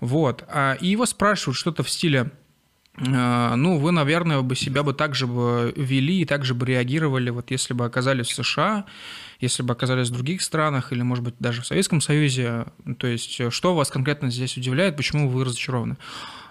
[0.00, 2.30] вот, а, и его спрашивают что-то в стиле,
[2.96, 6.64] а, ну, вы, наверное, бы себя бы так же бы вели и так же бы
[6.64, 8.84] реагировали, вот если бы оказались в США,
[9.40, 12.66] если бы оказались в других странах или, может быть, даже в Советском Союзе.
[12.98, 15.96] То есть, что вас конкретно здесь удивляет, почему вы разочарованы?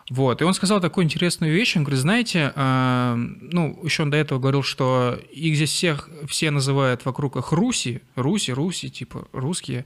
[0.10, 4.18] Вот, и он сказал такую интересную вещь, он говорит, знаете, э, ну, еще он до
[4.18, 9.86] этого говорил, что их здесь всех, все называют вокруг их Руси, Руси, Руси, типа русские,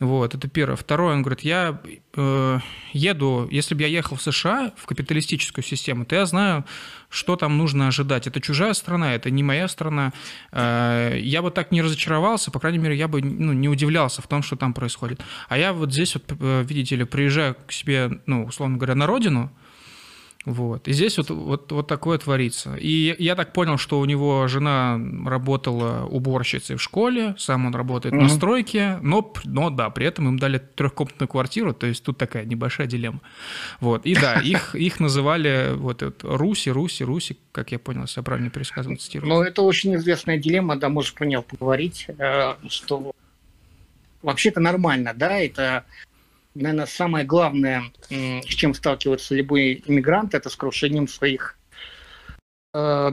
[0.00, 0.76] вот, это первое.
[0.76, 1.80] Второе, он говорит, я
[2.14, 2.58] э,
[2.92, 6.64] еду, если бы я ехал в США, в капиталистическую систему, то я знаю,
[7.14, 8.26] что там нужно ожидать.
[8.26, 10.12] Это чужая страна, это не моя страна.
[10.52, 14.26] Э, я бы так не разочаровался, по крайней мере, я бы ну, не удивлялся в
[14.26, 15.20] том, что там происходит.
[15.48, 19.06] А я вот здесь, вот, э, видите ли, приезжаю к себе, ну, условно говоря, на
[19.06, 19.52] родину,
[20.44, 20.88] вот.
[20.88, 22.74] И здесь вот, вот, вот такое творится.
[22.76, 28.14] И я так понял, что у него жена работала уборщицей в школе, сам он работает
[28.14, 28.22] mm-hmm.
[28.22, 32.44] на стройке, но, но да, при этом им дали трехкомнатную квартиру, то есть тут такая
[32.44, 33.20] небольшая дилемма.
[33.80, 34.04] Вот.
[34.04, 38.22] И да, их, их называли вот это, Руси, Руси, Руси, как я понял, если я
[38.22, 39.28] правильно пересказываю, цитирую.
[39.28, 43.12] Ну, это очень известная дилемма, да, можешь про нее поговорить, э, что
[44.20, 45.84] вообще-то нормально, да, это
[46.54, 51.58] наверное, самое главное, с чем сталкивается любой иммигрант, это с крушением своих,
[52.72, 53.10] э,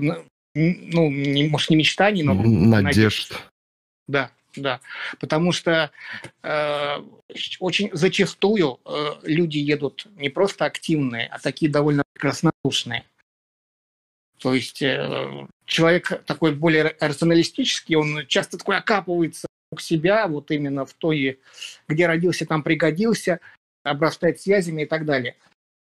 [0.53, 3.33] ну, не, может, не мечтаний, но надежд.
[4.07, 4.81] Да, да.
[5.19, 5.91] Потому что
[6.43, 6.97] э,
[7.59, 13.05] очень зачастую э, люди едут не просто активные, а такие довольно краснодушные.
[14.37, 19.47] То есть э, человек такой более рационалистический, он часто такой окапывается
[19.79, 21.39] себя, вот именно в той,
[21.87, 23.39] где родился, там пригодился,
[23.83, 25.37] обрастает связями и так далее.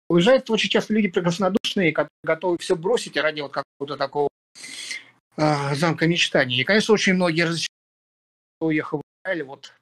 [0.09, 4.28] Уезжают очень часто люди прекраснодушные, которые готовы все бросить ради вот какого-то такого
[5.36, 6.60] э, замка мечтаний.
[6.60, 7.69] И, конечно, очень многие разочарованы,
[8.60, 9.44] уехал в Израиль.
[9.44, 9.73] Вот,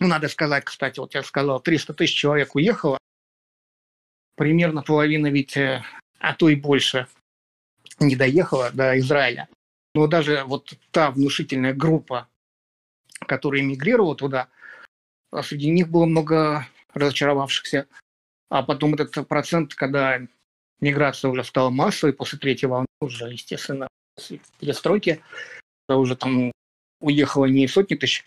[0.00, 2.98] ну, надо сказать, кстати, вот я сказал, 300 тысяч человек уехало,
[4.36, 5.82] примерно половина ведь, э,
[6.18, 7.06] а то и больше,
[8.00, 9.48] не доехала до Израиля.
[9.94, 12.28] Но даже вот та внушительная группа
[13.24, 14.48] который эмигрировал туда,
[15.30, 17.86] а среди них было много разочаровавшихся.
[18.50, 20.20] А потом этот процент, когда
[20.80, 23.88] миграция уже стала массовой, после третьей волны уже, естественно,
[24.60, 25.20] перестройки,
[25.86, 26.52] когда уже там
[27.00, 28.24] уехало не сотни тысяч,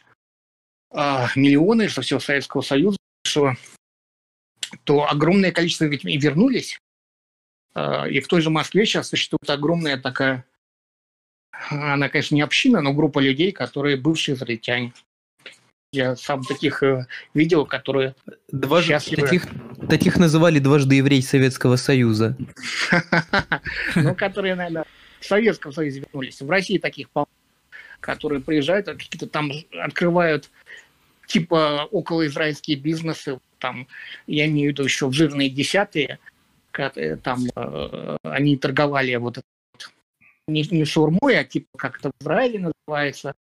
[0.92, 2.98] а миллионы со всего Советского Союза,
[4.84, 6.80] то огромное количество ведь и вернулись.
[7.74, 10.46] А, и в той же Москве сейчас существует огромная такая
[11.70, 14.94] она, конечно, не община, но группа людей, которые бывшие израильтяне.
[15.94, 18.14] Я сам таких э, видел, которые
[18.52, 18.88] Дваж...
[18.88, 19.48] таких,
[19.88, 22.38] таких называли дважды еврей Советского Союза.
[23.96, 24.86] Ну, которые, наверное,
[25.20, 26.42] в Советском Союзе вернулись.
[26.42, 27.08] В России таких
[28.00, 29.52] которые приезжают, а какие-то там
[29.82, 30.50] открывают
[31.26, 33.88] типа около израильские бизнесы, там,
[34.28, 36.20] я имею в виду еще в жирные десятые,
[36.78, 39.40] э, там э, они торговали вот
[40.48, 43.34] не, не шаурмой, а типа как это в Израиле называется.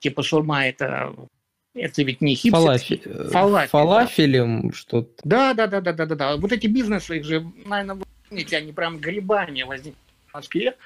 [0.00, 1.14] Типа шаурма это
[1.74, 2.98] Это ведь не хипстерский.
[2.98, 3.30] Фалафель.
[3.30, 4.74] Фалафель, Фалафелем да.
[4.76, 5.22] что-то.
[5.24, 6.36] Да, да, да, да, да, да, да.
[6.36, 9.98] Вот эти бизнесы, их же, наверное, вы помните, они прям грибами возникли
[10.28, 10.76] в Москве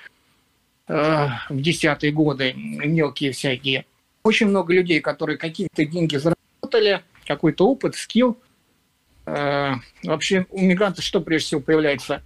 [0.87, 3.85] э, в десятые годы, мелкие всякие.
[4.23, 8.39] Очень много людей, которые какие-то деньги заработали, какой-то опыт, скилл.
[9.27, 9.75] Э,
[10.05, 12.23] вообще у мигрантов что прежде всего появляется?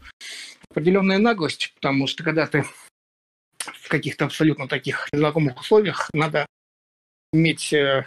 [0.71, 2.65] Определенная наглость, потому что когда ты
[3.93, 6.47] каких-то абсолютно таких незнакомых условиях, надо
[7.31, 8.07] иметь э,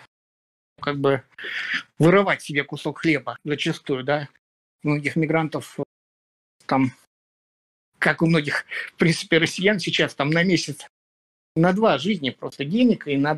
[0.82, 1.22] как бы
[2.00, 4.28] вырывать себе кусок хлеба зачастую, да.
[4.82, 5.78] Многих мигрантов
[6.66, 6.92] там,
[8.00, 10.88] как у многих, в принципе, россиян сейчас там на месяц,
[11.56, 13.38] на два жизни просто денег, и на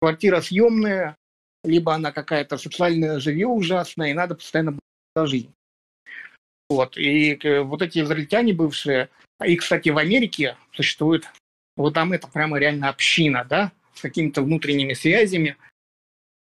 [0.00, 1.14] квартира съемная,
[1.62, 4.78] либо она какая-то социальное жилье ужасное, и надо постоянно
[5.14, 5.52] жизнь.
[6.70, 6.96] Вот.
[6.96, 9.10] И э, вот эти израильтяне бывшие,
[9.44, 11.28] и, кстати, в Америке существует,
[11.76, 15.56] вот там это прямо реально община, да, с какими-то внутренними связями,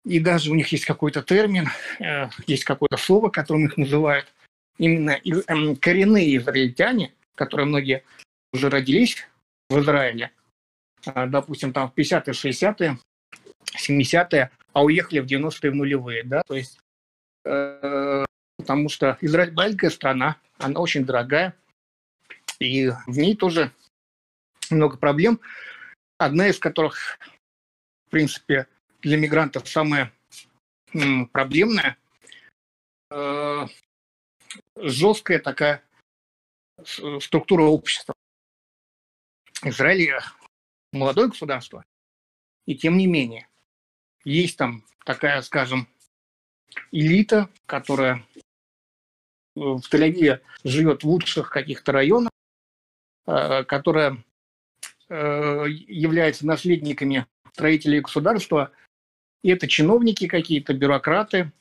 [0.06, 1.70] и даже у них есть какой-то термин,
[2.00, 4.32] э, есть какое-то слово, которым их называют.
[4.78, 5.12] Именно
[5.48, 8.04] эм, коренные израильтяне, которые многие
[8.52, 9.26] уже родились
[9.70, 10.32] в Израиле,
[11.06, 12.98] э, допустим, там в 50-е, 60-е,
[13.78, 16.80] 70-е, а уехали в 90-е, в нулевые, да, то есть
[17.46, 18.26] э,
[18.58, 21.56] потому что Израиль маленькая страна, она очень дорогая,
[22.60, 23.72] и в ней тоже
[24.74, 25.40] много проблем,
[26.18, 27.20] одна из которых,
[28.08, 28.68] в принципе,
[29.02, 30.12] для мигрантов самое
[31.32, 31.98] проблемное,
[33.10, 33.68] э,
[34.76, 35.84] жесткая такая
[37.20, 38.14] структура общества.
[39.64, 40.20] Израиль
[40.92, 41.86] молодое государство,
[42.66, 43.48] и тем не менее
[44.26, 45.88] есть там такая, скажем,
[46.92, 48.26] элита, которая
[49.56, 52.32] в Тель-Авиве живет в лучших каких-то районах,
[53.28, 54.24] э, которая
[55.14, 58.72] э, является наследниками строителей государства–
[59.44, 61.52] и это чиновники какие-то, бюрократы,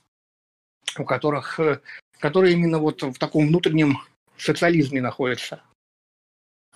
[0.96, 1.80] у которых, э,
[2.18, 3.98] которые именно вот в таком внутреннем
[4.38, 5.62] социализме находятся.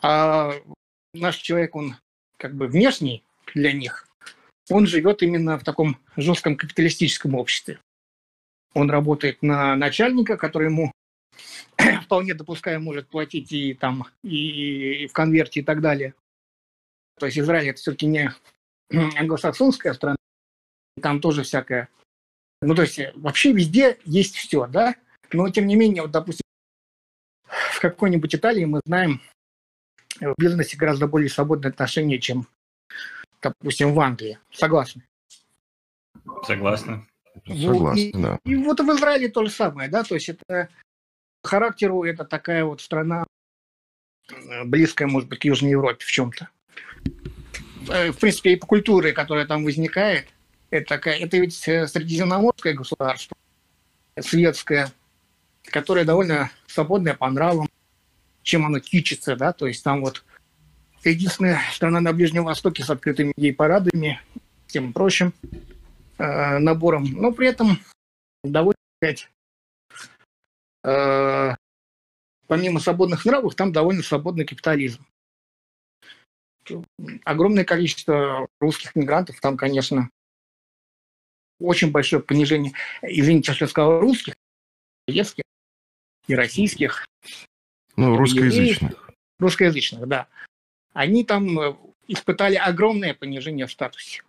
[0.03, 0.53] А
[1.15, 1.97] наш человек, он
[2.37, 3.25] как бы внешний
[3.55, 4.09] для них,
[4.69, 7.79] он живет именно в таком жестком капиталистическом обществе.
[8.75, 10.93] Он работает на начальника, который ему
[12.03, 16.15] вполне допуская может платить и там и в конверте и так далее.
[17.19, 18.31] То есть Израиль это все-таки не
[19.19, 20.17] англосаксонская страна,
[21.01, 21.89] там тоже всякое.
[22.63, 24.95] Ну, то есть вообще везде есть все, да?
[25.33, 26.43] Но, тем не менее, вот, допустим,
[27.47, 29.21] в какой-нибудь Италии мы знаем
[30.21, 32.47] в бизнесе гораздо более свободные отношения, чем,
[33.43, 34.39] допустим, в Англии.
[34.51, 35.03] Согласны?
[36.45, 37.07] Согласны.
[37.47, 38.39] Согласен, и, да.
[38.45, 40.71] И вот в Израиле то же самое, да, то есть это
[41.45, 43.27] характеру это такая вот страна
[44.31, 46.49] э, близкая, может быть, к Южной Европе в чем-то.
[47.89, 50.27] Э, в принципе, и по культуре, которая там возникает,
[50.71, 53.37] это, это ведь э, средиземноморское государство,
[54.21, 54.91] светское,
[55.65, 57.69] которое довольно свободное по нравам,
[58.43, 60.25] чем оно кичится, да, то есть там вот
[61.05, 64.21] единственная страна на Ближнем Востоке с открытыми гей-парадами,
[64.67, 65.33] тем прочим
[66.19, 67.79] э, набором, но при этом
[68.43, 69.31] довольно, сказать,
[70.85, 71.55] э,
[72.49, 75.07] помимо свободных нравов, там довольно свободный капитализм.
[77.25, 80.11] Огромное количество русских мигрантов там, конечно,
[81.59, 82.73] очень большое понижение,
[83.03, 84.35] извините, что я сказал, русских,
[85.09, 85.45] советских
[86.27, 87.07] и российских.
[87.97, 89.11] Ну, русскоязычных.
[89.39, 90.27] Русскоязычных, да.
[90.93, 91.77] Они там э,
[92.09, 94.23] испытали огромное понижение в статусе.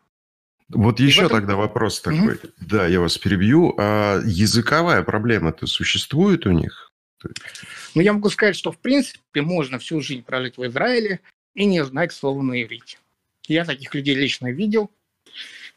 [0.70, 1.40] Вот еще этом...
[1.40, 2.36] тогда вопрос такой.
[2.36, 2.54] Mm-hmm.
[2.60, 3.74] Да, я вас перебью.
[3.78, 6.92] А языковая проблема-то существует у них?
[7.96, 11.20] Ну, я могу сказать, что в принципе можно всю жизнь прожить в Израиле
[11.58, 13.00] и не знать слова на иврите.
[13.48, 14.92] Я таких людей лично видел,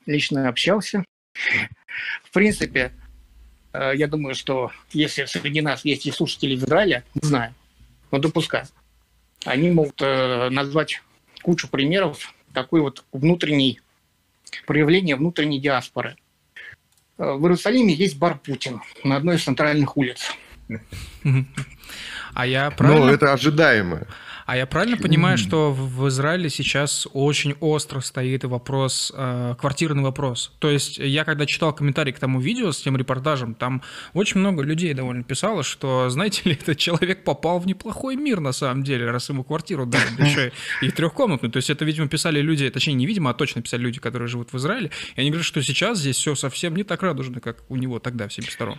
[0.04, 1.02] лично общался.
[2.22, 2.92] В принципе,
[3.72, 7.54] э, я думаю, что если среди нас есть и слушатели Израиля, не знаю,
[8.10, 8.66] но допускаю,
[9.46, 11.02] они могут э, назвать
[11.42, 13.80] кучу примеров такой вот внутренней
[14.66, 16.16] проявления внутренней диаспоры.
[17.16, 20.30] Э, в Иерусалиме есть бар Путин на одной из центральных улиц.
[22.32, 23.06] А я правильно...
[23.06, 24.06] Ну, это ожидаемо.
[24.50, 30.52] А я правильно понимаю, что в Израиле сейчас очень остро стоит вопрос, э, квартирный вопрос?
[30.58, 33.80] То есть я когда читал комментарий к тому видео с тем репортажем, там
[34.12, 38.50] очень много людей довольно писало, что, знаете ли, этот человек попал в неплохой мир на
[38.50, 40.52] самом деле, раз ему квартиру дали, да еще
[40.82, 41.52] и трехкомнатную.
[41.52, 44.52] То есть это, видимо, писали люди, точнее не видимо, а точно писали люди, которые живут
[44.52, 44.90] в Израиле.
[45.14, 48.26] И они говорят, что сейчас здесь все совсем не так радужно, как у него тогда
[48.26, 48.76] в 72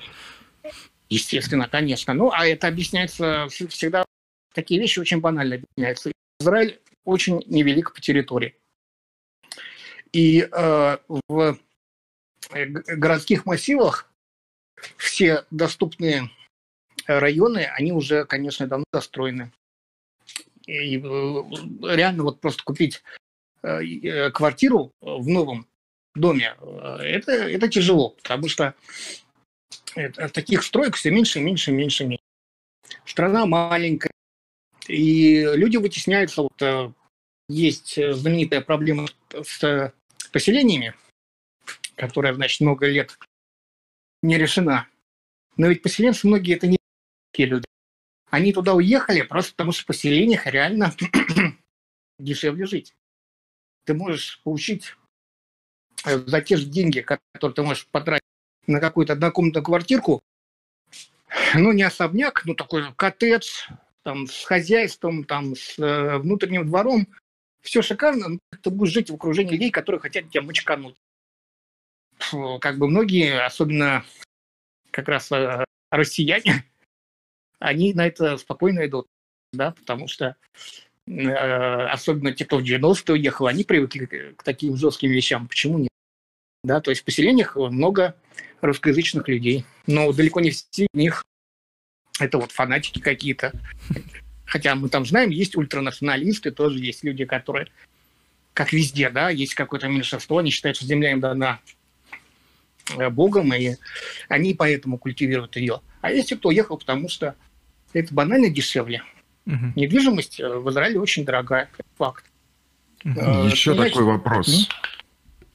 [1.08, 2.14] Естественно, конечно.
[2.14, 4.04] Ну, а это объясняется всегда
[4.54, 6.12] такие вещи очень банально объясняются.
[6.40, 8.56] Израиль очень невелик по территории.
[10.12, 10.98] И э,
[11.28, 11.58] в
[12.50, 14.12] городских массивах
[14.98, 16.30] все доступные
[17.06, 19.52] районы, они уже, конечно, давно застроены.
[20.66, 23.04] И реально вот просто купить
[23.62, 25.68] квартиру в новом
[26.16, 28.76] доме, это, это тяжело, потому что
[30.34, 32.24] таких строек все меньше, меньше, меньше, меньше.
[33.06, 34.12] Страна маленькая,
[34.92, 36.44] и люди вытесняются.
[36.44, 36.92] Вот, э,
[37.48, 39.94] есть знаменитая проблема с
[40.32, 40.94] поселениями,
[41.96, 43.18] которая, значит, много лет
[44.22, 44.88] не решена.
[45.58, 46.78] Но ведь поселенцы многие это не
[47.32, 47.66] такие люди.
[48.30, 50.96] Они туда уехали просто потому, что в поселениях реально
[52.20, 52.96] дешевле жить.
[53.86, 54.96] Ты можешь получить
[56.06, 58.24] э, за те же деньги, которые ты можешь потратить
[58.68, 60.22] на какую-то однокомнатную квартирку,
[61.56, 63.68] ну, не особняк, ну, такой коттедж,
[64.04, 67.08] там, с хозяйством, там, с э, внутренним двором,
[67.62, 70.96] все шикарно, но ты будешь жить в окружении людей, которые хотят тебя мочкануть.
[72.18, 74.04] Фу, как бы многие, особенно
[74.92, 76.66] как раз э, россияне,
[77.60, 79.08] они на это спокойно идут,
[79.54, 80.36] да, потому что
[81.08, 85.48] э, особенно те, кто в 90-е уехал, они привыкли к таким жестким вещам.
[85.48, 85.90] Почему нет?
[86.64, 88.16] Да, то есть в поселениях много
[88.62, 91.24] русскоязычных людей, но далеко не все из них
[92.20, 93.54] это вот фанатики какие-то.
[94.46, 97.68] Хотя мы там знаем, есть ультранационалисты, тоже есть люди, которые,
[98.54, 101.60] как везде, да, есть какое-то меньшинство, они считают, что земля им дана
[102.98, 103.76] э, Богом, и
[104.28, 105.80] они поэтому культивируют ее.
[106.02, 107.36] А есть те, кто уехал, потому что
[107.94, 109.04] это банально дешевле.
[109.46, 109.74] Угу.
[109.76, 112.26] Недвижимость э, в Израиле очень дорогая, факт.
[113.04, 113.96] Еще Понимаете?
[113.96, 114.70] такой вопрос.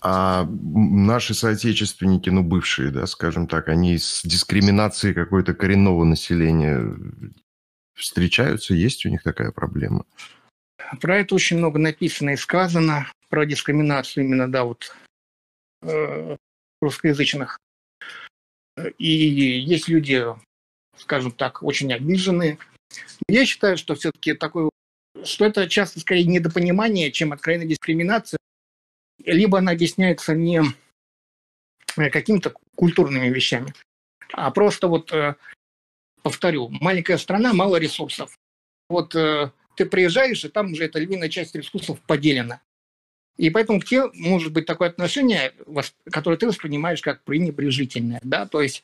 [0.09, 6.95] А наши соотечественники, ну, бывшие, да, скажем так, они с дискриминацией какой-то коренного населения
[7.93, 8.73] встречаются?
[8.73, 10.07] Есть у них такая проблема?
[11.01, 14.95] Про это очень много написано и сказано, про дискриминацию именно, да, вот
[15.83, 16.37] э,
[16.81, 17.59] русскоязычных.
[18.99, 20.25] И есть люди,
[20.99, 22.59] скажем так, очень обиженные.
[23.29, 24.71] Я считаю, что все-таки такое,
[25.25, 28.39] что это часто скорее недопонимание, чем откровенная дискриминация,
[29.25, 30.63] либо она объясняется не
[31.97, 33.73] э, какими-то культурными вещами,
[34.33, 35.37] а просто вот, э,
[36.23, 38.39] повторю, маленькая страна, мало ресурсов.
[38.89, 42.61] Вот э, ты приезжаешь, и там уже эта львиная часть ресурсов поделена.
[43.37, 45.53] И поэтому к тебе может быть такое отношение,
[46.11, 48.21] которое ты воспринимаешь как пренебрежительное.
[48.23, 48.47] Да?
[48.47, 48.83] То есть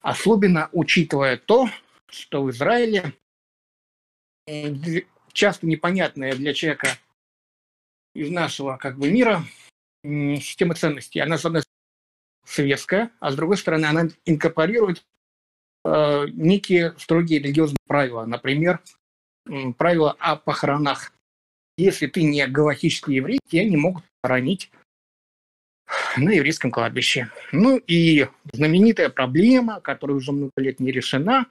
[0.00, 1.68] особенно учитывая то,
[2.08, 3.12] что в Израиле
[5.32, 6.98] часто непонятное для человека
[8.14, 9.44] из нашего как бы мира
[10.02, 11.20] система ценностей.
[11.20, 11.74] Она, с одной стороны,
[12.46, 15.04] советская, а с другой стороны, она инкорпорирует
[15.84, 18.24] э, некие строгие религиозные правила.
[18.26, 18.80] Например,
[19.48, 21.12] э, правила о похоронах.
[21.76, 24.70] Если ты не галактический еврей, тебя не могут хоронить
[26.16, 27.30] на еврейском кладбище.
[27.52, 31.46] Ну и знаменитая проблема, которая уже много лет не решена,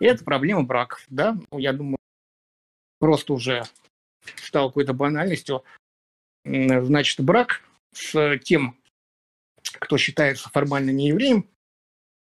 [0.00, 1.04] это проблема браков.
[1.08, 1.36] Да?
[1.50, 1.98] Ну, я думаю,
[2.98, 3.64] просто уже
[4.36, 5.64] стал какой-то банальностью.
[6.44, 7.62] Значит, брак
[7.92, 8.76] с тем,
[9.62, 11.48] кто считается формально не евреем,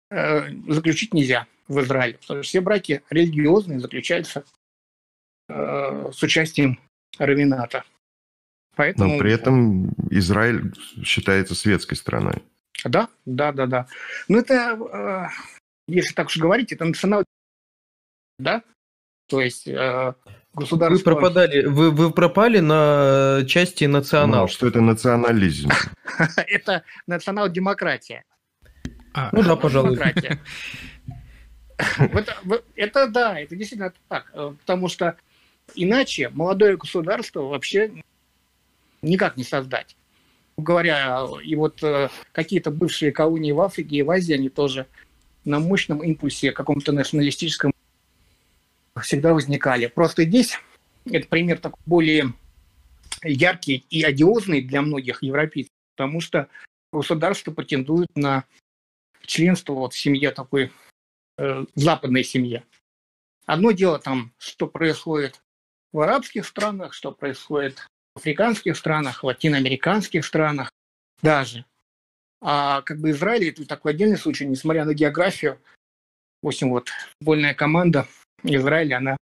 [0.10, 2.18] э, заключить нельзя в Израиле.
[2.18, 4.44] Потому что все браки религиозные заключаются
[5.48, 6.80] э, с участием
[7.18, 7.84] равината.
[8.76, 9.14] Поэтому...
[9.14, 10.74] Но при этом Израиль
[11.04, 12.44] считается светской страной.
[12.84, 13.88] Да, да, да, да.
[14.28, 15.28] Но это, э,
[15.88, 17.24] если так уж говорить, это национал...
[18.40, 18.64] Да?
[19.28, 19.68] То есть
[20.54, 20.98] государство...
[20.98, 24.44] Вы пропадали, вы, вы пропали на части национал.
[24.44, 25.70] Ну, что это национализм?
[26.48, 28.24] Это национал-демократия.
[29.14, 29.30] А.
[29.32, 29.98] Ну да, пожалуй.
[32.76, 34.30] Это да, это действительно так.
[34.34, 35.18] Э, потому что
[35.74, 38.04] иначе молодое государство вообще
[39.02, 39.98] никак не создать.
[40.58, 44.86] Говоря, и вот э, какие-то бывшие колонии в Африке и в Азии, они тоже
[45.44, 47.74] на мощном импульсе каком-то националистическом
[49.00, 49.88] всегда возникали.
[49.88, 50.60] Просто здесь
[51.06, 52.34] это пример такой более
[53.24, 56.48] яркий и одиозный для многих европейцев, потому что
[56.92, 58.46] государство претендует на
[59.26, 60.72] членство вот в семье такой,
[61.38, 62.64] э, западной семье.
[63.46, 65.42] Одно дело там, что происходит
[65.94, 70.72] в арабских странах, что происходит в африканских странах, в латиноамериканских странах
[71.22, 71.66] даже.
[72.42, 75.60] А как бы Израиль это такой отдельный случай, несмотря на географию.
[76.42, 76.90] В общем, вот
[77.20, 78.08] футбольная команда–
[78.44, 79.18] Израиль, она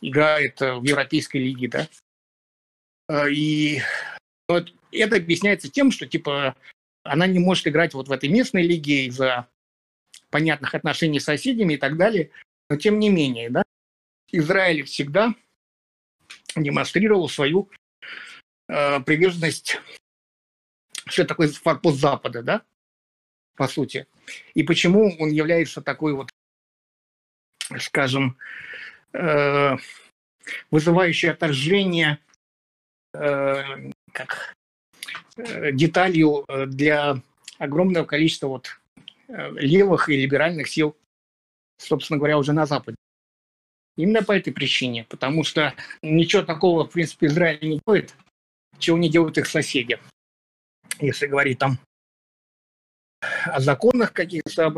[0.00, 1.88] играет э, в Европейской лиге, да.
[3.08, 3.80] Э, и
[4.48, 6.56] вот это объясняется тем, что, типа,
[7.04, 9.48] она не может играть вот в этой местной лиге из-за
[10.30, 12.30] понятных отношений с соседями и так далее.
[12.68, 13.62] Но тем не менее, да,
[14.30, 15.34] Израиль всегда
[16.56, 17.70] демонстрировал свою
[18.68, 19.80] э, приверженность,
[21.06, 22.62] что такое форпост Запада, да,
[23.56, 24.06] по сути.
[24.54, 26.30] И почему он является такой вот,
[27.80, 28.36] скажем,
[29.12, 29.76] э,
[30.70, 32.18] вызывающий отторжение
[33.14, 34.54] э, как
[35.36, 37.20] э, деталью э, для
[37.58, 38.80] огромного количества вот
[39.28, 40.96] э, левых и либеральных сил,
[41.78, 42.96] собственно говоря, уже на Западе.
[43.96, 48.14] Именно по этой причине, потому что ничего такого, в принципе, Израиль не делает,
[48.78, 49.98] чего не делают их соседи.
[50.98, 51.78] Если говорить там
[53.44, 54.72] о законах каких-то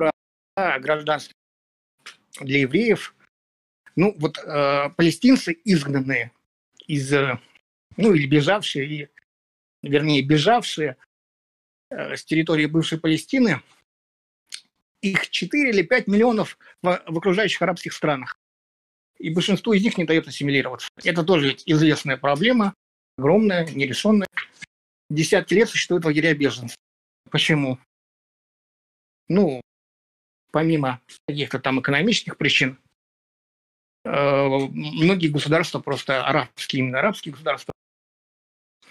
[0.56, 1.34] о гражданстве
[2.40, 3.15] для евреев.
[3.97, 6.32] Ну, вот э, палестинцы изгнанные
[6.86, 7.39] из, э,
[7.97, 9.09] ну, или бежавшие, и,
[9.82, 10.97] вернее, бежавшие
[11.90, 13.62] э, с территории бывшей Палестины,
[15.01, 18.39] их 4 или 5 миллионов в, в окружающих арабских странах.
[19.19, 20.89] И большинству из них не дает ассимилироваться.
[21.05, 22.74] Это тоже известная проблема,
[23.16, 24.27] огромная, нерешенная.
[25.09, 26.77] Десятки лет существует лагеря беженцев.
[27.31, 27.78] Почему?
[29.28, 29.61] ну,
[30.55, 32.78] помимо каких-то там экономических причин,
[34.05, 37.74] э, многие государства, просто арабские, именно арабские государства,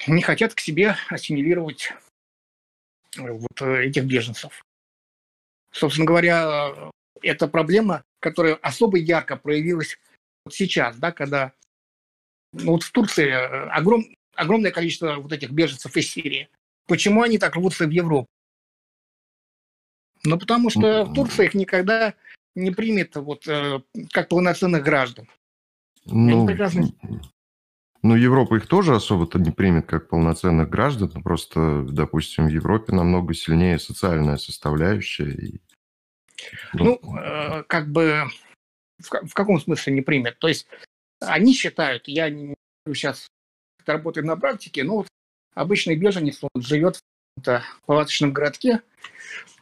[0.06, 1.94] не хотят к себе ассимилировать
[3.16, 4.66] вот этих беженцев.
[5.72, 6.92] Собственно говоря,
[7.22, 9.98] это проблема, которая особо ярко проявилась
[10.44, 11.54] вот сейчас, да, когда
[12.52, 13.32] ну, вот в Турции
[13.72, 14.04] огром,
[14.36, 16.50] огромное количество вот этих беженцев из Сирии.
[16.88, 18.28] Почему они так рвутся в Европу?
[20.26, 22.14] Ну, потому что в Турции их никогда
[22.56, 23.82] не примет вот э,
[24.12, 25.28] как полноценных граждан.
[26.06, 26.48] Ну,
[28.04, 32.94] ну, Европа их тоже особо-то не примет как полноценных граждан, но просто, допустим, в Европе
[32.94, 35.32] намного сильнее социальная составляющая.
[35.32, 35.62] И...
[36.74, 38.26] Ну, ну как бы
[39.00, 40.38] в, в каком смысле не примет?
[40.40, 40.68] То есть
[41.22, 42.30] они считают, я
[42.88, 43.28] сейчас
[43.86, 45.08] работаю на практике, но вот
[45.54, 47.02] обычный беженец он живет в
[47.86, 48.82] палаточном городке,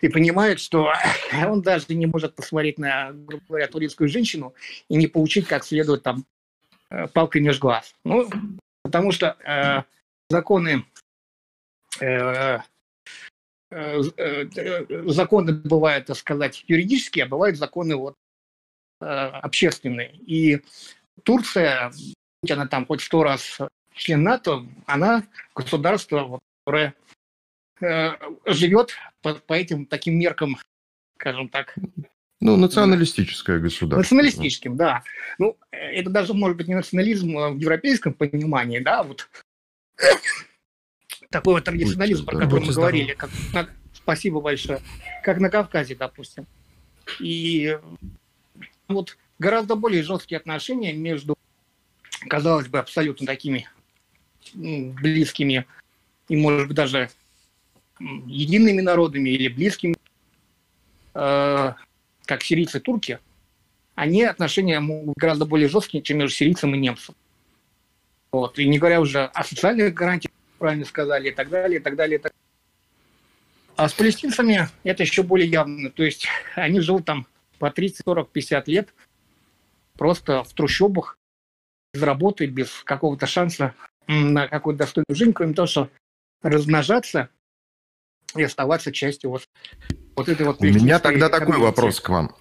[0.02, 0.92] и понимает, что
[1.48, 4.54] он даже не может посмотреть на, грубо говоря, турецкую женщину
[4.90, 6.26] и не получить как следует там
[6.90, 7.94] э, палкой между глаз.
[8.04, 8.30] Ну,
[8.84, 9.84] потому что э,
[10.30, 10.86] законы
[12.00, 12.60] э,
[13.70, 14.02] э,
[14.56, 18.16] э, законы бывают, так сказать, юридические, а бывают законы вот
[19.02, 20.16] э, общественные.
[20.16, 20.62] И
[21.24, 21.92] Турция,
[22.42, 23.60] будь она там хоть сто раз
[23.94, 25.24] член НАТО, она
[25.54, 26.96] государство, которое
[28.46, 30.58] живет по, по этим таким меркам,
[31.18, 31.76] скажем так.
[32.40, 34.00] Ну, националистическое государство.
[34.00, 35.04] Националистическим, да.
[35.38, 39.30] Ну, это даже может быть не национализм а в европейском понимании, да, вот
[41.30, 43.14] такой вот традиционализм, про который мы говорили.
[43.14, 44.82] Как, на, спасибо большое.
[45.24, 46.48] Как на Кавказе, допустим.
[47.20, 47.78] И
[48.88, 51.38] вот гораздо более жесткие отношения между,
[52.28, 53.70] казалось бы, абсолютно такими
[54.54, 55.68] близкими
[56.28, 57.10] и, может быть, даже
[58.28, 59.96] едиными народами или близкими,
[61.14, 61.74] э,
[62.26, 63.20] как сирийцы и турки,
[63.96, 67.16] они отношения могут гораздо более жесткие, чем между сирийцем и немцем.
[68.32, 68.58] Вот.
[68.58, 72.18] И не говоря уже о социальных гарантиях, правильно сказали, и так далее, и так далее,
[72.18, 72.42] и так далее.
[73.76, 75.90] А с палестинцами это еще более явно.
[75.90, 77.26] То есть они живут там
[77.60, 78.94] по 30, 40, 50 лет
[79.98, 81.18] просто в трущобах,
[81.94, 83.76] без работы, без какого-то шанса
[84.08, 85.90] на какую-то достойную жизнь, кроме того, что
[86.42, 87.30] размножаться
[88.36, 89.48] и оставаться частью вот,
[90.16, 90.62] вот этой вот...
[90.62, 92.36] У меня тогда такой вопрос к вам.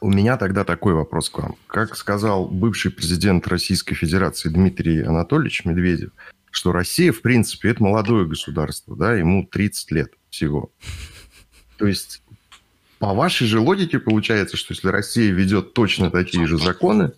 [0.00, 1.56] У меня тогда такой вопрос к вам.
[1.68, 6.10] Как сказал бывший президент Российской Федерации Дмитрий Анатольевич Медведев,
[6.50, 10.72] что Россия, в принципе, это молодое государство, да, ему 30 лет всего.
[11.78, 12.22] То есть,
[12.98, 17.12] по вашей же логике получается, что если Россия ведет точно такие же законы,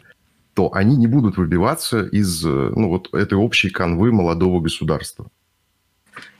[0.54, 5.26] то они не будут выбиваться из ну, вот этой общей канвы молодого государства.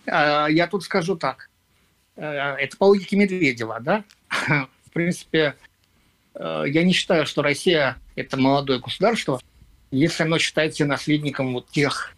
[0.07, 1.51] А, я тут скажу так.
[2.17, 4.05] Э, это по логике Медведева, да?
[4.87, 5.57] В принципе,
[6.35, 9.41] э, я не считаю, что Россия– это молодое государство,
[9.91, 12.15] если оно считается наследником вот тех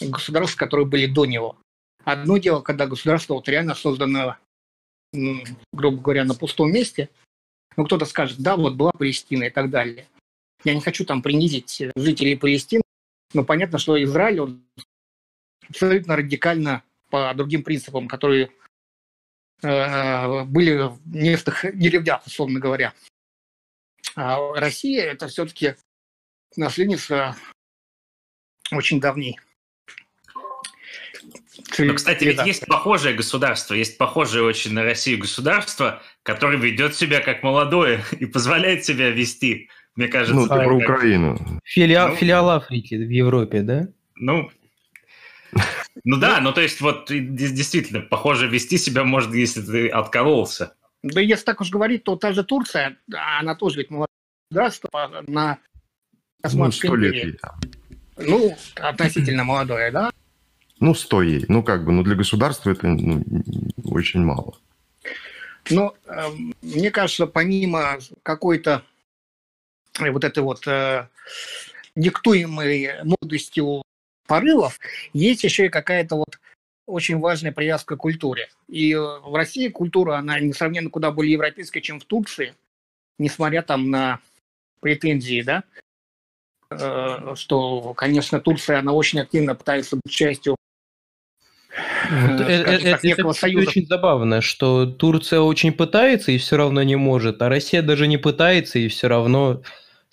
[0.00, 1.56] государств, которые были до него.
[2.04, 4.36] Одно дело, когда государство вот реально создано,
[5.72, 7.08] грубо говоря, на пустом месте,
[7.76, 10.06] ну, кто-то скажет, да, вот была Палестина и так далее.
[10.64, 12.82] Я не хочу там принизить жителей Палестины,
[13.32, 14.62] но понятно, что Израиль, он
[15.68, 16.82] абсолютно радикально
[17.14, 18.50] по другим принципам, которые
[19.62, 22.92] э, были в местных деревнях, условно говоря.
[24.16, 25.76] А Россия– это все-таки
[26.56, 27.36] наследница
[28.72, 29.38] очень давней.
[31.78, 37.20] Ну, кстати, ведь есть похожее государство, есть похожее очень на Россию государство, которое ведет себя
[37.20, 40.34] как молодое и позволяет себя вести, мне кажется.
[40.34, 41.60] Ну, ты про Украину.
[41.62, 43.86] Филиал, ну, филиал Африки в Европе, да?
[44.16, 44.50] Ну,
[46.02, 50.74] Ну да, ну то есть вот действительно, похоже, вести себя можно, если ты откололся.
[51.02, 52.96] Да если так уж говорить, то та же Турция,
[53.38, 53.88] она тоже ведь
[54.50, 55.58] государство на
[56.42, 57.38] Османской ну, империи.
[58.16, 60.10] Ну, относительно молодое, да?
[60.80, 61.44] Ну, сто ей.
[61.48, 63.22] Ну, как бы, ну, для государства это ну,
[63.84, 64.58] очень мало.
[65.70, 66.28] Ну, э,
[66.62, 68.82] мне кажется, помимо какой-то
[69.98, 71.08] вот этой вот э,
[71.96, 73.82] диктуемой молодостью
[74.26, 74.78] порывов,
[75.12, 76.38] есть еще и какая-то вот
[76.86, 78.48] очень важная привязка к культуре.
[78.68, 82.54] И э, в России культура, она несравненно куда более европейская, чем в Турции,
[83.18, 84.20] несмотря там на
[84.80, 85.64] претензии, да,
[86.70, 90.56] э, что, конечно, Турция, она очень активно пытается быть частью
[92.08, 96.96] вот э, так, это, это очень забавно, что Турция очень пытается и все равно не
[96.96, 99.62] может, а Россия даже не пытается и все равно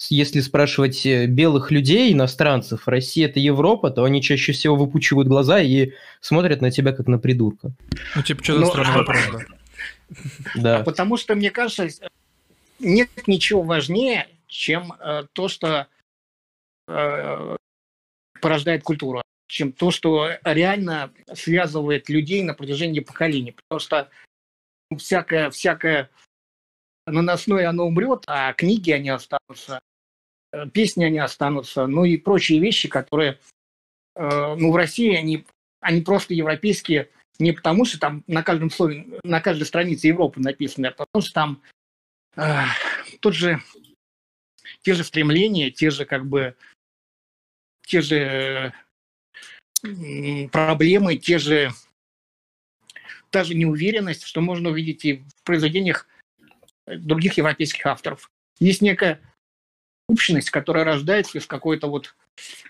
[0.10, 5.60] если спрашивать э, белых людей, иностранцев, Россия это Европа, то они чаще всего выпучивают глаза
[5.60, 5.92] и
[6.22, 7.72] смотрят на тебя как на придурка.
[8.16, 9.40] Ну, типа, что за странный вопрос, да?
[10.56, 10.78] Да.
[10.80, 11.88] А потому что, мне кажется,
[12.80, 15.88] нет ничего важнее, чем э, то, что
[16.88, 17.56] э,
[18.42, 23.52] порождает культуру, чем то, что реально связывает людей на протяжении поколений.
[23.52, 24.10] Потому что
[24.98, 26.10] всякое, всякое
[27.06, 29.80] наносное оно умрет, а книги они останутся.
[30.52, 33.40] Э, песни они останутся, ну и прочие вещи, которые,
[34.16, 35.46] э, ну, в России они,
[35.80, 37.10] они просто европейские,
[37.40, 41.34] не потому что там на каждом слове, на каждой странице Европы написано, а потому что
[41.34, 41.62] там
[42.36, 42.64] э,
[43.22, 43.62] тот же,
[44.82, 46.56] те же стремления, те же как бы,
[47.86, 48.74] те же
[50.52, 51.72] проблемы, те же,
[53.32, 56.08] та же неуверенность, что можно увидеть и в произведениях
[56.86, 58.30] других европейских авторов.
[58.60, 59.20] Есть некая
[60.08, 62.16] общность, которая рождается из какой-то вот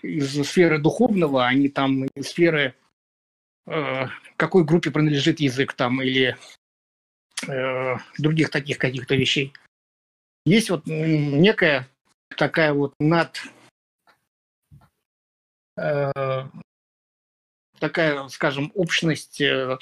[0.02, 2.74] из сферы духовного, а не там из сферы
[3.66, 4.06] э,
[4.36, 6.36] какой группе принадлежит язык там или
[7.48, 9.52] э, других таких каких-то вещей.
[10.44, 11.88] Есть вот некая
[12.36, 13.42] такая вот над
[15.76, 16.44] э,
[17.78, 19.78] такая, скажем, общность э,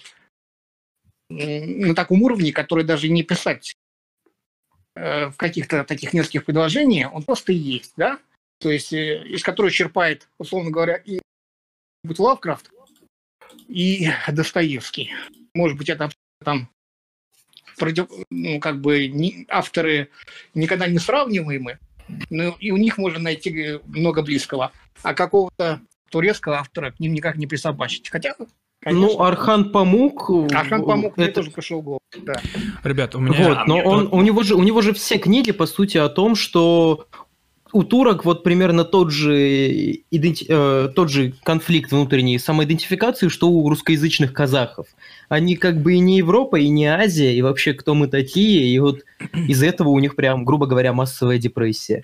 [1.29, 3.75] на таком уровне, который даже не писать
[4.95, 8.19] в каких-то таких нескольких предложениях, он просто есть, да?
[8.61, 11.21] То есть э, из которой черпает, условно говоря, и
[12.05, 12.71] Лавкрафт,
[13.69, 15.13] и Достоевский.
[15.55, 16.11] Может быть, это
[16.45, 16.69] там
[18.31, 20.11] ну, как бы не, авторы
[20.55, 21.79] никогда не сравниваемы,
[22.29, 24.73] но и у них можно найти много близкого.
[25.03, 25.81] А какого-то
[26.11, 28.11] турецкого автора к ним никак не присобачить.
[28.11, 28.35] Хотя
[28.83, 29.09] Конечно.
[29.09, 30.31] Ну, Архан Памук...
[30.53, 31.21] Архан Памук это...
[31.21, 32.35] мне тоже пришел в голову, да.
[32.83, 33.49] Ребят, у меня...
[33.49, 36.09] Вот, а но он, у, него же, у него же все книги, по сути, о
[36.09, 37.07] том, что
[37.73, 40.47] у турок вот примерно тот же, иденти...
[40.49, 44.87] э, тот же конфликт внутренней самоидентификации, что у русскоязычных казахов.
[45.29, 48.79] Они как бы и не Европа, и не Азия, и вообще кто мы такие, и
[48.79, 49.03] вот
[49.35, 52.03] из этого у них прям, грубо говоря, массовая депрессия.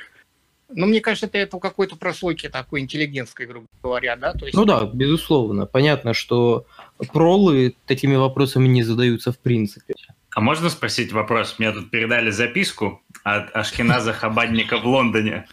[0.68, 4.32] Ну, мне кажется, это, это какой-то прослойки такой интеллигентской, грубо говоря, да?
[4.32, 4.56] То есть...
[4.56, 5.66] Ну да, безусловно.
[5.66, 6.66] Понятно, что
[7.12, 9.94] пролы такими вопросами не задаются в принципе.
[10.30, 11.58] А можно спросить вопрос?
[11.58, 15.46] Мне тут передали записку от Ашкиназа Хабадника в Лондоне.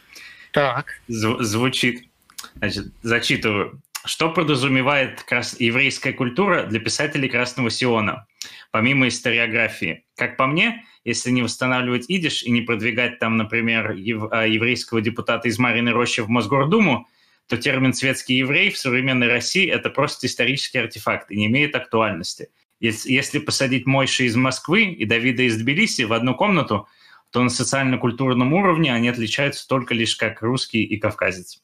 [0.51, 0.99] Так.
[1.07, 2.09] Зв- звучит.
[2.55, 3.79] Значит, зачитываю.
[4.05, 5.59] Что подразумевает крас...
[5.59, 8.25] еврейская культура для писателей Красного Сиона,
[8.71, 10.03] помимо историографии?
[10.17, 15.01] Как по мне, если не восстанавливать идиш и не продвигать там, например, ев, а, еврейского
[15.01, 17.07] депутата из Мариной Рощи в Мосгордуму,
[17.47, 22.49] то термин «светский еврей» в современной России– это просто исторический артефакт и не имеет актуальности.
[22.79, 26.87] Если посадить Мойши из Москвы и Давида из Тбилиси в одну комнату,
[27.31, 31.61] то на социально-культурном уровне они отличаются только лишь как русский и кавказец.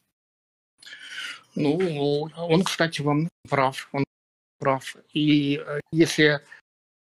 [1.55, 3.89] Ну, он, кстати, вам прав.
[3.91, 4.03] Он
[4.59, 4.95] прав.
[5.13, 6.41] И э, если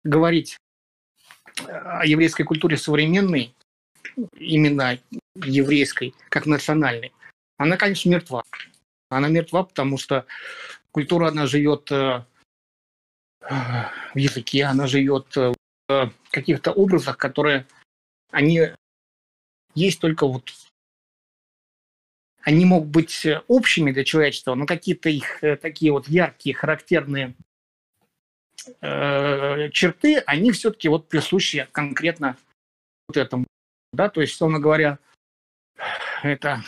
[0.05, 0.57] говорить
[1.67, 3.55] о еврейской культуре современной,
[4.37, 4.99] именно
[5.37, 7.13] еврейской, как национальной,
[7.57, 8.43] она, конечно, мертва.
[9.09, 10.27] Она мертва, потому что
[10.91, 12.25] культура, она живет э,
[13.49, 15.37] в языке, она живет
[15.87, 17.67] в каких-то образах, которые
[18.31, 18.71] они
[19.75, 20.51] есть только вот
[22.45, 27.35] они могут быть общими для человечества, но какие-то их э, такие вот яркие, характерные
[28.81, 32.37] э, черты, они все-таки вот присущи конкретно
[33.09, 33.47] вот этому.
[33.93, 34.99] Да, то есть, условно говоря,
[36.23, 36.63] это,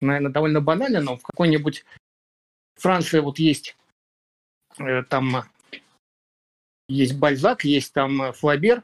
[0.00, 1.84] наверное, довольно банально, но в какой-нибудь
[2.76, 3.76] Франции вот есть
[4.78, 5.44] э, там
[6.88, 8.82] есть Бальзак, есть там Флабер,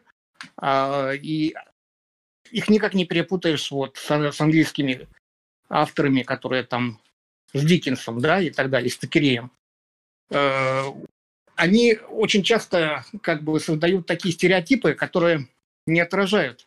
[0.61, 1.55] э, и
[2.51, 5.09] их никак не перепутаешь вот с, с английскими
[5.69, 7.01] авторами, которые там
[7.53, 9.51] с Диккенсом, да, и так далее, с Текереем.
[10.31, 10.83] э,
[11.57, 15.49] они очень часто как бы создают такие стереотипы, которые
[15.87, 16.67] не отражают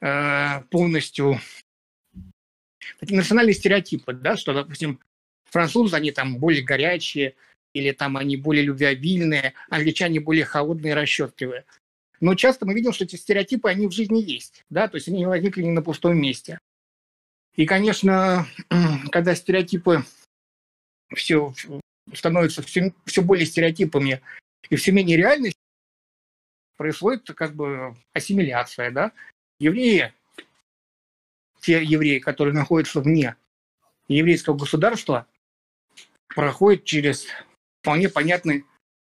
[0.00, 1.40] э, полностью
[2.98, 5.00] такие национальные стереотипы, да, что, допустим,
[5.44, 7.34] французы, они там более горячие,
[7.72, 11.64] или там они более любвеобильные, англичане более холодные и расчетливые.
[12.20, 15.26] Но часто мы видим, что эти стереотипы, они в жизни есть, да, то есть они
[15.26, 16.58] возникли не на пустом месте.
[17.56, 18.46] И, конечно,
[19.10, 20.04] когда стереотипы
[21.14, 21.54] все
[22.12, 24.20] становятся все, все более стереотипами
[24.70, 25.58] и все менее реальностью,
[26.76, 29.12] происходит как бы ассимиляция, да.
[29.58, 30.12] Евреи,
[31.60, 33.36] те евреи, которые находятся вне
[34.08, 35.26] еврейского государства,
[36.34, 37.26] проходят через
[37.80, 38.64] вполне понятные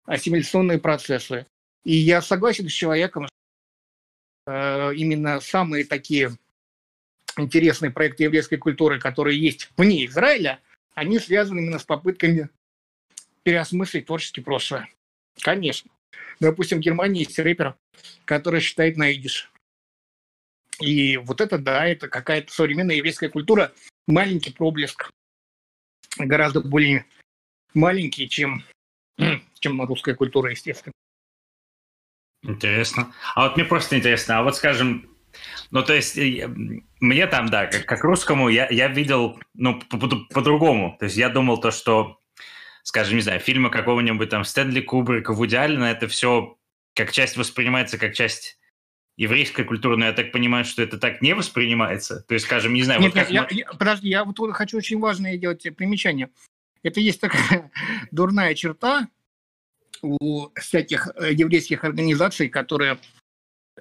[0.05, 1.45] ассимиляционные процессы.
[1.83, 6.31] И я согласен с человеком, что э, именно самые такие
[7.37, 10.59] интересные проекты еврейской культуры, которые есть вне Израиля,
[10.93, 12.49] они связаны именно с попытками
[13.43, 14.89] переосмыслить творческий прошлое.
[15.41, 15.91] Конечно.
[16.39, 17.75] Допустим, в Германии есть рэпер,
[18.25, 19.51] который считает на идиш.
[20.79, 23.71] И вот это, да, это какая-то современная еврейская культура,
[24.07, 25.11] маленький проблеск,
[26.17, 27.05] гораздо более
[27.73, 28.63] маленький, чем,
[29.59, 30.93] чем русская культура, естественно.
[32.43, 33.13] Интересно.
[33.35, 35.09] А вот мне просто интересно, а вот скажем,
[35.71, 36.17] ну, то есть,
[36.99, 40.91] мне там, да, как, как русскому, я, я видел, ну, по-другому.
[40.91, 42.19] По, по то есть, я думал то, что,
[42.83, 46.57] скажем, не знаю, фильмы какого-нибудь там Стэнли Кубрика, Вуди Аллена, это все
[46.95, 48.59] как часть воспринимается как часть
[49.17, 52.21] еврейской культуры, но я так понимаю, что это так не воспринимается.
[52.27, 53.01] То есть, скажем, не знаю...
[53.01, 56.29] Нет, вот нет, я, я, подожди, я вот хочу очень важное делать примечание.
[56.83, 57.71] Это есть такая
[58.11, 59.07] дурная черта
[60.01, 62.99] у всяких э, еврейских организаций, которые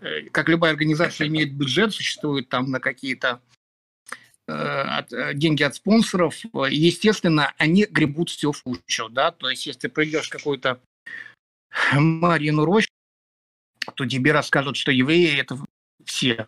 [0.01, 3.41] Э, как любая организация имеет бюджет, существует там на какие-то
[4.47, 6.35] от, э, деньги от спонсоров,
[6.69, 10.81] естественно, они гребут все в кучу, да, то есть если придешь в какую-то
[11.93, 12.89] Марину рощу,
[13.95, 15.59] то тебе расскажут, что евреи– это
[16.05, 16.47] все,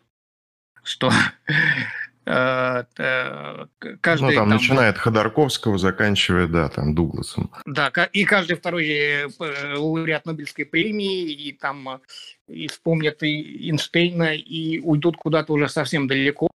[0.82, 1.10] что
[2.26, 3.66] Э, э,
[4.00, 4.30] каждый...
[4.30, 7.50] Ну, там, там начиная от Ходорковского, заканчивая, да, там, Дугласом.
[7.66, 9.28] Да, и каждый второй э,
[9.76, 12.00] лауреат Нобелевской премии, и там
[12.48, 16.48] и вспомнят и Эйнштейна, и уйдут куда-то уже совсем далеко.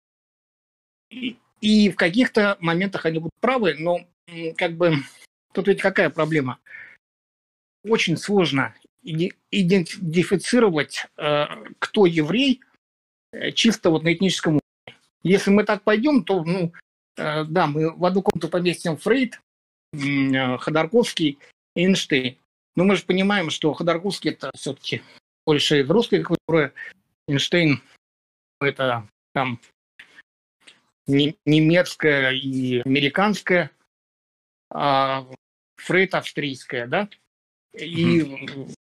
[1.09, 4.05] И, в каких-то моментах они будут правы, но
[4.57, 4.95] как бы
[5.53, 6.59] тут ведь какая проблема?
[7.83, 12.61] Очень сложно идентифицировать, кто еврей,
[13.53, 15.01] чисто вот на этническом уровне.
[15.23, 16.73] Если мы так пойдем, то, ну,
[17.17, 19.39] э, да, мы в одну комнату поместим Фрейд,
[19.93, 21.39] э, Ходорковский
[21.75, 22.37] Эйнштейн.
[22.75, 25.01] Но мы же понимаем, что Ходорковский это все-таки
[25.45, 26.73] больше из русской культуры,
[27.27, 27.81] Эйнштейн
[28.61, 29.59] это там
[31.07, 33.71] немецкая и американская,
[34.69, 35.27] а
[35.77, 37.09] Фрейд австрийская, да,
[37.73, 38.73] и mm-hmm.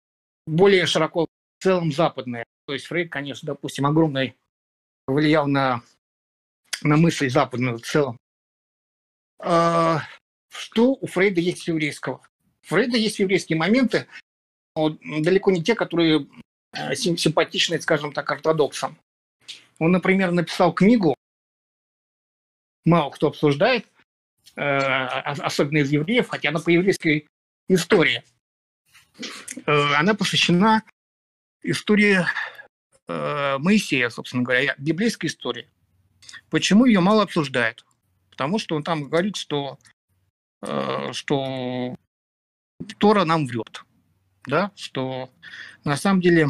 [0.46, 2.44] более широко в целом западная.
[2.66, 4.34] То есть Фрейд, конечно, допустим, огромный
[5.06, 5.82] влиял на
[6.82, 8.18] на мысль западную в целом.
[9.40, 10.02] А,
[10.50, 12.20] что у Фрейда есть еврейского?
[12.62, 14.06] У Фрейда есть еврейские моменты,
[14.76, 16.26] но далеко не те, которые
[16.72, 18.98] э, симпатичны, скажем так, ортодоксам.
[19.78, 21.13] Он, например, написал книгу,
[22.84, 23.86] мало кто обсуждает,
[24.56, 27.26] э, особенно из евреев, хотя она по еврейской
[27.68, 28.22] истории.
[29.66, 30.82] Э, она посвящена
[31.62, 32.24] истории
[33.06, 35.68] Моисея, собственно говоря, библейской истории.
[36.50, 37.84] Почему ее мало обсуждают?
[38.30, 39.78] Потому что он там говорит, что,
[40.62, 41.94] э, что
[42.98, 43.84] Тора нам врет.
[44.46, 44.72] Да?
[44.74, 45.30] Что
[45.84, 46.48] на самом деле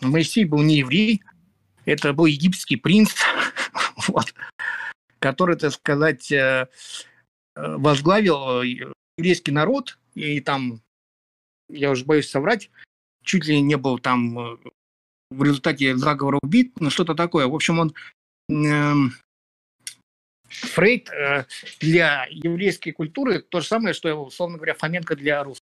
[0.00, 1.22] Моисей был не еврей,
[1.86, 3.14] это был египетский принц,
[4.08, 4.34] вот,
[5.18, 6.68] который, так сказать, э,
[7.54, 10.80] возглавил еврейский народ, и там,
[11.68, 12.70] я уже боюсь соврать,
[13.22, 14.56] чуть ли не был там э,
[15.30, 17.46] в результате заговора убит, ну что-то такое.
[17.46, 17.94] В общем, он
[18.48, 19.12] Эм,
[20.48, 21.44] Фрейд э,
[21.80, 25.66] для еврейской культуры то же самое, что, условно говоря, Фоменко для русских.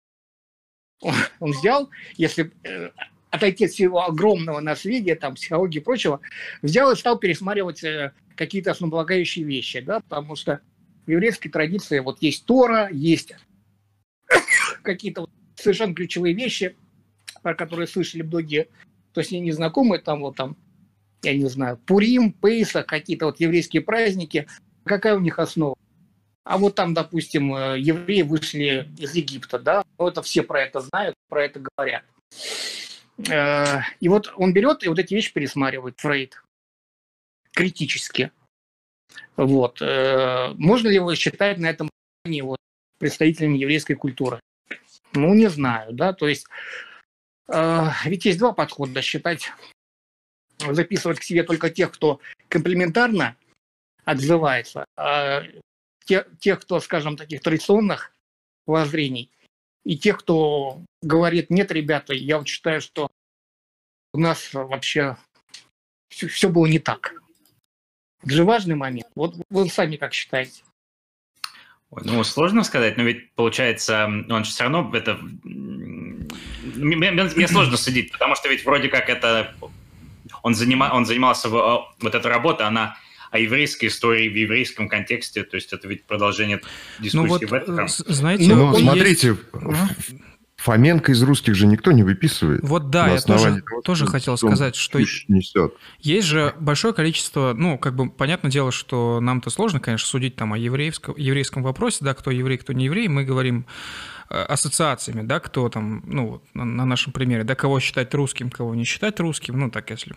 [1.41, 2.91] Он, взял, если э,
[3.31, 6.21] отойти от всего огромного наследия, там, психологии и прочего,
[6.63, 10.61] взял и стал пересматривать э, какие-то основополагающие вещи, да, потому что
[11.07, 13.35] в еврейской традиции вот есть Тора, есть
[14.83, 16.77] какие-то вот совершенно ключевые вещи,
[17.43, 18.69] про которые слышали многие,
[19.13, 20.57] то есть не знакомые, там вот там
[21.23, 24.47] я не знаю, Пурим, Пейса, какие-то вот еврейские праздники,
[24.85, 25.77] какая у них основа?
[26.45, 30.81] А вот там, допустим, э, евреи вышли из Египта, да, ну, это все про это
[30.81, 32.05] знают, про это говорят.
[33.27, 36.43] Э, и вот он берет и вот эти вещи пересматривает, Фрейд,
[37.53, 38.31] критически.
[39.37, 39.83] Вот.
[39.83, 41.91] Э, можно ли его считать на этом
[42.43, 42.59] вот
[42.99, 44.41] представителями еврейской культуры.
[45.15, 46.47] Ну, не знаю, да, то есть
[47.49, 49.01] э, ведь есть два подхода.
[49.03, 49.51] Считать,
[50.59, 53.37] записывать к себе только тех, кто комплементарно
[54.05, 55.43] отзывается, а
[56.05, 58.13] те, тех, кто, скажем, таких традиционных
[58.67, 59.31] воззрений,
[59.89, 63.09] и тех, кто говорит, нет, ребята, я вот считаю, что
[64.13, 65.17] у нас вообще
[66.11, 67.15] все, все было не так.
[68.23, 69.09] Это же важный момент.
[69.15, 70.63] Вот вы сами как считаете?
[71.91, 75.19] Ну, сложно сказать, но ведь, получается, он же все равно это...
[75.43, 79.57] Мне, мне сложно судить, потому что ведь вроде как это...
[80.43, 80.91] Он, занима...
[80.93, 81.49] он занимался...
[81.49, 81.89] В...
[81.99, 82.99] Вот эта работа, она
[83.31, 86.61] о еврейской истории в еврейском контексте, то есть это ведь продолжение
[86.99, 87.89] дискуссии ну вот, в этом.
[87.89, 90.21] Знаете, ну, смотрите, есть...
[90.59, 92.61] Фоменко из русских же никто не выписывает.
[92.65, 95.73] Вот да, я тоже, того, тоже хотел сказать, что несет.
[96.01, 100.53] есть же большое количество, ну, как бы, понятное дело, что нам-то сложно, конечно, судить там
[100.53, 105.41] о еврейском, еврейском вопросе, да, кто еврей, кто не еврей, мы говорим Э, ассоциациями, да,
[105.41, 109.71] кто там, ну, на нашем примере, да, кого считать русским, кого не считать русским, ну,
[109.71, 110.17] так если.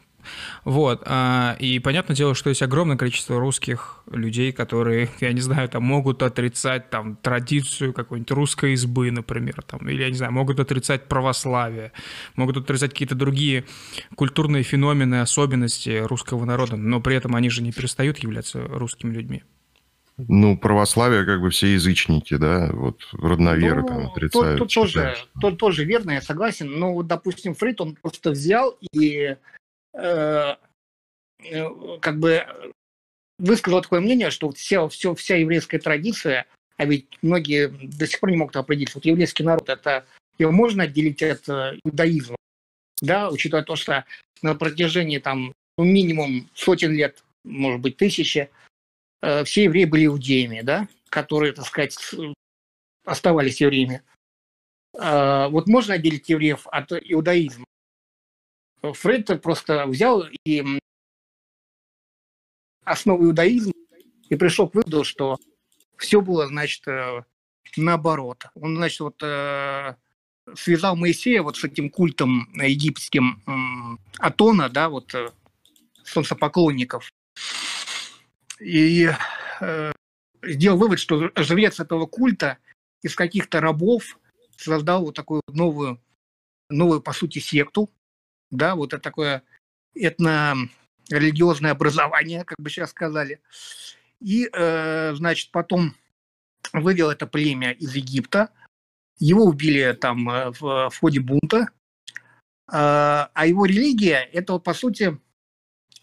[0.66, 5.70] Вот, а, и понятное дело, что есть огромное количество русских людей, которые, я не знаю,
[5.70, 10.60] там, могут отрицать, там, традицию какой-нибудь русской избы, например, там, или, я не знаю, могут
[10.60, 11.92] отрицать православие,
[12.36, 13.66] могут отрицать какие-то другие
[14.16, 19.44] культурные феномены, особенности русского народа, но при этом они же не перестают являться русскими людьми.
[20.28, 24.60] Ну, православие, как бы все язычники, да, вот родноверы ну, там отрицают.
[24.60, 26.72] Тут, тут, тоже, тут тоже верно, я согласен.
[26.72, 29.36] Но, вот, допустим, Фрид, он просто взял и
[29.94, 30.56] э,
[31.52, 31.70] э,
[32.00, 32.46] как бы
[33.38, 36.46] высказал такое мнение, что вся, все, вся еврейская традиция,
[36.78, 40.06] а ведь многие до сих пор не могут определить, вот еврейский народ, это
[40.38, 42.36] его можно отделить от э, иудаизма,
[43.02, 44.06] да, учитывая то, что
[44.42, 48.50] на протяжении там ну, минимум сотен лет, может быть, тысячи,
[49.46, 51.98] все евреи были иудеями, да, которые, так сказать,
[53.06, 54.02] оставались евреями.
[54.98, 57.66] Э, вот можно отделить евреев от иудаизма.
[58.82, 60.80] Фрейд просто взял и
[62.84, 63.74] основу иудаизма
[64.30, 65.38] и пришел к выводу, что
[65.98, 67.22] все было, значит, э,
[67.78, 68.46] наоборот.
[68.56, 69.24] Он, значит, вот
[70.56, 75.14] связал Моисея вот с этим культом египетским Атона, да, вот
[76.04, 77.11] солнцепоклонников
[78.62, 79.10] и
[79.60, 79.92] э,
[80.44, 82.58] сделал вывод, что жрец этого культа
[83.02, 84.20] из каких-то рабов
[84.58, 86.00] создал вот такую новую,
[86.70, 87.90] новую по сути, секту,
[88.52, 89.44] да, вот это такое
[89.96, 93.42] этно-религиозное образование, как бы сейчас сказали.
[94.20, 95.96] И, э, значит, потом
[96.72, 98.52] вывел это племя из Египта,
[99.18, 101.70] его убили там э, в, в ходе бунта,
[102.68, 105.20] а, а его религия, это, по сути,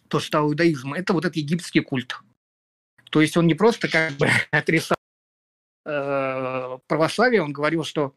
[0.08, 2.18] то, что стал иудаизм, это вот этот египетский культ.
[3.10, 4.96] То есть он не просто как бы отрицал
[5.84, 8.14] э, православие, он говорил, что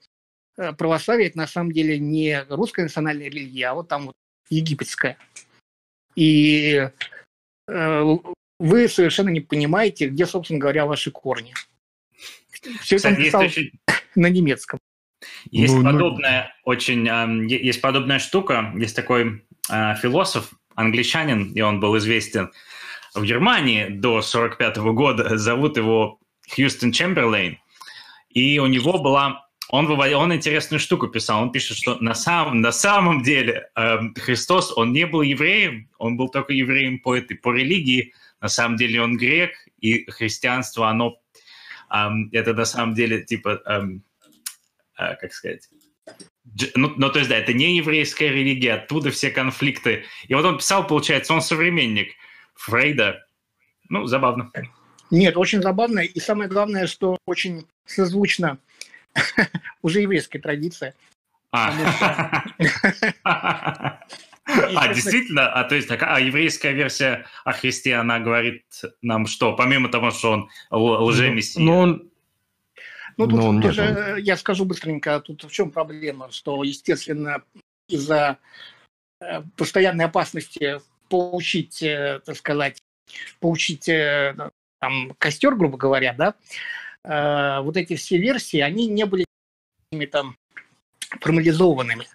[0.58, 4.16] э, православие это на самом деле не русская национальная религия, а вот там вот
[4.50, 5.18] египетская.
[6.16, 6.90] И
[7.68, 8.18] э,
[8.60, 11.54] вы совершенно не понимаете, где, собственно говоря, ваши корни.
[12.82, 13.72] Все Кстати, это написал очень...
[14.16, 14.80] на немецком.
[15.50, 16.72] Есть ну, ну подобная ну...
[16.72, 22.52] очень, э, есть подобная штука, есть такой э, философ, англичанин, и он был известен
[23.14, 26.20] в Германии до 1945 года, зовут его
[26.54, 27.58] Хьюстон Чемберлейн,
[28.30, 31.42] и у него была он, он интересную штуку писал.
[31.42, 36.18] Он пишет, что на самом, на самом деле э, Христос, он не был евреем, он
[36.18, 38.14] был только евреем по этой, по религии.
[38.42, 41.16] На самом деле он грек, и христианство, оно,
[41.90, 43.82] э, это на самом деле, типа, э,
[44.98, 45.70] э, как сказать,
[46.76, 50.04] ну, ну, то есть, да, это не еврейская религия, оттуда все конфликты.
[50.28, 52.12] И вот он писал, получается, он современник–
[52.62, 53.26] Фрейда.
[53.90, 54.52] Ну, забавно.
[55.10, 56.00] Нет, очень забавно.
[56.00, 58.58] И самое главное, что очень созвучно
[59.82, 60.94] уже еврейской традиции.
[61.52, 61.74] А,
[63.26, 65.52] а действительно?
[65.52, 68.64] А то есть а еврейская версия о Христе, она говорит
[69.02, 69.54] нам что?
[69.54, 71.62] Помимо того, что он лжемессия.
[71.62, 72.12] Ну, он
[73.18, 77.44] ну, тут Но тоже, э, я скажу быстренько, тут в чем проблема, что, естественно,
[77.90, 78.38] из-за
[79.20, 80.80] э, постоянной опасности
[81.12, 82.82] поучить, э, так сказать,
[83.42, 84.34] поучить э,
[84.80, 86.36] там костер, грубо говоря, да,
[87.04, 89.26] э, вот эти все версии, они не были
[90.10, 90.38] там
[91.20, 92.08] формализованными.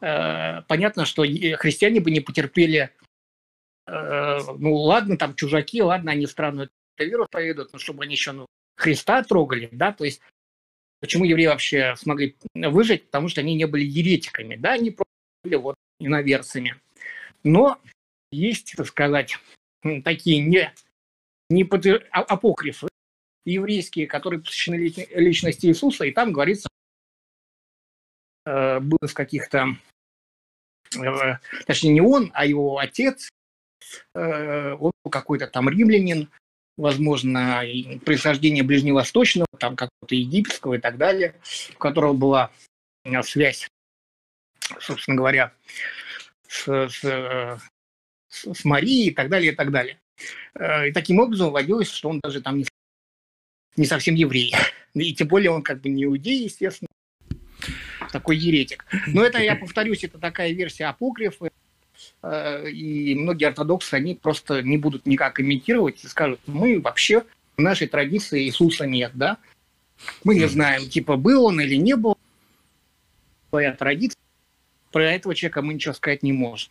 [0.00, 2.90] Понятно, что христиане бы не потерпели,
[3.86, 6.68] ну ладно, там чужаки, ладно, они странную
[6.98, 8.46] веру поведут, но чтобы они еще ну,
[8.76, 10.20] Христа трогали, да, то есть
[11.00, 15.56] почему евреи вообще смогли выжить, потому что они не были еретиками, да, они просто были
[15.56, 16.76] вот иноверцами.
[17.42, 17.78] Но
[18.30, 19.38] есть, так сказать,
[20.04, 20.72] такие не,
[21.48, 22.88] не под, а, апокрифы.
[23.44, 24.76] еврейские, которые посвящены
[25.14, 26.68] личности Иисуса, и там говорится,
[28.44, 29.68] э, был из каких-то,
[30.94, 33.30] э, точнее не он, а его отец,
[34.14, 36.30] э, он какой-то там римлянин,
[36.76, 37.62] возможно,
[38.04, 41.34] происхождение ближневосточного, там какого-то египетского и так далее,
[41.74, 42.50] у которого была
[43.22, 43.66] связь,
[44.78, 45.54] собственно говоря,
[46.46, 47.60] с, с,
[48.28, 49.98] с Марией и так далее, и так далее.
[50.54, 52.64] И таким образом вводилось, что он даже там не
[53.78, 54.52] не совсем еврей.
[54.94, 56.88] И тем более он как бы не иудей, естественно,
[58.10, 58.84] такой еретик.
[59.06, 61.50] Но это, я повторюсь, это такая версия апокрифа,
[62.22, 67.24] э, и многие ортодоксы, они просто не будут никак имитировать и скажут, мы вообще
[67.56, 69.38] в нашей традиции Иисуса нет, да?
[70.24, 72.16] Мы не знаем, типа, был он или не был.
[73.50, 74.18] Твоя традиция.
[74.92, 76.70] Про этого человека мы ничего сказать не можем.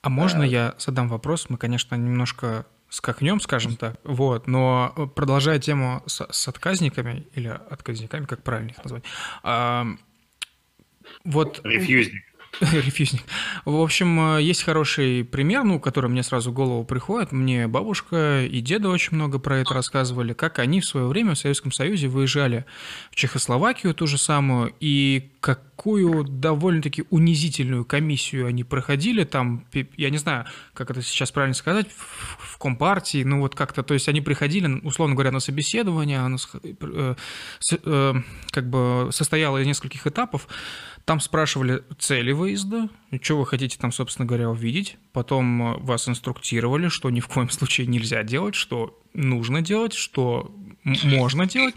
[0.00, 0.46] А можно а...
[0.46, 1.46] я задам вопрос?
[1.48, 7.48] Мы, конечно, немножко скакнем, скажем так, вот, но э, продолжая тему с, с отказниками, или
[7.48, 9.02] отказниками, как правильно их назвать,
[9.42, 9.86] а,
[11.24, 11.60] вот...
[11.64, 12.22] Рефьюзник.
[12.60, 13.22] Рефьюзник.
[13.64, 17.32] В общем, э, есть хороший пример, ну, который мне сразу в голову приходит.
[17.32, 21.38] Мне бабушка и деда очень много про это рассказывали, как они в свое время в
[21.38, 22.66] Советском Союзе выезжали
[23.10, 29.66] в Чехословакию ту же самую, и какую довольно-таки унизительную комиссию они проходили там,
[29.96, 34.08] я не знаю, как это сейчас правильно сказать, в Компартии, ну вот как-то, то есть
[34.08, 37.14] они приходили, условно говоря, на собеседование, оно э,
[37.84, 38.14] э,
[38.50, 40.46] как бы состояло из нескольких этапов,
[41.04, 42.88] там спрашивали цели выезда,
[43.20, 44.96] что вы хотите там, собственно говоря, увидеть.
[45.12, 50.54] Потом э, вас инструктировали, что ни в коем случае нельзя делать, что нужно делать, что
[50.84, 51.74] можно делать.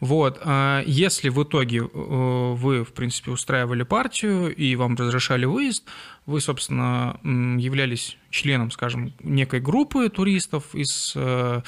[0.00, 0.40] Вот.
[0.44, 5.84] А если в итоге э, вы, в принципе, устраивали партию и вам разрешали выезд,
[6.26, 11.62] вы, собственно, являлись членом, скажем, некой группы туристов из э,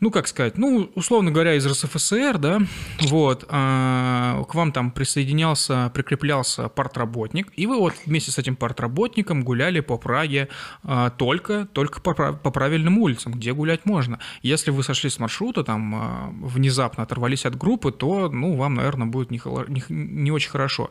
[0.00, 2.60] ну, как сказать, ну, условно говоря, из РСФСР, да,
[3.02, 9.44] вот, а, к вам там присоединялся, прикреплялся партработник, и вы вот вместе с этим партработником
[9.44, 10.48] гуляли по Праге
[10.82, 14.18] а, только, только по, по правильным улицам, где гулять можно.
[14.42, 19.06] Если вы сошли с маршрута, там, а, внезапно оторвались от группы, то, ну, вам, наверное,
[19.06, 20.90] будет не, не, не очень хорошо.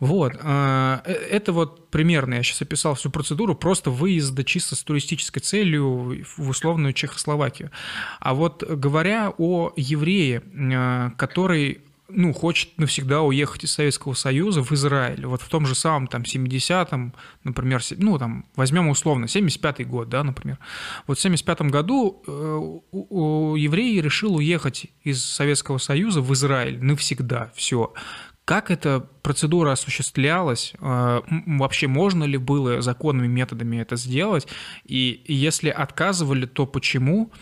[0.00, 4.82] Вот, а, э, это вот примерно, я сейчас описал всю процедуру, просто выезда чисто с
[4.82, 7.70] туристической целью в условную Чехословакию.
[8.28, 11.80] А вот говоря о еврее, э, который
[12.10, 15.24] ну, хочет навсегда уехать из Советского Союза в Израиль.
[15.24, 17.14] Вот в том же самом там 70-м,
[17.44, 20.58] например, ну, там, возьмем условно, 75-й год, да, например.
[21.06, 22.30] Вот в 75-м году э,
[23.56, 27.94] еврей решил уехать из Советского Союза в Израиль навсегда, все.
[28.44, 30.74] Как эта процедура осуществлялась?
[30.82, 34.46] Э, вообще можно ли было законными методами это сделать?
[34.84, 37.32] И если отказывали, то почему?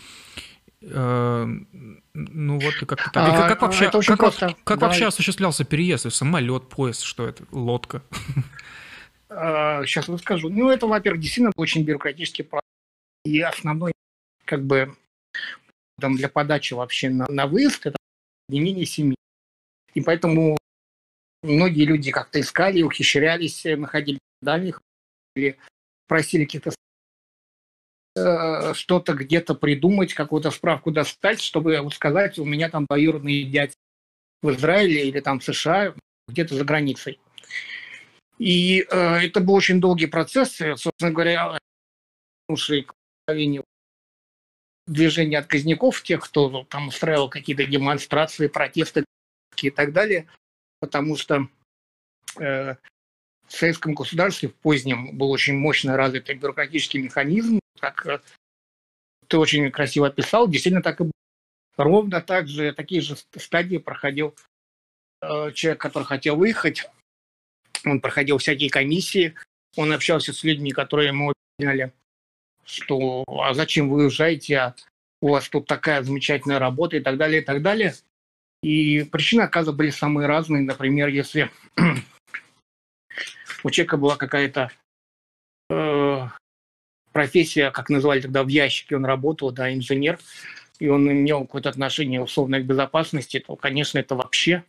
[0.81, 3.15] Ну вот как-то так.
[3.15, 4.55] А, как, вообще, это очень как, просто.
[4.63, 4.89] как Давай.
[4.89, 6.11] вообще осуществлялся переезд?
[6.13, 7.45] Самолет, поезд, что это?
[7.51, 8.03] Лодка?
[9.29, 10.49] Сейчас расскажу.
[10.49, 12.63] Ну, это, во-первых, действительно очень бюрократический процесс.
[13.25, 13.91] И основной,
[14.45, 14.95] как бы,
[15.99, 17.97] там, для подачи вообще на, на выезд, это
[18.47, 19.15] не менее семи.
[19.93, 20.57] И поэтому
[21.43, 24.81] многие люди как-то искали, ухищрялись, находили данных
[25.35, 25.57] или
[26.07, 26.86] просили каких-то Э,
[28.73, 33.73] что-то где-то придумать, какую-то справку достать, чтобы сказать, у меня там двоюродный дядь
[34.41, 35.93] в Израиле или там в США,
[36.27, 37.19] где-то за границей.
[38.37, 41.59] И э, это был очень долгий процесс, собственно говоря,
[42.47, 42.93] к
[44.87, 49.05] движения отказников, тех, кто там устраивал какие-то демонстрации, протесты
[49.61, 50.27] и так далее,
[50.79, 51.47] потому что
[52.39, 52.75] э,
[53.47, 58.19] в советском государстве в позднем был очень мощно развитый бюрократический механизм, как э,
[59.27, 61.11] ты очень красиво описал, действительно так и было.
[61.77, 64.35] Ровно так же, такие же стадии проходил
[65.21, 66.89] э, человек, который хотел выехать.
[67.85, 69.35] Он проходил всякие комиссии,
[69.75, 71.93] он общался с людьми, которые ему объясняли,
[72.65, 74.75] что а зачем вы уезжаете, а
[75.21, 77.93] у вас тут такая замечательная работа и так далее, и так далее.
[78.63, 80.63] И причины, оказывается, были самые разные.
[80.63, 81.51] Например, если
[83.63, 84.71] у человека была какая-то
[85.69, 86.27] э,
[87.17, 90.19] профессия, как называли тогда в ящике, он работал, да, инженер,
[90.77, 94.63] и он имел какое-то отношение условно к безопасности, то, конечно, это вообще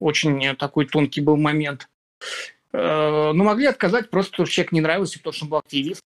[0.00, 1.88] очень такой тонкий был момент.
[2.72, 6.02] Э, но могли отказать просто, что человек не нравился, потому что он был активист,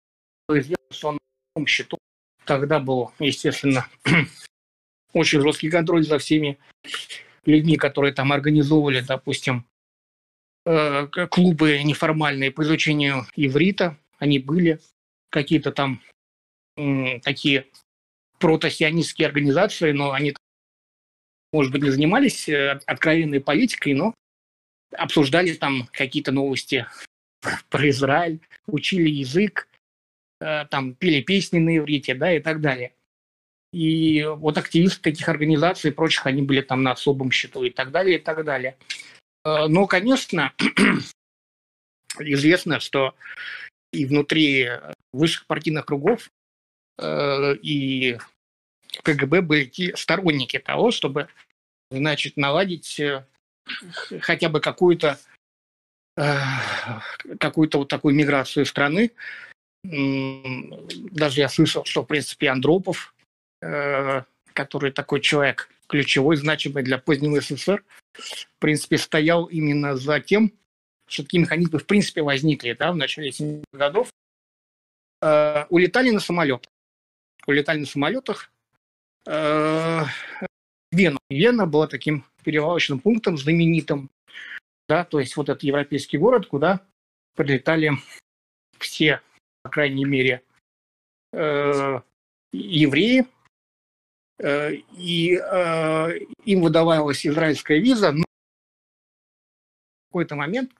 [0.47, 1.17] известно, что он
[1.55, 1.97] на счету.
[2.45, 3.87] Тогда был, естественно,
[5.13, 6.59] очень жесткий контроль за всеми
[7.43, 9.65] людьми, которые там организовывали, допустим,
[10.67, 13.97] э, клубы неформальные по изучению иврита.
[14.19, 14.79] Они были
[15.29, 16.01] какие-то там
[17.23, 17.65] такие
[18.39, 20.33] протосионистские организации, но они
[21.53, 24.13] может быть, не занимались э, откровенной политикой, но
[24.91, 26.85] обсуждали там какие-то новости
[27.69, 29.67] про Израиль, учили язык,
[30.41, 32.93] э, там пели песни на иврите, да, и так далее.
[33.73, 37.91] И вот активисты таких организаций и прочих, они были там на особом счету и так
[37.91, 38.77] далее, и так далее.
[39.45, 40.53] Э, но, конечно,
[42.19, 43.15] известно, что
[43.93, 44.69] и внутри
[45.17, 46.31] высших партийных кругов
[46.99, 48.17] и
[49.03, 51.27] КГБ были сторонники того, чтобы,
[51.91, 53.25] значит, наладить э,
[54.21, 55.19] хотя бы какую-то
[56.17, 56.37] э,
[57.39, 59.11] какую-то вот такую миграцию страны.
[59.83, 63.13] Даже я слышал, что, в принципе, Андропов,
[63.61, 64.23] э,
[64.53, 67.83] который такой человек ключевой, значимый для позднего СССР,
[68.13, 70.51] в принципе, стоял именно за тем,
[71.07, 74.09] что такие механизмы, в принципе, возникли да, в начале 70-х годов.
[75.21, 76.69] Улетали на самолет.
[77.47, 78.51] Улетали на самолетах,
[79.27, 80.05] Э,
[80.91, 81.19] Вена.
[81.29, 84.09] Вена была таким перевалочным пунктом знаменитым,
[84.87, 86.81] да, то есть вот этот европейский город, куда
[87.35, 87.91] прилетали
[88.79, 89.21] все,
[89.63, 90.43] по крайней мере,
[91.33, 91.99] э,
[92.53, 93.25] евреи,
[94.39, 100.71] э, и э, им выдавалась израильская виза, но в какой-то момент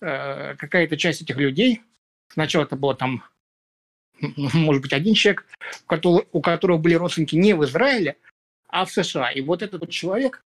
[0.00, 1.82] э, какая-то часть этих людей,
[2.32, 3.24] сначала это было там
[4.20, 5.46] может быть, один человек,
[6.32, 8.16] у которого были родственники не в Израиле,
[8.68, 9.30] а в США.
[9.30, 10.42] И вот этот вот человек,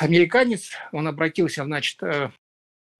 [0.00, 2.30] американец, он обратился, значит, э,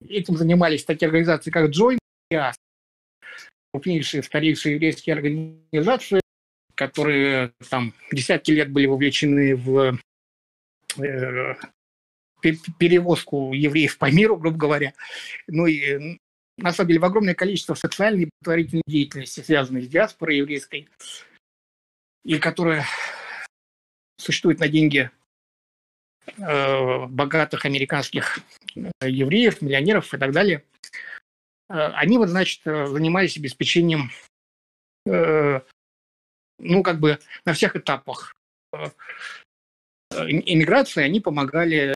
[0.09, 1.99] этим занимались такие организации, как Joint
[2.31, 2.55] и AS,
[3.73, 6.21] крупнейшие, старейшие еврейские организации,
[6.75, 9.99] которые там десятки лет были вовлечены в
[10.99, 11.55] э,
[12.79, 14.93] перевозку евреев по миру, грубо говоря.
[15.47, 16.19] Ну и
[16.63, 20.89] на самом деле, в огромное количество социальной и благотворительной деятельности, связанной с диаспорой еврейской,
[22.25, 22.87] и которая
[24.17, 25.11] существует на деньги
[26.39, 28.39] э, богатых американских
[28.77, 30.65] э, евреев, миллионеров и так далее,
[31.69, 34.11] э, они вот, значит, занимались обеспечением,
[35.05, 38.37] ну, как бы на всех этапах
[40.13, 41.93] иммиграции, они помогали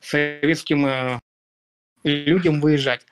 [0.00, 1.20] советским
[2.04, 3.04] людям выезжать.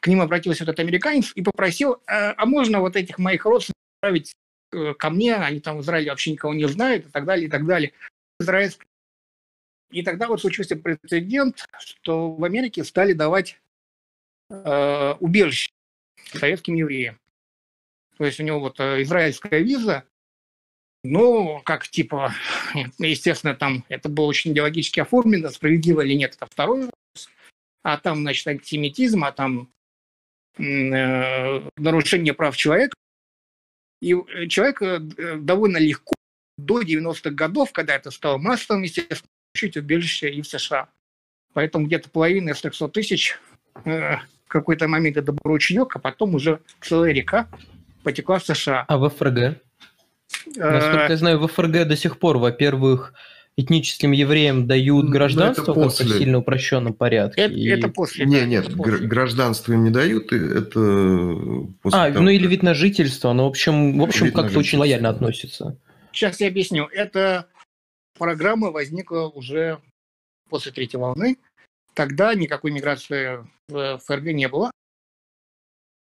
[0.00, 4.34] К ним обратился этот американец и попросил, а, а можно вот этих моих родственников отправить
[4.72, 7.50] э, ко мне, они там в Израиле вообще никого не знают и так далее, и
[7.50, 7.92] так далее.
[8.40, 8.86] Израильск.
[9.90, 13.60] И тогда вот случился прецедент, что в Америке стали давать
[14.50, 15.70] э, убежище
[16.32, 17.18] советским евреям.
[18.18, 20.04] То есть у него вот э, израильская виза,
[21.04, 22.34] ну, как типа,
[22.98, 26.90] естественно, там это было очень идеологически оформлено, справедливо или нет, это второй
[27.86, 29.70] а там, значит, антисемитизм, а там
[30.58, 32.96] э, нарушение прав человека.
[34.02, 36.14] И э, человек э, довольно легко
[36.58, 40.88] до 90-х годов, когда это стало массовым, естественно, получить убежище и в США.
[41.52, 43.38] Поэтому где-то половина из 300 тысяч
[43.84, 47.48] э, в какой-то момент это был ручеек, а потом уже целая река
[48.02, 48.84] потекла в США.
[48.88, 49.38] А в ФРГ?
[49.38, 49.54] Э,
[50.56, 53.14] Насколько я знаю, в ФРГ до сих пор, во-первых,
[53.56, 57.42] этническим евреям дают гражданство в сильно упрощенном порядке.
[57.42, 57.66] Это, и...
[57.66, 58.26] это после.
[58.26, 59.06] Не, нет, это после.
[59.06, 60.78] гражданство им не дают, это
[61.82, 64.78] после А, того, ну или вид на жительство, но в общем, в общем как-то очень
[64.78, 65.78] лояльно относится.
[66.12, 66.86] Сейчас я объясню.
[66.86, 67.48] Эта
[68.18, 69.80] программа возникла уже
[70.48, 71.38] после третьей волны.
[71.94, 74.70] Тогда никакой миграции в ФРГ не было.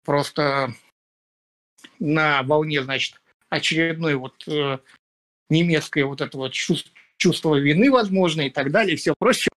[0.05, 0.73] Просто
[1.99, 4.79] на волне, значит, очередной вот э,
[5.49, 6.91] немецкой вот это вот чувство
[7.21, 9.51] чувство вины, возможно, и так далее, и все прочее.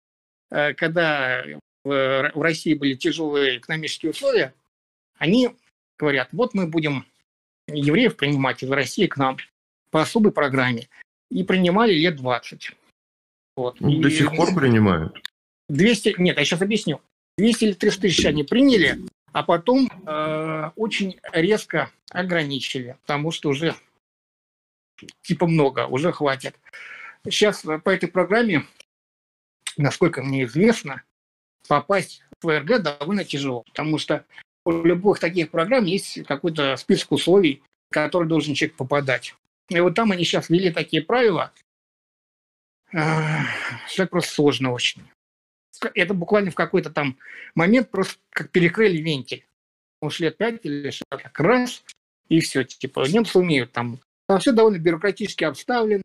[0.50, 1.44] Э, когда
[1.84, 4.52] в России были тяжелые экономические условия,
[5.18, 5.50] они
[5.98, 7.06] говорят, вот мы будем
[7.68, 9.36] евреев принимать из России к нам
[9.90, 10.88] по особой программе.
[11.30, 12.72] И принимали лет 20.
[13.56, 13.80] Вот.
[13.80, 15.16] Ну, и, до сих пор принимают?
[15.68, 17.00] 200, нет, я сейчас объясню.
[17.38, 18.98] 200 или 300 тысяч они приняли,
[19.32, 23.74] а потом э, очень резко ограничили, потому что уже
[25.22, 26.54] типа много, уже хватит.
[27.24, 28.66] Сейчас по этой программе,
[29.76, 31.02] насколько мне известно,
[31.68, 34.24] попасть в ФРГ довольно тяжело, потому что
[34.64, 39.34] у любых таких программ есть какой-то список условий, который должен человек попадать.
[39.68, 41.52] И вот там они сейчас ввели такие правила,
[42.90, 45.02] что это просто сложно очень.
[45.94, 47.18] Это буквально в какой-то там
[47.54, 49.46] момент просто как перекрыли вентиль.
[50.00, 51.84] Уж лет пять или шесть, как раз,
[52.28, 52.64] и все.
[52.64, 54.00] Типа немцы умеют там.
[54.26, 56.02] Там все довольно бюрократически обставлено.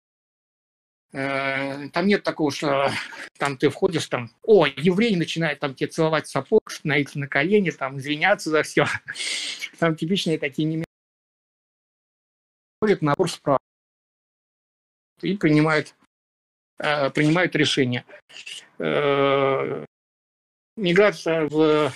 [1.14, 2.92] Э, там нет такого, что
[3.38, 7.98] там ты входишь, там, о, еврей начинает там тебе целовать сапог, становиться на колени, там,
[7.98, 8.86] извиняться за все.
[9.80, 10.88] Там типичные такие немецкие
[13.02, 13.60] набор справ
[15.22, 15.94] и принимают
[16.80, 18.04] э, принимают решения.
[18.80, 19.86] Э,
[20.76, 21.94] миграция в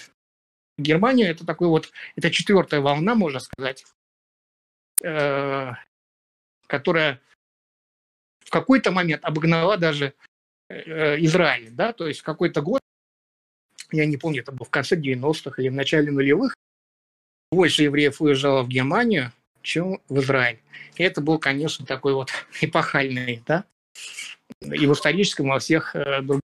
[0.78, 3.86] Германию это такой вот, это четвертая волна, можно сказать,
[6.68, 7.20] которая
[8.52, 10.14] какой-то момент обогнала даже
[10.70, 12.82] э, Израиль, да, то есть какой-то год,
[13.92, 16.54] я не помню, это был в конце 90-х или в начале нулевых,
[17.52, 20.60] больше евреев уезжало в Германию, чем в Израиль.
[20.96, 22.30] И это был, конечно, такой вот
[22.62, 23.66] эпохальный, да,
[24.62, 26.42] и в историческом, и во всех э, других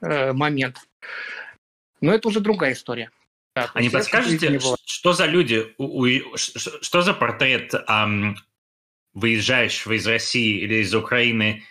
[0.00, 0.78] э, момент.
[2.00, 3.10] Но это уже другая история.
[3.54, 8.36] Да, а не подскажете, что за люди, у, у, что за портрет эм,
[9.14, 11.62] выезжающего из России или из Украины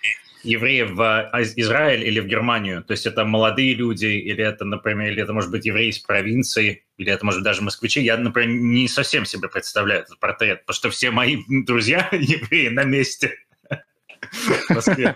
[0.44, 2.84] евреев в а, Израиль или в Германию?
[2.84, 6.84] То есть это молодые люди, или это, например, или это может быть евреи из провинции,
[6.98, 8.02] или это может быть даже москвичи?
[8.02, 12.84] Я, например, не совсем себе представляю этот портрет, потому что все мои друзья евреи на
[12.84, 13.36] месте.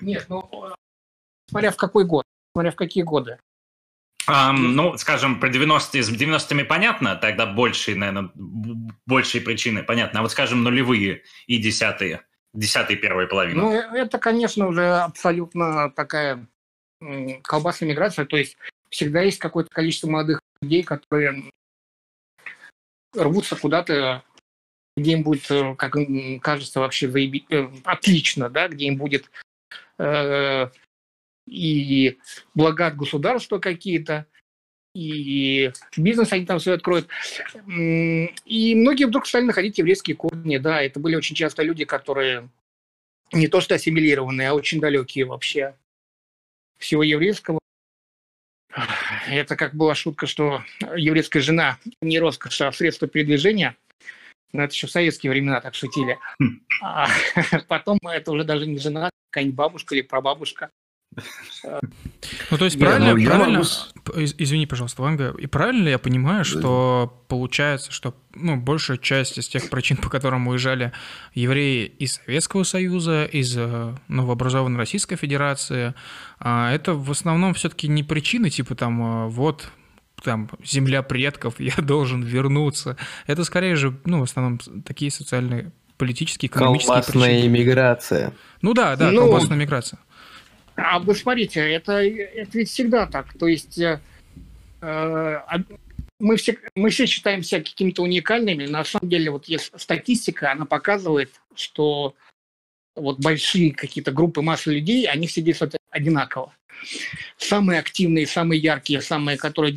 [0.00, 0.48] Нет, ну,
[1.48, 3.38] смотря в какой год, смотря в какие годы.
[4.28, 8.30] Um, ну, скажем, про 90-е, с 90-ми понятно, тогда большие, наверное,
[9.06, 10.20] большие причины, понятно.
[10.20, 13.62] А вот, скажем, нулевые и десятые, десятые первые половины.
[13.62, 16.46] Ну, это, конечно, уже абсолютно такая
[17.42, 18.56] колбасная миграция, то есть
[18.90, 21.44] всегда есть какое-то количество молодых людей, которые
[23.14, 24.24] рвутся куда-то,
[24.96, 27.46] где им будет, э, как им кажется, вообще заеби...
[27.50, 29.30] Э, отлично, да, где им будет
[29.98, 30.68] э,
[31.50, 32.18] и
[32.54, 34.26] блага от государства какие-то,
[34.94, 37.08] и бизнес они там все откроют.
[37.66, 42.48] И многие вдруг стали находить еврейские корни, да, это были очень часто люди, которые
[43.32, 45.76] не то что ассимилированные, а очень далекие вообще
[46.78, 47.58] всего еврейского.
[49.28, 50.62] Это как была шутка, что
[50.96, 53.76] еврейская жена не роскошь, а средство передвижения.
[54.52, 56.18] Но это еще в советские времена так шутили.
[56.40, 56.60] Хм.
[56.82, 57.08] А
[57.68, 60.70] потом это уже даже не жена, какая-нибудь бабушка или прабабушка.
[62.50, 64.20] Ну, то есть, правильно, ну, правильно могу...
[64.38, 69.68] извини, пожалуйста, Ванга, и правильно я понимаю, что получается, что ну, большая часть из тех
[69.70, 70.92] причин, по которым уезжали
[71.34, 75.94] евреи из Советского Союза, из э, новообразованной Российской Федерации,
[76.38, 79.70] а, это в основном все-таки не причины, типа там, э, вот,
[80.22, 82.96] там, земля предков, я должен вернуться.
[83.26, 87.46] Это скорее же, ну, в основном такие социальные, политические, экономические колбасная причины.
[87.46, 88.32] иммиграция.
[88.62, 89.98] Ну да, да, ну, колбасная миграция.
[90.78, 93.36] А вы смотрите, это, это ведь всегда так.
[93.36, 94.00] То есть э,
[94.80, 95.38] э
[96.20, 98.66] мы, все, мы все считаем себя какими-то уникальными.
[98.66, 102.14] На самом деле, вот есть статистика, она показывает, что
[102.94, 106.54] вот большие какие-то группы массы людей, они все действуют одинаково.
[107.36, 109.76] Самые активные, самые яркие, самые, которые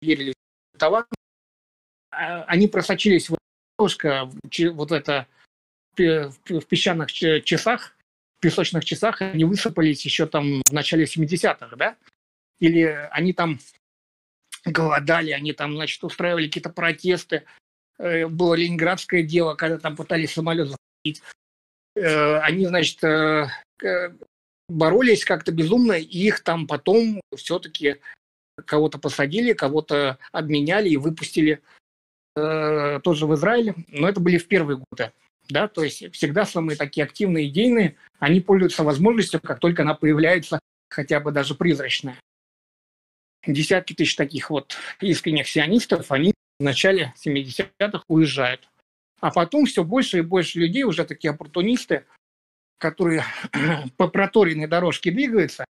[0.00, 0.34] верили
[0.74, 1.06] в товар,
[2.10, 3.36] а, они просочились в
[3.78, 5.26] вот это
[5.96, 6.32] в
[6.68, 7.94] песчаных часах,
[8.40, 11.96] песочных часах они высыпались еще там в начале 70-х, да?
[12.60, 13.58] Или они там
[14.64, 17.44] голодали, они там, значит, устраивали какие-то протесты.
[17.98, 21.22] Э, было ленинградское дело, когда там пытались самолет захватить.
[21.94, 23.48] Э, они, значит, э,
[24.68, 27.96] боролись как-то безумно, и их там потом все-таки
[28.64, 31.62] кого-то посадили, кого-то обменяли и выпустили
[32.34, 33.74] тоже в Израиле.
[33.88, 35.12] Но это были в первые годы
[35.48, 40.58] да, то есть всегда самые такие активные, идейные, они пользуются возможностью, как только она появляется,
[40.90, 42.18] хотя бы даже призрачная.
[43.46, 48.68] Десятки тысяч таких вот искренних сионистов, они в начале 70-х уезжают.
[49.20, 52.04] А потом все больше и больше людей, уже такие оппортунисты,
[52.78, 53.24] которые
[53.96, 55.64] по проторенной дорожке двигаются,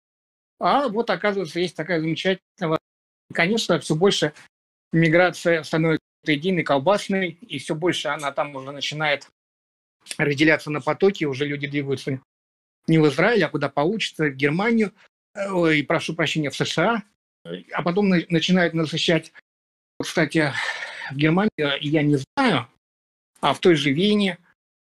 [0.59, 2.79] а вот, оказывается, есть такая замечательная...
[3.33, 4.33] Конечно, все больше
[4.93, 9.29] миграция становится единой, колбасной, и все больше она там уже начинает
[10.17, 12.21] разделяться на потоки, уже люди двигаются
[12.87, 14.93] не в Израиль, а куда получится, в Германию,
[15.35, 17.03] э, и прошу прощения, в США,
[17.73, 19.33] а потом начинают насыщать,
[20.01, 20.53] кстати,
[21.11, 22.69] в Германии, я не знаю,
[23.41, 24.39] а в той же Вене,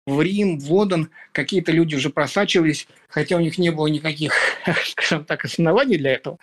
[0.06, 4.34] в Рим, в Лондон какие-то люди уже просачивались, хотя у них не было никаких,
[4.84, 6.38] скажем так, оснований для этого.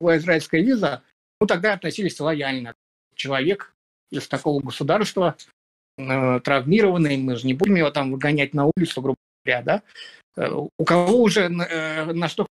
[0.00, 1.02] Была израильская виза,
[1.40, 2.74] ну тогда относились лояльно.
[3.14, 3.74] Человек
[4.10, 5.57] из такого государства э,
[5.98, 9.82] травмированный, мы же не будем его там выгонять на улицу, грубо говоря, да?
[10.36, 12.46] Э, у кого уже э, на что...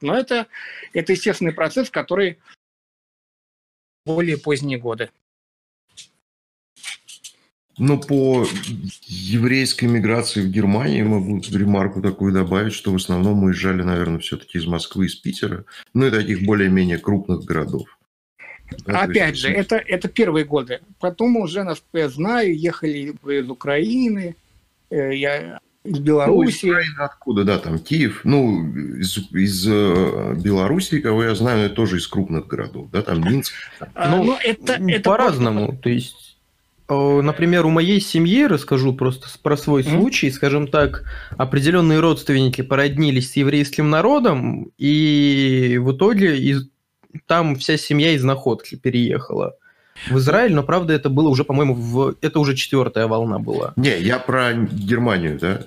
[0.00, 0.46] Но это,
[0.92, 2.38] это естественный процесс, который
[4.04, 5.10] более поздние годы.
[7.78, 8.44] Но по
[9.06, 14.66] еврейской миграции в Германии могу ремарку такую добавить, что в основном уезжали, наверное, все-таки из
[14.66, 15.64] Москвы, из Питера,
[15.94, 17.97] ну и таких более-менее крупных городов.
[18.86, 20.80] Опять же, это, это первые годы.
[21.00, 24.36] Потом уже, насколько я знаю, ехали из Украины,
[24.90, 26.66] я из Беларуси.
[26.66, 28.20] Ну, откуда, да, там Киев.
[28.24, 33.22] Ну, из, из э, Беларуси, кого я знаю, это тоже из крупных городов, да, там
[33.22, 33.54] Минск.
[33.94, 35.68] А, ну, ну, это, это по-разному.
[35.68, 35.82] Просто...
[35.82, 36.38] То есть,
[36.88, 39.98] например, у моей семьи, расскажу просто про свой mm-hmm.
[39.98, 41.04] случай, скажем так,
[41.36, 46.68] определенные родственники породнились с еврейским народом, и в итоге из,
[47.26, 49.56] там вся семья из Находки переехала
[50.08, 52.16] в Израиль, но правда это было уже, по-моему, в...
[52.20, 53.72] это уже четвертая волна была.
[53.76, 55.64] Не, я про Германию, да.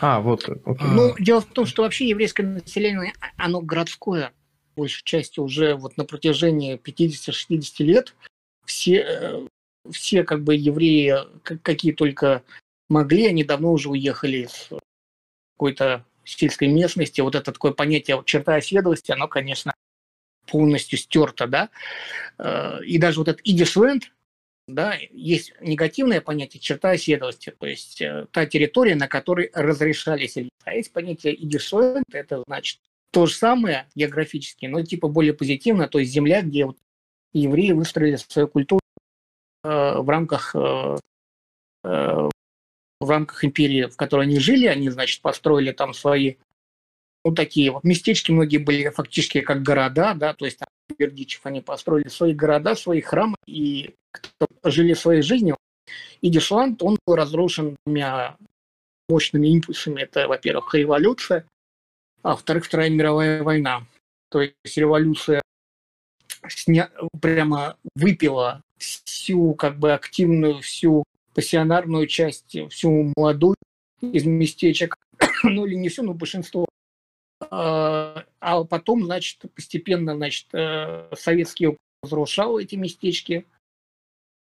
[0.00, 0.48] А, вот.
[0.48, 0.86] Окей.
[0.88, 4.32] Ну, дело в том, что вообще еврейское население, оно городское,
[4.76, 8.14] большей части уже вот на протяжении 50-60 лет
[8.64, 9.46] все, э,
[9.90, 12.42] все как бы евреи, какие только
[12.88, 14.70] могли, они давно уже уехали из
[15.56, 17.20] какой-то сельской местности.
[17.20, 19.74] Вот это такое понятие черта оседлости, оно, конечно,
[20.50, 21.70] полностью стерто, да,
[22.38, 24.12] э, и даже вот этот идишленд,
[24.66, 30.50] да, есть негативное понятие черта оседлости, то есть э, та территория, на которой разрешали селиться.
[30.64, 35.98] А есть понятие идишленд, это значит то же самое географически, но типа более позитивно, то
[35.98, 36.78] есть земля, где вот
[37.32, 38.80] евреи выстроили свою культуру
[39.64, 40.54] э, в рамках
[43.00, 46.34] в рамках империи, в которой они жили, они, значит, построили там свои
[47.24, 50.68] ну, такие вот местечки многие были фактически как города, да, то есть там
[50.98, 53.94] Бердичев, они построили свои города, свои храмы, и
[54.64, 55.56] жили своей жизнью.
[56.20, 58.36] И Дешланд, он был разрушен двумя
[59.08, 60.02] мощными импульсами.
[60.02, 61.46] Это, во-первых, революция,
[62.22, 63.86] а во-вторых, Вторая мировая война.
[64.30, 65.42] То есть революция
[66.48, 66.90] сня...
[67.20, 73.56] прямо выпила всю как бы активную, всю пассионарную часть, всю молодую
[74.00, 74.96] из местечек,
[75.42, 76.66] ну или не всю, но большинство
[77.50, 83.44] а, а потом, значит, постепенно, значит, э, советский округ разрушал эти местечки,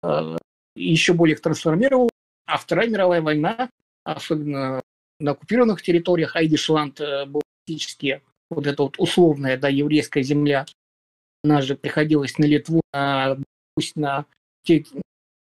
[0.04, 0.38] э,
[0.76, 2.10] еще более их трансформировал.
[2.46, 3.70] А Вторая мировая война,
[4.04, 4.82] особенно
[5.20, 8.22] на оккупированных территориях, Айдишланд э, был фактически
[8.52, 10.66] вот эта вот условная, да, еврейская земля,
[11.44, 13.38] она же приходилась на Литву, на,
[13.76, 14.26] пусть на
[14.64, 14.86] те,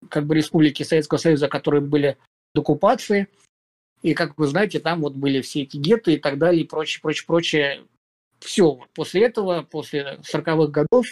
[0.09, 2.16] как бы, республики Советского Союза, которые были
[2.55, 3.27] в оккупации–
[4.02, 7.01] и, как вы знаете, там вот были все эти гетты и так далее, и прочее,
[7.02, 7.82] прочее, прочее.
[8.39, 11.06] Все, после этого, после 40-х годов,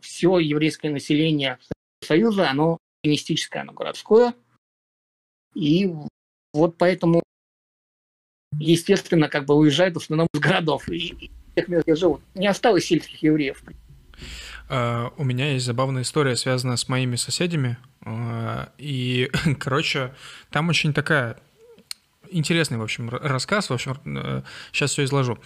[0.00, 1.58] все еврейское население
[2.04, 4.34] Союза, оно коммунистическое, оно городское.
[5.54, 5.90] И
[6.52, 7.22] вот поэтому,
[8.58, 10.88] естественно, как бы уезжают в основном из городов.
[10.90, 12.20] И тех мест, где живут.
[12.34, 13.62] Не осталось сельских евреев.
[14.68, 17.78] Uh, у меня есть забавная история, связанная с моими соседями.
[18.02, 20.14] Uh, и, короче,
[20.50, 21.38] там очень такая
[22.30, 23.70] интересный, в общем, рассказ.
[23.70, 23.96] В общем,
[24.72, 25.38] сейчас э, все изложу.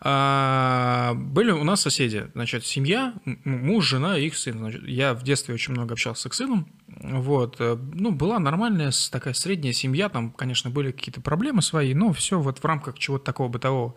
[0.00, 4.58] А, были у нас соседи, значит, семья, муж, жена и их сын.
[4.58, 6.68] Значит, я в детстве очень много общался их сыном.
[6.88, 12.12] Вот, э, ну, была нормальная такая средняя семья, там, конечно, были какие-то проблемы свои, но
[12.12, 13.94] все вот в рамках чего-то такого бытового.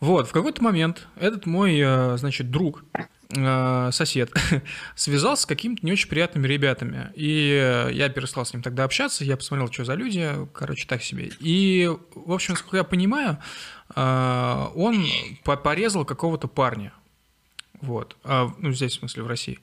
[0.00, 2.84] Вот, в какой-то момент этот мой, э, значит, друг,
[3.28, 4.30] сосед
[4.94, 7.10] связался с какими-то не очень приятными ребятами.
[7.14, 11.30] И я перестал с ним тогда общаться, я посмотрел, что за люди, короче, так себе.
[11.40, 13.38] И, в общем, насколько я понимаю,
[13.94, 15.06] э, он
[15.44, 16.92] порезал какого-то парня.
[17.80, 18.16] Вот.
[18.24, 19.58] А, ну, здесь, в смысле, в России.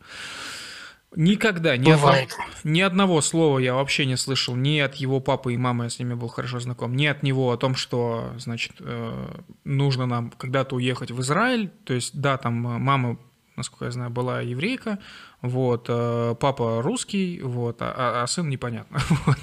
[1.16, 2.16] Никогда, ни, одного,
[2.64, 6.00] ни одного слова я вообще не слышал ни от его папы и мамы, я с
[6.00, 10.76] ними был хорошо знаком, ни от него о том, что, значит, э, нужно нам когда-то
[10.76, 11.70] уехать в Израиль.
[11.86, 13.20] То есть, да, там мама
[13.56, 15.00] насколько я знаю, была еврейка,
[15.42, 19.00] вот, э, папа русский, вот, а, а, а сын непонятно.
[19.26, 19.38] Вот.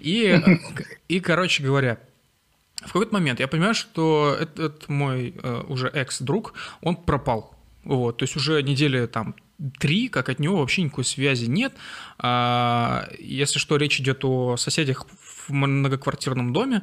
[0.00, 0.42] И,
[1.08, 1.98] и, короче говоря,
[2.80, 7.54] в какой-то момент я понимаю, что этот мой э, уже экс-друг, он пропал.
[7.84, 9.34] Вот, то есть уже недели там
[9.78, 11.72] три, как от него вообще никакой связи нет.
[12.18, 15.06] А, если что, речь идет о соседях
[15.50, 16.82] в многоквартирном доме,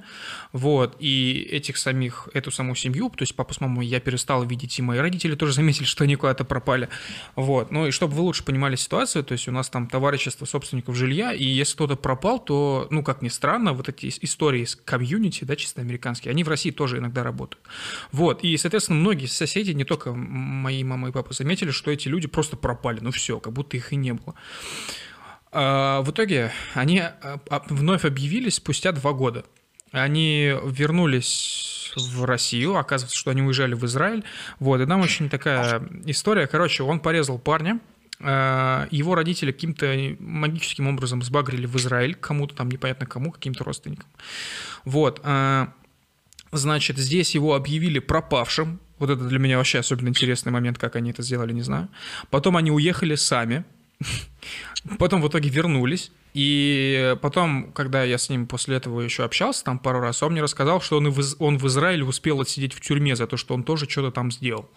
[0.52, 4.78] вот, и этих самих, эту саму семью, то есть папу с мамой я перестал видеть,
[4.78, 6.90] и мои родители тоже заметили, что они куда-то пропали,
[7.36, 10.96] вот, ну и чтобы вы лучше понимали ситуацию, то есть у нас там товарищество собственников
[10.96, 15.44] жилья, и если кто-то пропал, то, ну, как ни странно, вот эти истории с комьюнити,
[15.44, 17.66] да, чисто американские, они в России тоже иногда работают,
[18.12, 22.28] вот, и, соответственно, многие соседи, не только мои мама и папа, заметили, что эти люди
[22.28, 24.36] просто пропали, ну все, как будто их и не было.
[25.52, 29.46] А, в итоге они а, а, вновь объявились спустя два года.
[29.92, 34.24] Они вернулись в Россию, оказывается, что они уезжали в Израиль.
[34.60, 36.46] Вот, и там очень такая история.
[36.48, 37.80] Короче, он порезал парня,
[38.20, 44.08] его родители каким-то магическим образом сбагрили в Израиль, кому-то там непонятно кому, каким-то родственникам.
[44.86, 45.26] Вот.
[46.52, 48.80] Значит, здесь его объявили пропавшим.
[49.00, 51.88] Вот это для меня вообще особенно интересный момент, как они это сделали, не знаю.
[52.30, 53.64] Потом они уехали сами.
[55.00, 59.80] Потом в итоге вернулись, И потом, когда я с ним после этого еще общался там
[59.80, 62.82] пару раз, он мне рассказал, что он, и в, он в Израиле успел отсидеть в
[62.82, 64.70] тюрьме за то, что он тоже что-то там сделал.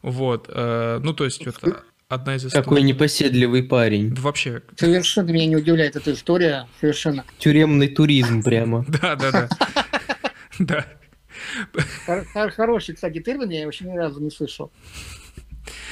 [0.00, 0.48] Вот.
[0.48, 2.64] Э, ну, то есть, это одна из историй.
[2.64, 4.14] Такой непоседливый парень.
[4.14, 4.62] Вообще.
[4.76, 6.68] Совершенно меня не удивляет эта история.
[6.80, 7.24] Совершенно.
[7.38, 8.84] Тюремный туризм прямо.
[9.02, 9.48] Да, да, да.
[10.58, 10.86] Да.
[12.50, 14.70] Хороший, кстати, термин, я его вообще ни разу не слышал.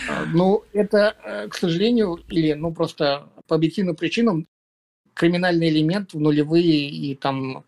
[0.09, 4.47] А, ну, это, э, к сожалению, или, ну, просто по объективным причинам
[5.15, 7.65] криминальный элемент в нулевые и там,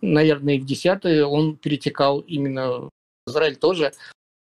[0.00, 2.90] наверное, в десятые он перетекал именно в
[3.26, 3.92] Израиль тоже.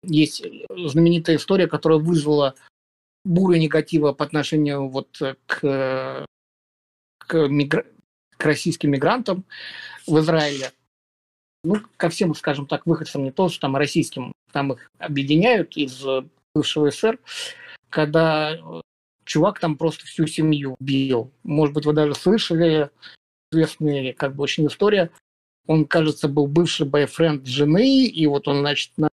[0.04, 2.54] Есть знаменитая история, которая вызвала
[3.24, 6.26] бурю негатива по отношению вот к,
[7.18, 7.84] к, мигра...
[8.36, 9.44] к российским мигрантам
[10.06, 10.70] в Израиле.
[11.64, 16.04] Ну, ко всем, скажем так, выходцам, не то, что там российским, там их объединяют из
[16.58, 17.18] бывшего СССР,
[17.88, 18.80] когда э,
[19.24, 21.30] чувак там просто всю семью убил.
[21.44, 22.90] Может быть, вы даже слышали
[23.52, 25.10] известная, как бы, очень история.
[25.66, 29.08] Он, кажется, был бывший бойфренд жены, и вот он, значит, на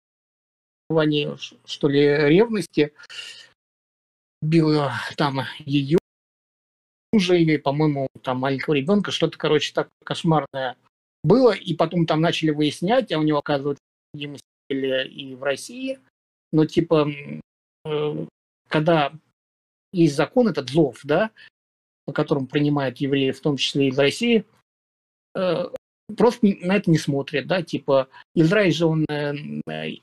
[0.88, 2.92] основании, что ли, ревности
[4.40, 5.98] бил там ее
[7.12, 10.76] мужа и, по-моему, там маленького ребенка, что-то, короче, так кошмарное
[11.22, 13.82] было, и потом там начали выяснять, а у него, оказывается,
[14.14, 15.98] и в России,
[16.54, 17.10] но, типа,
[17.84, 18.26] э,
[18.68, 19.12] когда
[19.92, 21.32] есть закон этот ЗОВ, да,
[22.06, 24.44] по которому принимают евреи, в том числе из России,
[25.34, 25.64] э,
[26.16, 29.34] просто на это не смотрят, да, типа Израиль же он э,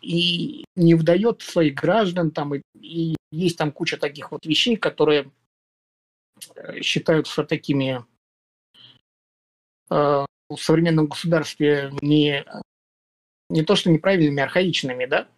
[0.01, 5.31] и не выдает своих граждан, там, и, и есть там куча таких вот вещей, которые
[6.81, 8.03] считаются такими
[9.89, 12.43] э, в современном государстве не,
[13.49, 15.29] не то что неправильными, а архаичными, да.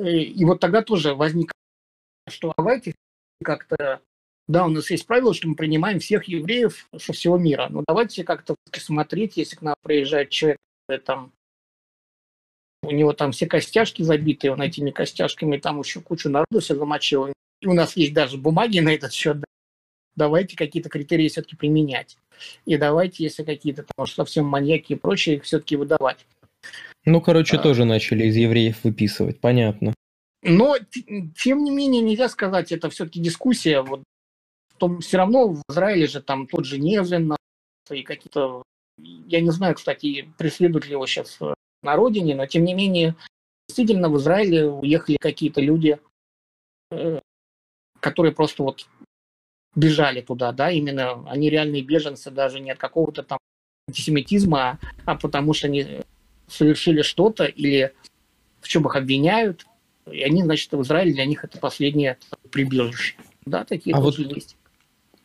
[0.00, 1.52] И, и вот тогда тоже возник,
[2.28, 2.94] что давайте
[3.42, 4.00] как-то
[4.48, 7.68] да, у нас есть правило, что мы принимаем всех евреев со всего мира.
[7.70, 10.58] Но давайте как-то смотреть, если к нам приезжает человек,
[11.04, 11.32] там,
[12.82, 17.28] у него там все костяшки забиты, он этими костяшками там еще кучу народу все замочил.
[17.60, 19.38] И у нас есть даже бумаги на этот счет.
[20.16, 22.18] Давайте какие-то критерии все-таки применять.
[22.66, 26.26] И давайте, если какие-то там совсем маньяки и прочее, их все-таки выдавать.
[27.04, 27.60] Ну, короче, а...
[27.60, 29.94] тоже начали из евреев выписывать, понятно.
[30.42, 30.76] Но,
[31.36, 33.80] тем не менее, нельзя сказать, это все-таки дискуссия.
[33.82, 34.02] Вот
[34.82, 37.36] том все равно в Израиле же там тот же Невзин
[37.88, 38.64] и какие-то,
[38.98, 41.38] я не знаю, кстати, преследуют ли его сейчас
[41.84, 43.14] на родине, но тем не менее,
[43.68, 46.00] действительно в Израиле уехали какие-то люди,
[46.90, 47.20] э,
[48.00, 48.88] которые просто вот
[49.76, 53.38] бежали туда, да, именно они реальные беженцы, даже не от какого-то там
[53.88, 54.78] антисемитизма, а,
[55.12, 56.02] а потому что они
[56.52, 57.92] совершили что-то или
[58.60, 59.66] в чем их обвиняют,
[60.10, 62.18] и они, значит, в Израиле для них это последнее
[62.50, 63.14] прибежище.
[63.44, 64.56] Да, такие а вот есть.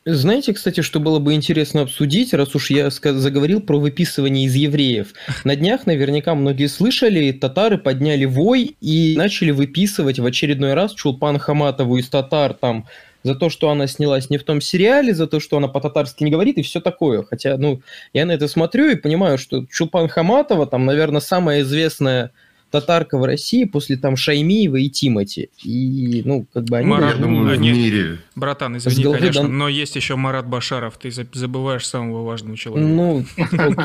[0.09, 5.13] Знаете, кстати, что было бы интересно обсудить, раз уж я заговорил про выписывание из евреев.
[5.43, 11.39] На днях наверняка многие слышали, татары подняли вой и начали выписывать в очередной раз Чулпан
[11.39, 12.87] Хаматову из татар там
[13.23, 16.31] за то, что она снялась не в том сериале, за то, что она по-татарски не
[16.31, 17.23] говорит и все такое.
[17.23, 17.81] Хотя, ну,
[18.14, 22.31] я на это смотрю и понимаю, что Чулпан Хаматова там, наверное, самая известная
[22.72, 25.49] татарка в России после там Шаймиева и Тимати.
[25.64, 26.88] И, ну, как бы они...
[26.88, 28.19] Марат, я думаю, в мире.
[28.35, 29.57] Братан, извини, конечно, дан...
[29.57, 32.89] но есть еще Марат Башаров, ты забываешь самого важного человека.
[32.89, 33.26] Ну,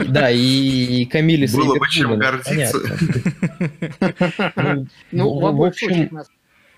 [0.08, 2.78] да, и Камиль Было бы чем гордиться.
[5.12, 6.20] Ну, в общем...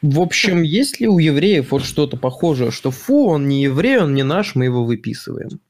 [0.07, 4.15] В общем, есть ли у евреев вот что-то похожее, что фу, он не еврей, он
[4.15, 5.61] не наш, мы его выписываем?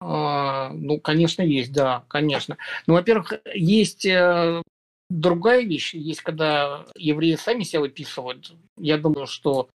[0.00, 2.56] А, ну, конечно, есть, да, конечно.
[2.86, 4.62] Ну, во-первых, есть э,
[5.08, 8.52] Другая вещь есть, когда евреи сами себя выписывают.
[8.76, 9.68] Я думаю, что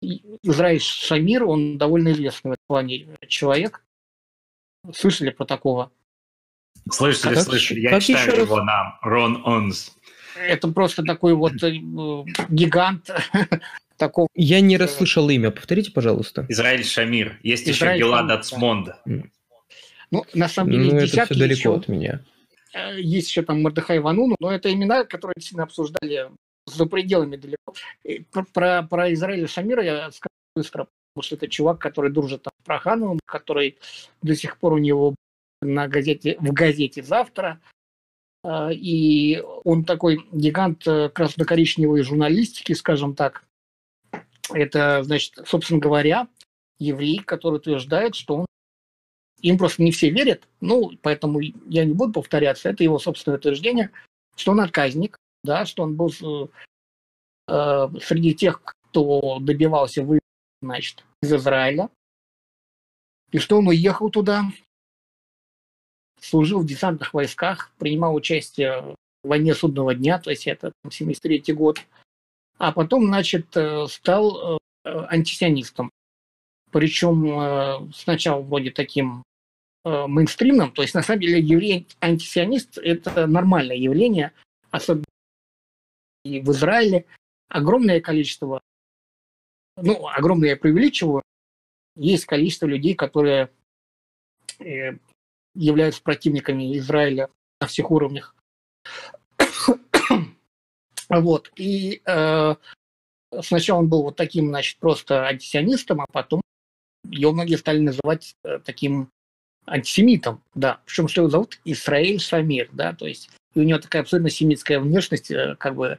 [0.00, 3.82] Израиль Шамир, он довольно известный в этом плане человек.
[4.94, 5.90] Слышали про такого?
[6.90, 7.80] Слышали, а слышали.
[7.80, 8.66] Я читаю его раз?
[8.66, 9.97] на Рон Онс.
[10.46, 11.72] Это просто такой вот э,
[12.48, 13.10] гигант
[13.96, 14.28] такого.
[14.34, 15.50] Я не расслышал имя.
[15.50, 16.46] Повторите, пожалуйста.
[16.48, 17.38] Израиль Шамир.
[17.42, 18.90] Есть Израиль еще Гелад Ацмонд.
[20.10, 21.76] Ну, на самом деле, ну, это все далеко еще...
[21.76, 22.20] от меня.
[22.74, 26.30] Э, есть еще там Мордыхай Вануну, но это имена, которые действительно обсуждали
[26.66, 27.74] за пределами далеко.
[28.04, 32.52] И про, про Израиля Шамира я скажу быстро, потому что это чувак, который дружит там,
[32.62, 33.78] с Прохановым, который
[34.22, 35.14] до сих пор у него
[35.60, 37.77] на газете, в газете «Завтра», э,
[38.44, 43.44] и он такой гигант э, красно-коричневой журналистики, скажем так.
[44.52, 46.28] Это, значит, собственно говоря,
[46.78, 48.46] еврей, который утверждает, что он
[49.40, 53.90] им просто не все верят, ну, поэтому я не буду повторяться, это его собственное утверждение,
[54.36, 60.20] что он отказник, да, что он был э, среди тех, кто добивался вы,
[60.62, 61.90] значит, из Израиля.
[63.30, 64.44] И что он уехал туда,
[66.20, 71.80] служил в десантных войсках, принимал участие в войне судного дня, то есть это 73 год,
[72.58, 75.90] а потом, значит, э, стал э, антисионистом.
[76.70, 79.22] Причем э, сначала вроде таким
[79.84, 84.32] мейнстримным, то есть на самом деле еврей-антисионист– это нормальное явление,
[84.70, 85.04] особенно
[86.24, 87.06] и в Израиле.
[87.48, 88.60] Огромное количество,
[89.76, 91.22] ну, огромное я преувеличиваю,
[91.96, 93.50] есть количество людей, которые
[95.58, 97.28] являются противниками Израиля
[97.60, 98.34] на всех уровнях.
[101.08, 101.50] вот.
[101.56, 102.54] И э,
[103.42, 106.40] сначала он был вот таким, значит, просто антисионистом, а потом
[107.10, 109.10] его многие стали называть э, таким
[109.66, 110.80] антисемитом, да.
[110.86, 114.78] Причем, что его зовут Исраиль Самир, да, то есть и у него такая абсолютно семитская
[114.78, 115.98] внешность, э, как бы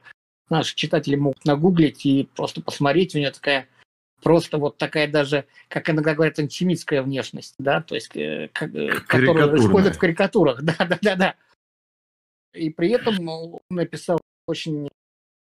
[0.50, 3.68] наши читатели могут нагуглить и просто посмотреть, у него такая
[4.22, 9.58] просто вот такая даже, как иногда говорят, антисемитская внешность, да, то есть, э, э, которую
[9.58, 11.36] используют в карикатурах, да, да, да, да.
[12.54, 14.90] И при этом он написал очень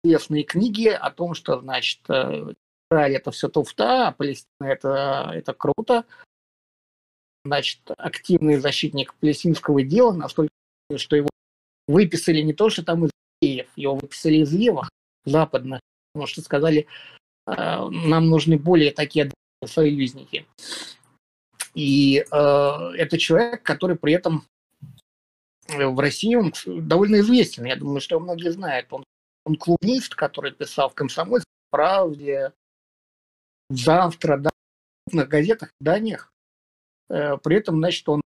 [0.04, 2.54] известные книги о том, что, значит, э,
[2.91, 6.06] Израиль это все туфта, а Палестина это, это круто.
[7.45, 10.50] Значит, активный защитник палестинского дела, настолько,
[10.95, 11.30] что его
[11.88, 14.90] выписали не то, что там из евреев, его выписали из левых,
[15.26, 15.82] западных,
[16.14, 16.88] потому что сказали,
[17.45, 19.32] нам нужны более такие
[19.65, 20.45] союзники.
[21.74, 24.45] И э, это человек, который при этом
[25.68, 27.65] в России он довольно известен.
[27.65, 28.88] Я думаю, что многие знают.
[28.91, 29.03] Он,
[29.45, 32.53] он клубнист, который писал в «Комсомольской правде»,
[33.70, 34.49] «Завтра», да,
[35.11, 36.32] на газетах, данных.
[37.10, 38.22] Э, при этом, значит, он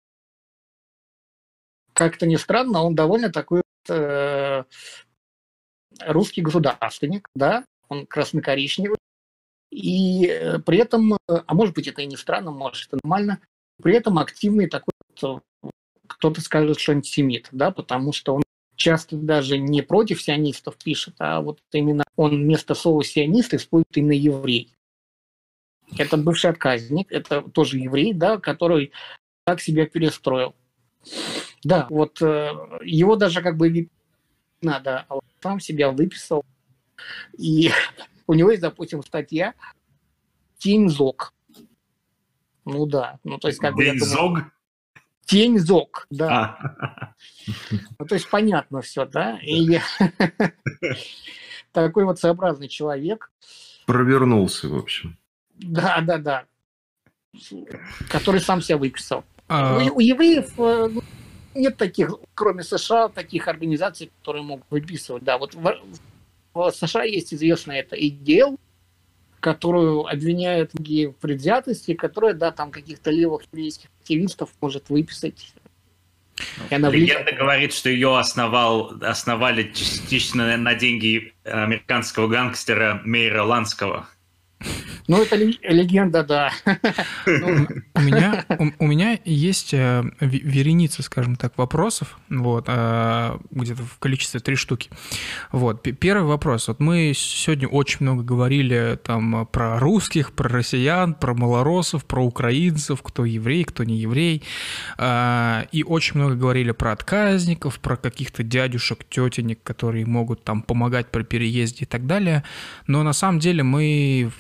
[1.94, 4.64] как-то не странно, он довольно такой э,
[6.08, 8.98] русский государственник, да, он красно-коричневый,
[9.74, 13.40] и э, при этом, э, а может быть это и не странно, может это нормально,
[13.82, 14.94] при этом активный такой,
[16.08, 18.44] кто-то скажет, что антисемит, да, потому что он
[18.76, 24.14] часто даже не против сионистов пишет, а вот именно он вместо слова сионист использует именно
[24.14, 24.72] еврей.
[25.98, 28.92] Это бывший отказник, это тоже еврей, да, который
[29.46, 30.56] так себя перестроил.
[31.64, 32.52] Да, вот э,
[32.84, 33.90] его даже как бы
[34.62, 36.46] надо, а он сам себя выписал.
[37.38, 37.72] И
[38.28, 39.54] у него есть, допустим, статья
[40.58, 41.34] «Тень-зог».
[42.66, 43.84] Ну да, ну то есть как бы...
[43.84, 44.40] Тень-зог?
[45.26, 46.58] Тень-зог, да.
[46.60, 47.14] А.
[48.00, 49.40] Ну то есть понятно все, да?
[49.42, 49.80] И
[51.72, 53.32] такой вот своеобразный человек.
[53.86, 55.18] Провернулся, в общем.
[55.56, 56.46] Да, да, да.
[58.10, 59.24] Который сам себя выписал.
[59.48, 59.78] А...
[59.78, 60.90] У, у евреев э,
[61.56, 65.24] нет таких, кроме США, таких организаций, которые могут выписывать.
[65.24, 65.76] Да, вот в,
[66.54, 68.56] в США есть известная это идея,
[69.40, 75.54] которую обвиняют в предвзятости, которая, да, там каких-то левых еврейских активистов может выписать.
[76.72, 77.38] Она Легенда влияет.
[77.38, 84.08] говорит, что ее основал, основали частично на деньги американского гангстера Мейра Ланского.
[85.08, 86.52] Ну, это легенда, да.
[87.26, 88.46] Ну, у меня,
[88.80, 94.90] у, меня есть э, вереница, скажем так, вопросов, вот, э, где-то в количестве три штуки.
[95.52, 96.68] Вот, первый вопрос.
[96.68, 103.02] Вот мы сегодня очень много говорили там про русских, про россиян, про малоросов, про украинцев,
[103.02, 104.44] кто еврей, кто не еврей,
[104.98, 111.08] э, и очень много говорили про отказников, про каких-то дядюшек, тетенек, которые могут там помогать
[111.08, 112.44] при переезде и так далее.
[112.88, 114.32] Но на самом деле мы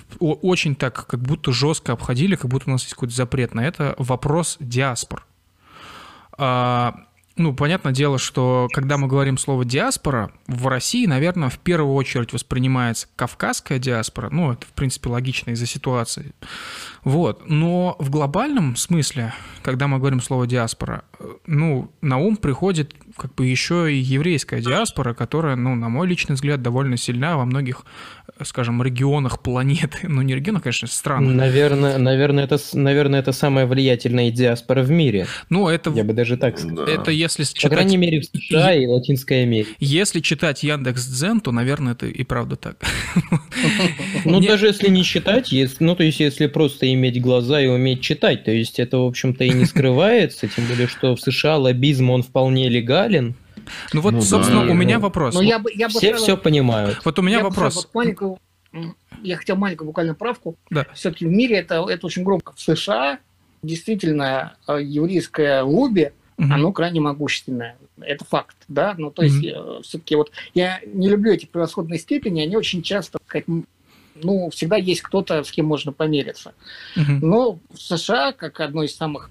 [0.53, 3.95] очень так, как будто жестко обходили, как будто у нас есть какой-то запрет на это,
[3.97, 5.25] вопрос диаспор.
[6.37, 6.95] А,
[7.35, 12.31] ну, понятное дело, что когда мы говорим слово диаспора, в России, наверное, в первую очередь
[12.31, 14.29] воспринимается кавказская диаспора.
[14.29, 16.33] Ну, это, в принципе, логично из-за ситуации.
[17.03, 17.43] Вот.
[17.47, 21.03] Но в глобальном смысле, когда мы говорим слово диаспора,
[21.45, 26.35] ну, на ум приходит как бы еще и еврейская диаспора, которая, ну, на мой личный
[26.35, 27.85] взгляд, довольно сильна во многих,
[28.43, 29.99] скажем, регионах планеты.
[30.13, 31.35] Ну, не регионах, конечно, стран.
[31.35, 35.25] Наверное, наверное, это, наверное, это самая влиятельная диаспора в мире.
[35.49, 35.89] Ну, это...
[35.89, 36.85] Я бы даже так сказал.
[36.85, 37.63] Это если читать...
[37.63, 39.71] По крайней мере, в США и Латинской Америке.
[39.79, 42.77] Если читать Яндекс Дзен, то, наверное, это и правда так.
[44.23, 48.43] Ну, даже если не считать, ну, то есть, если просто иметь глаза и уметь читать,
[48.43, 52.23] то есть, это, в общем-то, и не скрывается, тем более, что в США лоббизм, он
[52.23, 53.35] вполне легален,
[53.93, 55.33] ну вот, ну, собственно, да, у меня вопрос.
[55.35, 56.99] Ну, я бы, я бы Все сказал, все понимают.
[57.05, 57.75] Вот у меня я вопрос.
[57.75, 58.37] Вот маленькую,
[59.21, 60.55] я хотел маленькую буквально правку.
[60.69, 60.85] Да.
[60.93, 62.53] Все-таки в мире это, это очень громко.
[62.55, 63.19] В США
[63.61, 66.47] действительно э, еврейское лобби, угу.
[66.51, 67.77] оно крайне могущественное.
[68.01, 68.95] Это факт, да.
[68.97, 69.81] Ну, то есть, угу.
[69.83, 73.45] все-таки вот я не люблю эти превосходные степени, они очень часто, сказать,
[74.15, 76.53] ну, всегда есть кто-то, с кем можно помериться.
[76.95, 77.25] Угу.
[77.25, 79.29] Но в США, как одной из самых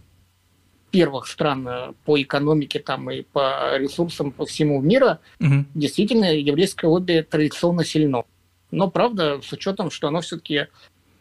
[0.93, 5.65] первых стран э, по экономике там и по ресурсам по всему мира, угу.
[5.75, 8.23] действительно еврейское лобби традиционно сильно.
[8.71, 10.67] Но правда, с учетом, что оно все-таки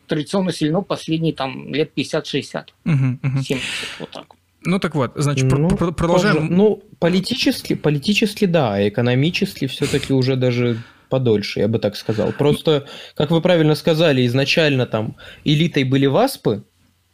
[0.07, 3.41] традиционно сильно последние там лет 50-60, угу, угу.
[3.41, 3.61] 70,
[3.99, 4.25] вот так
[4.63, 6.35] Ну так вот, значит, ну, пр- продолжаем.
[6.35, 10.77] Тоже, ну, политически, политически да, а экономически все-таки уже даже
[11.11, 12.31] подольше, я бы так сказал.
[12.31, 16.63] Просто, как вы правильно сказали, изначально там элитой были васпы,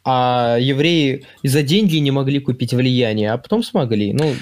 [0.04, 4.14] а евреи за деньги не могли купить влияние, а потом смогли.
[4.14, 4.34] Ну,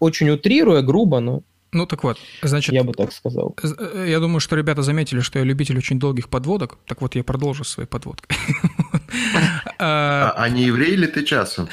[0.00, 2.74] очень утрируя, грубо, но ну так вот, значит...
[2.74, 3.54] Я бы так сказал.
[3.62, 6.78] Э, я думаю, что ребята заметили, что я любитель очень долгих подводок.
[6.86, 8.36] Так вот, я продолжу своей подводкой.
[9.78, 11.68] А, а не еврей ли ты часом?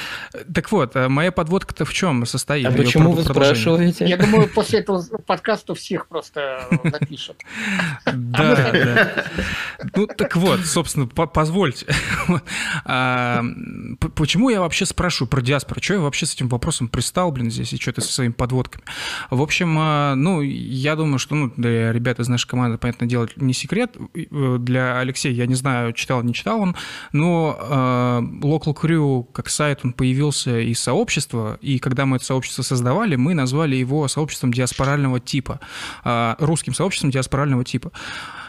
[0.54, 2.68] Так вот, э, моя подводка-то в чем состоит?
[2.68, 4.06] А почему вы спрашиваете?
[4.06, 7.38] Я думаю, после этого подкаста всех просто напишут.
[8.06, 9.26] Да, да.
[9.96, 11.86] Ну так вот, собственно, позвольте.
[12.86, 13.44] А,
[14.16, 15.82] почему я вообще спрашиваю про диаспору?
[15.82, 18.84] Что я вообще с этим вопросом пристал, блин, здесь и что-то со своими подводками?
[19.30, 23.28] В общем, а, ну, я думаю, что, ну, для ребят из нашей команды, понятно дело,
[23.36, 23.96] не секрет.
[24.16, 26.76] Э, для Алексея, я не знаю, читал, не читал он,
[27.12, 27.58] но
[28.22, 33.34] Local Crew как сайт, он появился из сообщества, и когда мы это сообщество создавали, мы
[33.34, 35.60] назвали его сообществом диаспорального типа,
[36.04, 37.92] э, русским сообществом диаспорального типа.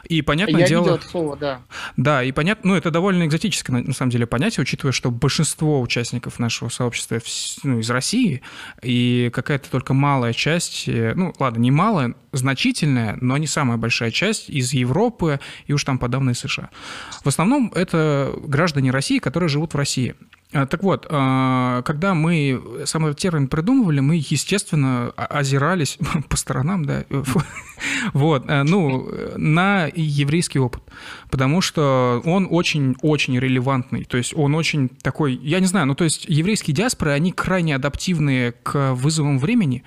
[0.08, 0.94] И понятное Я дело...
[0.97, 1.62] это слово, да.
[1.97, 6.39] Да, и понятно, ну, это довольно экзотическое, на самом деле, понятие, учитывая, что большинство участников
[6.39, 7.20] нашего сообщества
[7.62, 8.42] ну, из России,
[8.83, 14.10] и какая-то только малая часть, э, ну, ладно, не малая, значительная, но не самая большая
[14.10, 16.70] часть из Европы и уж там подавно из США.
[17.23, 20.15] В основном это граждане России, которые живут в России.
[20.55, 26.84] А, так вот, а, когда мы сам этот термин придумывали, мы, естественно, озирались по сторонам,
[26.84, 27.05] да,
[28.12, 30.83] вот, э, ну, на еврейский опыт,
[31.28, 36.05] потому что он очень-очень релевантный, то есть он очень такой, я не знаю, ну, то
[36.05, 39.83] есть еврейские диаспоры, они крайне адаптивные к вызовам времени,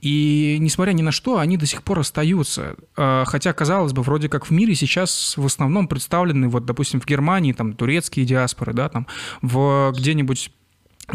[0.00, 4.46] и, несмотря ни на что, они до сих пор остаются, хотя, казалось бы, вроде как
[4.46, 9.06] в мире сейчас в основном представлены, вот, допустим, в Германии, там, турецкие диаспоры, да, там,
[9.42, 10.50] в, где где-нибудь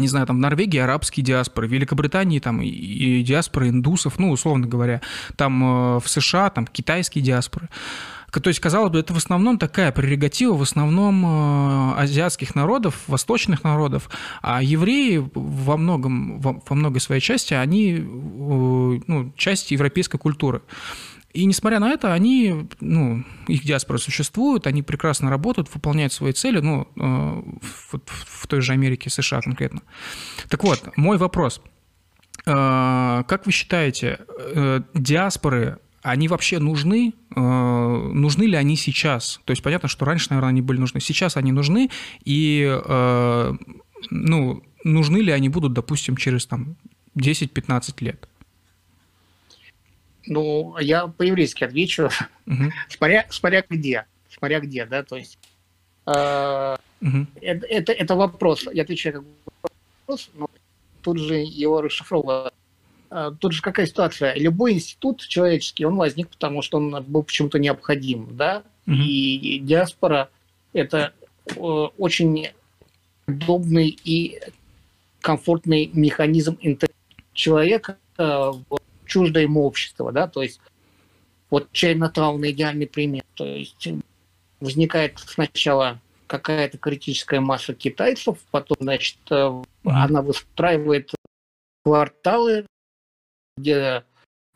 [0.00, 4.66] не знаю, там, в Норвегии арабские диаспоры, в Великобритании там и, диаспоры индусов, ну, условно
[4.66, 5.00] говоря,
[5.36, 7.68] там э, в США там китайские диаспоры.
[8.32, 13.62] То есть, казалось бы, это в основном такая прерогатива в основном э, азиатских народов, восточных
[13.62, 14.10] народов,
[14.42, 18.02] а евреи во многом, во, во многой своей части, они э,
[19.06, 20.62] ну, часть европейской культуры.
[21.34, 26.60] И несмотря на это, они, ну, их диаспоры существуют, они прекрасно работают, выполняют свои цели,
[26.60, 29.82] ну, э, в, в той же Америке, США конкретно.
[30.48, 31.60] Так вот, мой вопрос.
[32.46, 37.14] Э, как вы считаете, э, диаспоры, они вообще нужны?
[37.34, 39.40] Нужны ли они сейчас?
[39.46, 41.00] То есть понятно, что раньше, наверное, они были нужны.
[41.00, 41.88] Сейчас они нужны,
[42.26, 42.78] и,
[44.10, 46.76] ну, нужны ли они будут, допустим, через там
[47.16, 48.28] 10-15 лет?
[50.26, 52.10] Ну, я по-еврейски отвечу,
[52.46, 52.72] угу.
[52.88, 55.38] смотря, смотря где, смотря где, да, то есть
[56.06, 57.26] э, угу.
[57.40, 59.24] это, это, это вопрос, я отвечаю как
[60.06, 60.48] вопрос, но
[61.02, 62.52] тут же его расшифровываю.
[63.10, 64.34] Э, тут же какая ситуация?
[64.34, 68.96] Любой институт человеческий, он возник, потому что он был почему-то необходим, да, угу.
[68.96, 70.30] и диаспора–
[70.72, 71.12] это
[71.46, 72.48] э, очень
[73.26, 74.40] удобный и
[75.20, 76.58] комфортный механизм
[77.32, 80.60] человека э, в чуждо ему общество, да, то есть
[81.50, 83.88] вот Чайнатаун идеальный пример, то есть
[84.60, 89.64] возникает сначала какая-то критическая масса китайцев, потом, значит, mm-hmm.
[89.84, 91.12] она выстраивает
[91.84, 92.66] кварталы,
[93.56, 94.04] где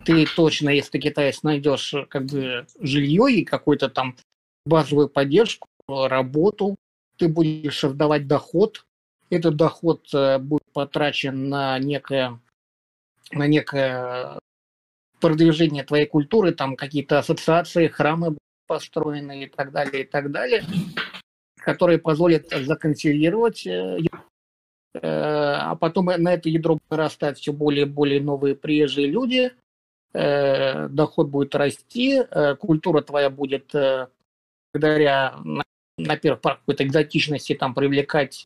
[0.05, 4.17] ты точно, если ты китаец, найдешь как бы жилье и какую-то там
[4.65, 6.77] базовую поддержку, работу,
[7.17, 8.85] ты будешь создавать доход,
[9.31, 12.39] этот доход э, будет потрачен на некое
[13.33, 14.39] на некое
[15.21, 20.63] продвижение твоей культуры, там какие-то ассоциации, храмы построены и так далее, и так далее,
[21.57, 23.99] которые позволят законсервировать э,
[24.95, 29.53] э, а потом на это ядро вырастают все более и более новые приезжие люди,
[30.13, 32.23] э, доход будет расти,
[32.61, 33.73] культура твоя будет
[34.73, 35.37] благодаря,
[35.99, 38.45] на первых порах какой-то экзотичности там привлекать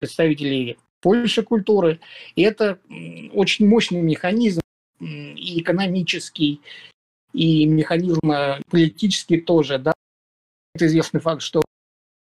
[0.00, 2.00] представителей Польши культуры.
[2.36, 2.78] И это
[3.32, 4.60] очень мощный механизм
[5.00, 6.60] и экономический,
[7.32, 9.78] и механизм э, политический тоже.
[9.78, 9.92] Да?
[10.74, 11.62] Это известный факт, что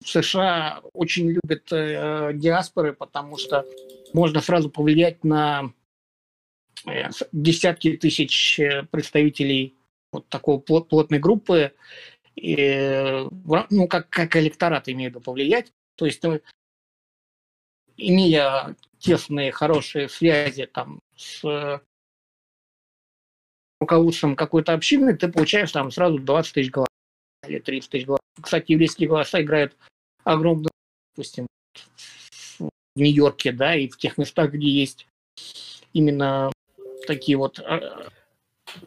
[0.03, 3.66] в США очень любят э, диаспоры, потому что
[4.14, 5.74] можно сразу повлиять на
[6.85, 9.75] э, десятки тысяч э, представителей
[10.11, 11.74] вот такой плот, плотной группы.
[12.35, 13.27] и,
[13.69, 15.74] ну, как, как электорат имеет повлиять.
[15.95, 16.22] То есть,
[18.00, 21.82] имея тесные, хорошие связи там с
[23.80, 26.90] руководством какой-то общины, ты получаешь там сразу 20 тысяч голосов
[27.48, 28.26] или 30 тысяч голосов.
[28.42, 29.76] Кстати, еврейские голоса играют
[30.24, 30.72] огромную,
[31.16, 31.48] допустим,
[32.60, 35.08] в Нью-Йорке, да, и в тех местах, где есть
[35.94, 36.52] именно
[37.08, 38.10] такие вот а,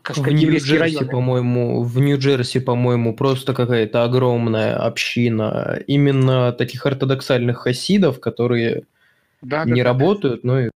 [0.03, 7.59] как сказать, в Нью-Джерси, по-моему, в Нью-Джерси, по-моему, просто какая-то огромная община именно таких ортодоксальных
[7.59, 8.85] хасидов, которые
[9.43, 10.71] да, не да, работают, но и...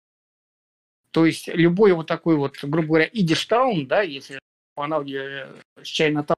[1.10, 4.40] То есть любой вот такой вот, грубо говоря, идиштаун, да, если
[4.74, 5.46] по аналогии
[5.80, 6.36] с Чайнатаун,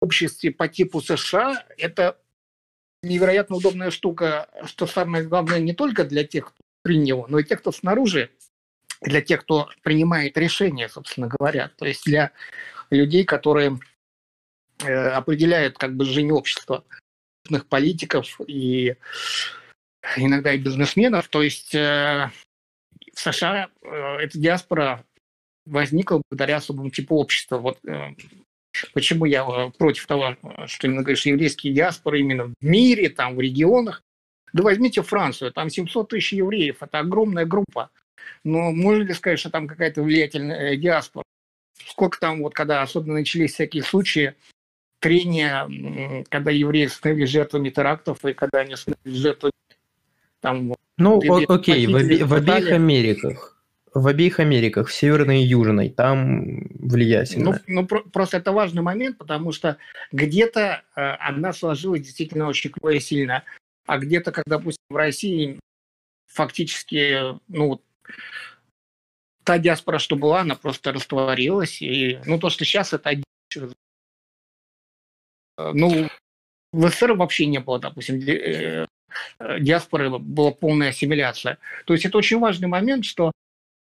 [0.00, 2.18] обществе по типу США, это
[3.02, 7.44] невероятно удобная штука, что самое главное не только для тех, кто при него, но и
[7.44, 8.30] тех, кто снаружи
[9.00, 12.32] для тех, кто принимает решения, собственно говоря, то есть для
[12.90, 13.78] людей, которые
[14.82, 16.84] э, определяют как бы жизнь общества,
[17.66, 18.96] политиков и
[20.16, 21.28] иногда и бизнесменов.
[21.28, 22.30] То есть э,
[23.14, 23.88] в США э,
[24.20, 25.04] эта диаспора
[25.66, 27.58] возникла благодаря особому типу общества.
[27.58, 27.78] Вот
[28.92, 30.36] почему я против того,
[30.66, 34.02] что именно говоришь, еврейские диаспоры именно в мире, там, в регионах.
[34.52, 37.90] Да возьмите Францию, там 700 тысяч евреев, это огромная группа.
[38.44, 41.24] Но можно ли сказать, что там какая-то влиятельная э, диаспора?
[41.86, 44.34] Сколько там, вот когда особенно начались всякие случаи
[45.00, 49.52] трения, когда евреи становились жертвами терактов, и когда они становились жертвами
[50.40, 50.74] там...
[50.96, 53.54] Ну, о- окей, в, оби- в обеих Америках.
[53.94, 57.52] В обеих Америках, в Северной и Южной, там влиятельно.
[57.52, 59.78] Ну, ну про- просто это важный момент, потому что
[60.12, 63.44] где-то э, одна сложилась действительно очень сильно,
[63.86, 65.58] а где-то, как, допустим, в России
[66.26, 67.80] фактически, ну,
[69.44, 71.80] та диаспора, что была, она просто растворилась.
[71.80, 73.10] И, ну, то, что сейчас это
[75.58, 76.08] ну,
[76.72, 78.86] в СССР вообще не было, допустим, э,
[79.60, 81.58] диаспоры, была полная ассимиляция.
[81.86, 83.32] То есть это очень важный момент, что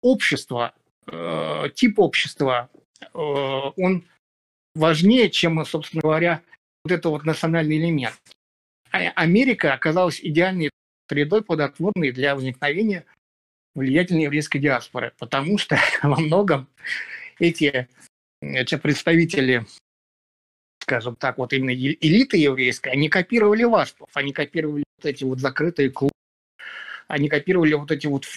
[0.02, 0.74] общество,
[1.08, 2.70] э, тип общества,
[3.02, 4.04] э, он
[4.76, 6.42] важнее, чем, собственно говоря,
[6.84, 8.20] вот это вот национальный элемент.
[8.92, 10.70] А Америка оказалась идеальной
[11.10, 13.06] средой плодотворной для возникновения
[13.76, 16.68] влиятельной еврейской диаспоры, потому что во многом
[17.40, 17.88] эти,
[18.42, 19.66] эти представители,
[20.92, 25.90] скажем так, вот именно элиты еврейской, они копировали васпов, они копировали вот эти вот закрытые
[25.90, 26.12] клубы,
[27.08, 28.28] они копировали вот эти вот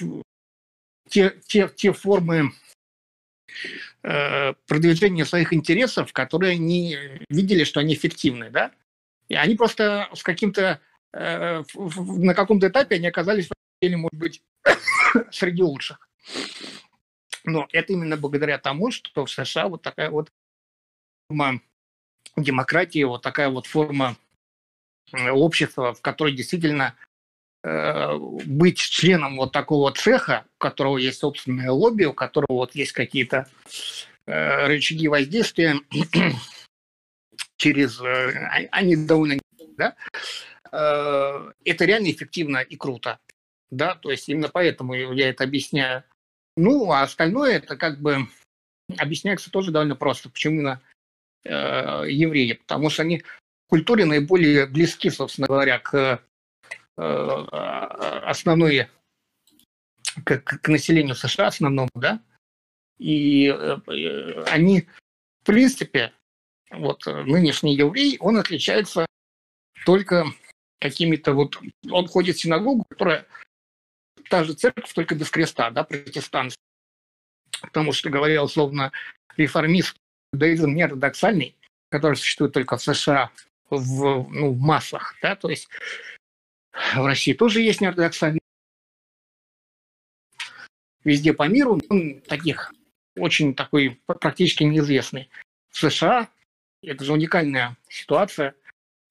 [1.09, 2.53] те, те, те формы
[4.05, 6.97] э, продвижения своих интересов, которые они
[7.29, 8.71] видели, что они эффективны, да?
[9.29, 10.81] И они просто с каким-то
[11.13, 13.49] э, на каком-то этапе они оказались,
[13.83, 14.43] может быть,
[15.33, 16.09] среди лучших.
[17.43, 20.31] Но это именно благодаря тому, что в США вот такая вот
[21.29, 21.61] форма
[22.37, 24.17] демократии, вот такая вот форма
[25.13, 26.95] э, общества, в которой действительно
[27.63, 32.93] э, быть членом вот такого цеха, у которого есть собственное лобби, у которого вот есть
[32.93, 33.49] какие-то
[34.27, 35.77] э, рычаги воздействия
[37.57, 38.01] через...
[38.01, 39.39] Э, а, они довольно...
[39.77, 39.97] Да?
[40.73, 43.19] Э, это реально эффективно и круто
[43.75, 46.05] да, то есть именно поэтому я это объясняю.
[46.57, 48.29] Ну, а остальное это как бы
[48.97, 50.31] объясняется тоже довольно просто.
[50.31, 50.81] Почему именно
[51.45, 52.55] э, евреи?
[52.55, 56.23] Потому что они в культуре наиболее близки, собственно говоря, к
[56.97, 57.47] э,
[58.25, 58.89] основной,
[60.25, 62.21] к, к населению США основному, да,
[62.99, 64.83] и э, они,
[65.43, 66.13] в принципе,
[66.71, 69.07] вот нынешний еврей, он отличается
[69.85, 70.27] только
[70.81, 71.59] какими-то вот...
[71.91, 73.27] Он ходит в синагогу, которая
[74.29, 76.61] та же церковь, только без креста, да, протестантство.
[77.61, 78.93] Потому что, говоря условно,
[79.37, 79.97] реформист,
[80.35, 81.57] иудаизм не ортодоксальный,
[81.91, 83.31] который существует только в США
[83.71, 85.69] в, ну, в массах, да, то есть
[86.73, 88.41] в России тоже есть неортодоксальный.
[91.05, 92.73] Везде по миру, он таких
[93.17, 95.29] очень такой практически неизвестный.
[95.71, 96.29] В США
[96.83, 98.55] это же уникальная ситуация,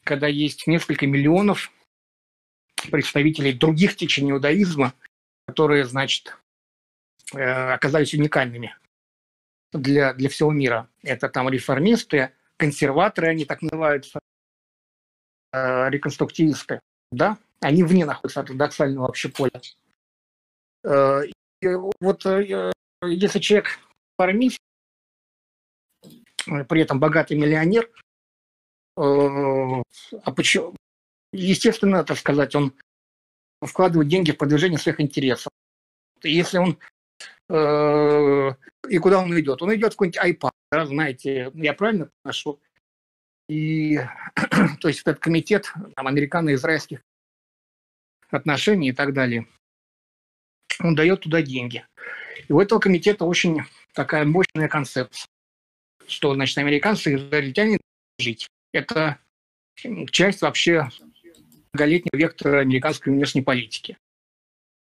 [0.04, 1.72] когда есть несколько миллионов
[2.92, 4.94] представителей других течений иудаизма,
[5.48, 6.38] которые, значит,
[7.34, 8.76] э, оказались уникальными
[9.74, 10.90] для, для всего мира.
[11.02, 14.20] Это там реформисты, консерваторы, они так называются,
[15.52, 16.80] э, реконструктивисты,
[17.12, 19.62] да, они вне находятся от ортодоксального вообще поля.
[20.84, 21.22] Э,
[21.62, 21.68] и
[22.00, 22.26] вот
[23.06, 23.80] если человек
[24.18, 24.60] реформист,
[26.68, 27.90] при этом богатый миллионер,
[28.96, 30.76] а почему,
[31.32, 32.74] естественно, так сказать, он
[33.62, 35.52] вкладывает деньги в продвижение своих интересов.
[36.22, 36.93] И если он Э,
[37.54, 39.62] и куда он идет?
[39.62, 42.60] Он идет в какой-нибудь iPad, да, знаете, я правильно нашел?
[43.48, 44.00] И,
[44.82, 47.02] то есть, этот комитет там, американо-израильских
[48.30, 49.48] отношений и так далее,
[50.80, 51.86] он дает туда деньги.
[52.48, 53.62] И у этого комитета очень
[53.94, 55.28] такая мощная концепция,
[56.08, 57.78] что, значит, американцы и израильтяне
[58.18, 58.48] жить.
[58.72, 59.20] Это
[60.12, 60.90] часть вообще
[61.74, 63.98] многолетнего вектора американской внешней политики.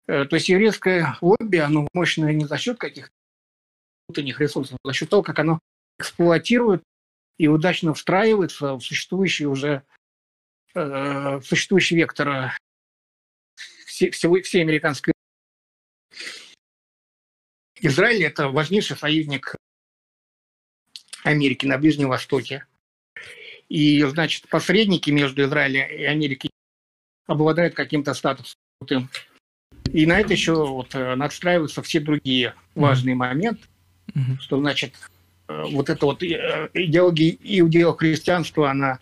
[0.10, 3.14] Э, то есть еврейское лобби, оно мощное не за счет каких-то
[4.08, 5.60] внутренних ресурсов, а за счет того, как оно
[6.00, 6.82] эксплуатирует
[7.38, 9.84] и удачно встраивается в существующий уже
[10.74, 10.80] э,
[11.38, 12.58] в существующий вектор
[13.86, 15.14] все, всего, всей американской
[17.80, 19.56] Израиль– это важнейший союзник
[21.24, 22.66] Америки на Ближнем Востоке.
[23.70, 26.50] И, значит, посредники между Израилем и Америкой
[27.28, 28.56] обладают каким-то статусом.
[29.94, 33.62] И на это еще вот э, надстраиваются все другие важные моменты,
[34.40, 34.94] что, значит,
[35.48, 39.00] э, вот эта вот э, идеология иудео-христианства, она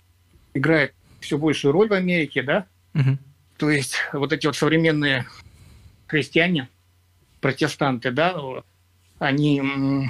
[0.53, 2.65] играет все большую роль в Америке, да?
[2.93, 3.17] Mm-hmm.
[3.57, 5.25] То есть вот эти вот современные
[6.07, 6.69] христиане,
[7.41, 8.39] протестанты, да,
[9.19, 10.09] они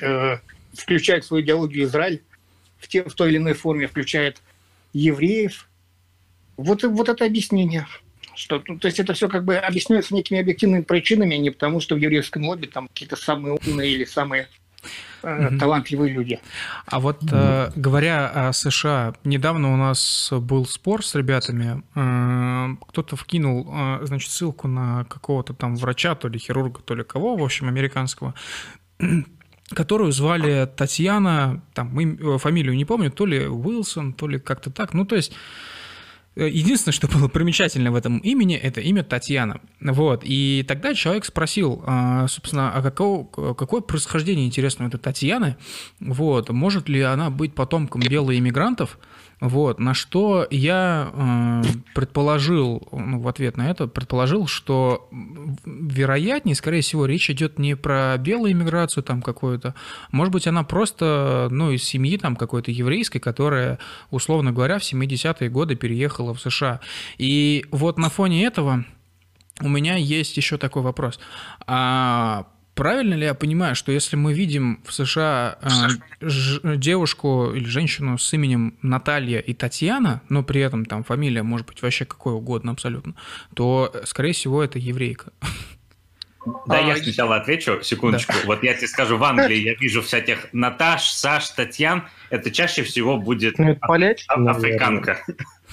[0.00, 0.36] э,
[0.72, 2.22] включают свою идеологию Израиль
[2.78, 4.40] в, те, в той или иной форме, включает
[4.92, 5.68] евреев.
[6.56, 7.86] Вот, вот это объяснение.
[8.40, 11.78] Что, ну, то есть это все как бы объясняется некими объективными причинами, а не потому,
[11.78, 14.48] что в еврейском лобби там какие-то самые умные или самые
[15.22, 15.58] mm-hmm.
[15.58, 16.40] талантливые люди.
[16.86, 17.72] А вот mm-hmm.
[17.76, 21.82] говоря о США, недавно у нас был спор с ребятами.
[21.94, 27.04] Э, кто-то вкинул, э, значит, ссылку на какого-то там врача, то ли хирурга, то ли
[27.04, 28.32] кого, в общем, американского,
[29.74, 31.90] которую звали Татьяна, там,
[32.38, 34.94] фамилию не помню, то ли Уилсон, то ли как-то так.
[34.94, 35.79] Ну, то есть Э,
[36.46, 39.60] единственное, что было примечательно в этом имени, это имя Татьяна.
[39.80, 40.22] Вот.
[40.24, 45.56] И тогда человек спросил, а, собственно, а какого, какое происхождение, интересно, это Татьяны?
[46.00, 46.50] Вот.
[46.50, 48.98] Может ли она быть потомком белых иммигрантов?
[49.40, 51.62] Вот, на что я э,
[51.94, 55.08] предположил, ну, в ответ на это, предположил, что
[55.64, 59.74] вероятнее, скорее всего, речь идет не про белую иммиграцию там какую-то,
[60.12, 63.78] может быть, она просто, ну, из семьи там какой-то еврейской, которая,
[64.10, 66.80] условно говоря, в 70-е годы переехала в США.
[67.16, 68.84] И вот на фоне этого
[69.62, 71.18] у меня есть еще такой вопрос.
[71.66, 72.46] А
[72.80, 78.16] правильно ли я понимаю, что если мы видим в США э, ж, девушку или женщину
[78.16, 82.72] с именем Наталья и Татьяна, но при этом там фамилия может быть вообще какой угодно
[82.72, 83.16] абсолютно,
[83.54, 85.30] то, скорее всего, это еврейка?
[86.66, 88.32] Да, а, я сначала отвечу, секундочку.
[88.32, 88.46] Да.
[88.46, 92.08] Вот я тебе скажу, в Англии я вижу всяких Наташ, Саш, Татьян.
[92.30, 95.18] Это чаще всего будет ну, поляч, а- африканка.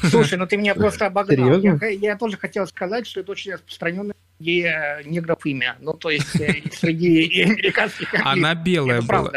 [0.04, 1.58] Слушай, ну ты меня просто обогнал.
[1.62, 5.78] Я, я тоже хотел сказать, что это очень распространенное среди э, негров имя.
[5.80, 9.32] Ну, то есть э, среди американских Она белая была.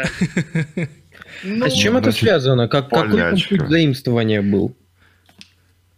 [1.43, 2.67] Ну, а с чем это связано?
[2.67, 4.75] Как, какой путь заимствования был?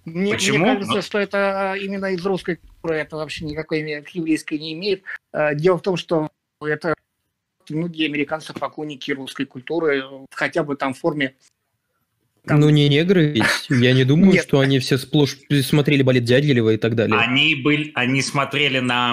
[0.06, 0.66] Мне, Почему?
[0.66, 5.04] мне кажется, что это именно из русской культуры, это вообще никакой еврейской не имеет.
[5.32, 6.30] Э, дело в том, что
[6.62, 6.94] это
[7.70, 11.36] многие американцы поклонники русской культуры, хотя бы там в форме
[12.46, 12.60] там...
[12.60, 13.68] Ну, не негры ведь.
[13.70, 17.18] Я не думаю, что они все сплошь смотрели балет Дягилева и так далее.
[17.18, 19.12] Они, были, они смотрели на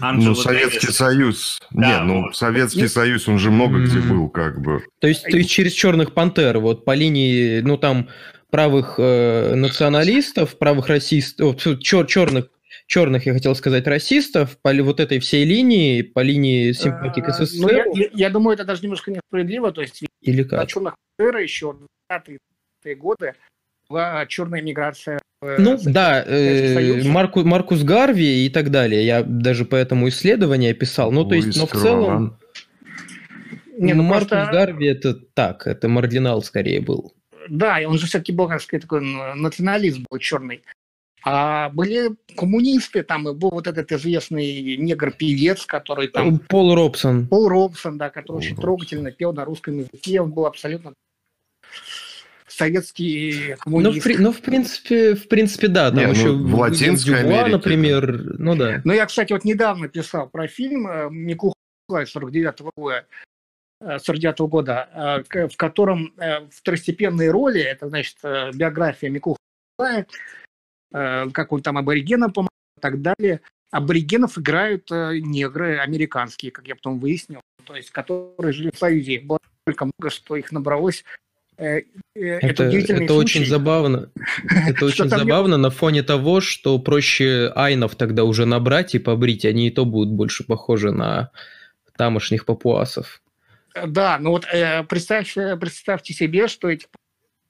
[0.00, 0.96] Анджелу Ну, Советский Дэвис.
[0.96, 1.60] Союз.
[1.70, 2.36] Да, Нет, ну, вот.
[2.36, 2.92] Советский Нет.
[2.92, 3.84] Союз, он же много mm-hmm.
[3.84, 4.84] где был, как бы.
[5.00, 8.08] То есть, то есть через черных пантер, вот по линии, ну, там,
[8.50, 12.46] правых э, националистов, правых расистов, чер, черных
[12.86, 17.32] черных, я хотел сказать, расистов по вот этой всей линии, по линии симпатии к а,
[17.32, 17.60] СССР.
[17.60, 19.70] Ну, я, я, я думаю, это даже немножко несправедливо.
[19.70, 20.68] То есть Или как?
[20.68, 21.76] черных еще
[22.10, 22.38] 20-е
[22.84, 23.34] годы
[23.88, 25.18] была черная миграция.
[25.42, 29.06] Ну да, э, Марку, Маркус Гарви и так далее.
[29.06, 31.10] Я даже по этому исследованию писал.
[31.12, 32.38] Ну, то есть, но в целом...
[33.78, 34.52] Не, ну, Маркус просто...
[34.52, 37.14] Гарви это так, это мардинал скорее был.
[37.48, 40.62] Да, и он же все-таки был, как сказать, такой националист был черный.
[41.22, 46.38] А были коммунисты, там и был вот этот известный негр-певец, который там...
[46.38, 47.26] Пол Робсон.
[47.28, 48.62] Пол Робсон, да, который Пол очень Робсон.
[48.62, 50.20] трогательно пел на русском языке.
[50.20, 50.94] Он был абсолютно
[52.60, 54.04] советский коммунист.
[54.06, 55.90] Ну, в, ну, в принципе, в принципе, да.
[55.90, 58.34] Там Не, еще ну, в Латинской Дюба, Америке, например, да.
[58.38, 58.82] ну да.
[58.84, 61.54] Ну, я, кстати, вот недавно писал про фильм Микуха
[61.88, 63.06] 49 года,
[63.82, 69.38] 49 -го года, в котором э, второстепенные роли, это, значит, э, биография Микуха
[70.92, 73.40] как он там аборигенам помогал и так далее.
[73.70, 79.14] Аборигенов играют э, негры американские, как я потом выяснил, то есть которые жили в Союзе.
[79.14, 81.04] Их было столько много, что их набралось
[81.60, 81.82] Э,
[82.14, 84.10] это, это, это очень забавно.
[84.68, 89.68] Это очень забавно на фоне того, что проще айнов тогда уже набрать и побрить, они
[89.68, 91.30] и то будут больше похожи на
[91.96, 93.22] тамошних папуасов.
[93.86, 96.86] Да, ну вот э, представьте, представьте себе, что эти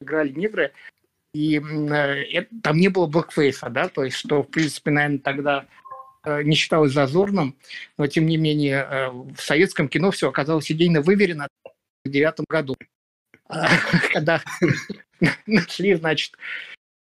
[0.01, 0.73] играли негры,
[1.33, 5.67] и э, там не было блэкфейса, да, то есть что, в принципе, наверное, тогда
[6.25, 7.57] э, не считалось зазорным,
[7.97, 11.47] но, тем не менее, э, в советском кино все оказалось идейно выверено
[12.05, 12.75] в девятом году,
[14.13, 14.43] когда
[15.47, 16.37] нашли, значит,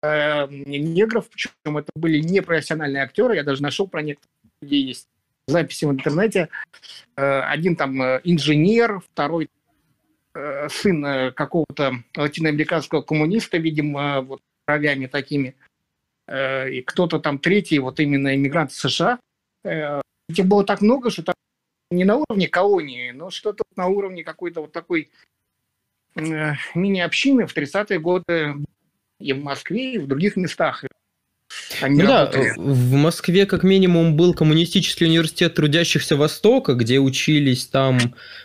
[0.02, 4.28] э, негров, причем это были непрофессиональные актеры, я даже нашел про некоторых
[4.62, 5.08] людей есть
[5.48, 6.48] записи в интернете.
[7.16, 9.48] Э, один там э, инженер, второй
[10.34, 15.56] э, сын какого-то латиноамериканского коммуниста, видимо, вот кровями такими.
[16.30, 19.18] И кто-то там третий, вот именно иммигрант США.
[19.64, 21.34] Этих было так много, что там
[21.90, 25.10] не на уровне колонии, но что-то на уровне какой-то вот такой
[26.18, 28.54] мини-общины в 30-е годы
[29.20, 30.84] и в Москве, и в других местах.
[31.80, 37.98] Они ну да, в Москве как минимум был коммунистический университет трудящихся Востока, где учились там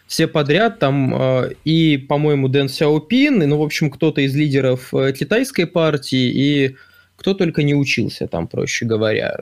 [0.07, 4.93] все подряд, там э, и, по-моему, Дэн Сяопин, и, ну, в общем, кто-то из лидеров
[4.93, 6.75] э, китайской партии, и
[7.17, 9.37] кто только не учился там, проще говоря.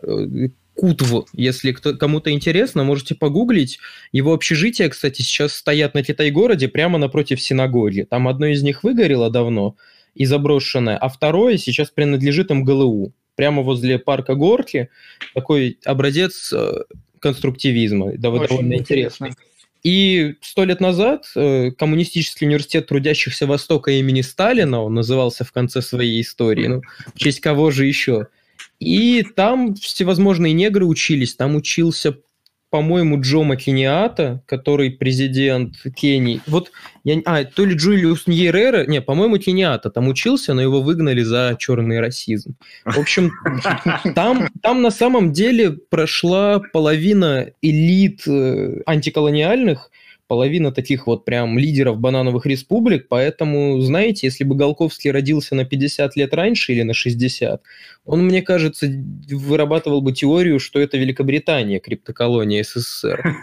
[0.81, 3.77] Кутв, если кто, кому-то интересно, можете погуглить.
[4.11, 8.07] Его общежития, кстати, сейчас стоят на Китай-городе прямо напротив синагоги.
[8.09, 9.75] Там одно из них выгорело давно
[10.15, 14.89] и заброшенное, а второе сейчас принадлежит МГЛУ прямо возле парка Горки,
[15.35, 16.85] такой образец э,
[17.19, 19.29] конструктивизма, да, Очень довольно интересно.
[19.83, 25.83] И сто лет назад э, Коммунистический университет трудящихся Востока имени Сталина, он назывался в конце
[25.83, 26.81] своей истории, ну,
[27.13, 28.29] в честь кого же еще?
[28.79, 32.17] И там всевозможные негры учились, там учился
[32.71, 36.39] по-моему, Джо Макиниата, который президент Кении.
[36.47, 36.71] Вот,
[37.03, 41.57] я, а, то ли Джулиус Ньерера, не, по-моему, Кениата там учился, но его выгнали за
[41.59, 42.55] черный расизм.
[42.85, 43.31] В общем,
[44.15, 49.90] там, там на самом деле прошла половина элит э, антиколониальных,
[50.31, 56.15] половина таких вот прям лидеров банановых республик, поэтому, знаете, если бы Голковский родился на 50
[56.15, 57.61] лет раньше или на 60,
[58.05, 58.87] он, мне кажется,
[59.29, 63.35] вырабатывал бы теорию, что это Великобритания, криптоколония СССР.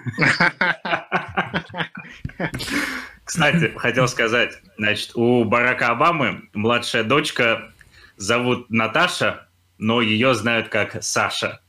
[3.22, 7.70] Кстати, хотел сказать, значит, у Барака Обамы младшая дочка
[8.16, 9.47] зовут Наташа,
[9.78, 11.60] но ее знают как Саша.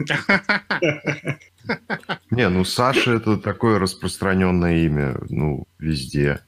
[2.30, 6.40] Не, ну Саша это такое распространенное имя, ну, везде.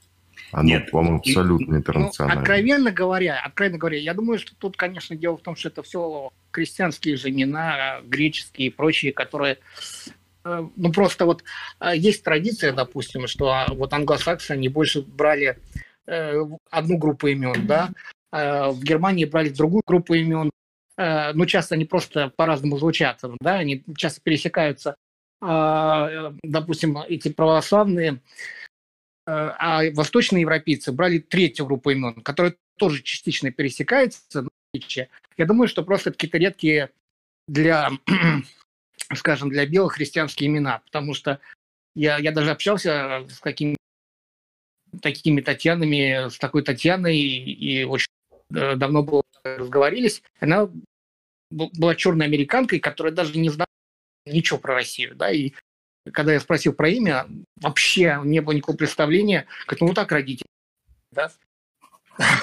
[0.52, 2.36] Оно, Нет, по-моему, абсолютно интернациональное.
[2.36, 5.82] Ну, откровенно говоря, откровенно говоря, я думаю, что тут, конечно, дело в том, что это
[5.82, 9.58] все крестьянские же имена, греческие и прочие, которые
[10.44, 11.44] э, ну, просто вот
[11.80, 15.58] э, есть традиция, допустим, что а, вот англосаксы, они больше брали
[16.06, 16.34] э,
[16.70, 17.90] одну группу имен, да,
[18.32, 20.50] в Германии брали другую группу имен,
[21.34, 24.96] ну, часто они просто по-разному звучат, да, они часто пересекаются
[25.40, 28.20] а, допустим, эти православные,
[29.26, 34.46] а, а восточные европейцы брали третью группу имен, которая тоже частично пересекается.
[34.72, 36.90] Я думаю, что просто какие-то редкие
[37.48, 37.90] для,
[39.14, 41.40] скажем, для белых христианские имена, потому что
[41.94, 43.76] я, я даже общался с какими
[45.00, 48.08] такими Татьянами, с такой Татьяной, и очень
[48.54, 50.22] э, давно было разговорились.
[50.40, 50.68] Она
[51.50, 53.66] была черной американкой, которая даже не знала
[54.26, 55.52] ничего про Россию, да, и
[56.12, 57.26] когда я спросил про имя,
[57.60, 60.46] вообще не было никакого представления, как, ну, так родители,
[61.12, 61.30] да,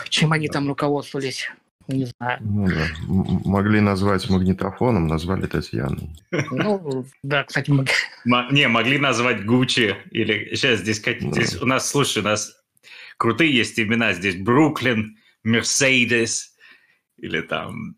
[0.09, 1.49] чем они там руководствовались,
[1.87, 2.39] не знаю.
[2.41, 2.87] Ну, да.
[3.49, 6.09] Могли назвать магнитофоном, назвали Татьяной.
[6.51, 7.87] Ну, да, кстати, мог...
[8.25, 12.61] Не, могли назвать Гуччи, или сейчас здесь, здесь у нас, слушай, у нас
[13.17, 16.55] крутые есть имена, здесь Бруклин, Мерседес,
[17.17, 17.95] или там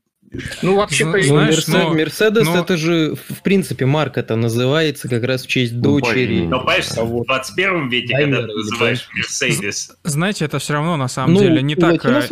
[0.62, 1.18] ну, вообще-то...
[1.18, 2.60] Ну, знаешь, но, Мерседес, но...
[2.60, 6.46] это же, в принципе, марка это называется как раз в честь ну, дочери.
[6.46, 9.92] Но, понимаешь, в 21 веке, Даймер, когда ты называешь Мерседес...
[10.04, 12.28] Знаете, это все равно, на самом ну, деле, не так, э,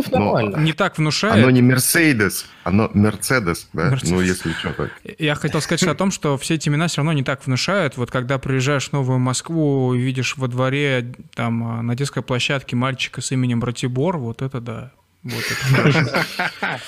[0.60, 1.36] не так внушает.
[1.36, 3.90] Оно не Мерседес, оно Мерседес, да?
[3.90, 4.12] Мерседес.
[4.12, 4.92] Ну, если что так.
[5.18, 7.98] Я хотел сказать о том, что все эти имена все равно не так внушают.
[7.98, 13.22] Вот когда приезжаешь в Новую Москву и видишь во дворе, там, на детской площадке мальчика
[13.22, 14.92] с именем Ратибор, вот это да,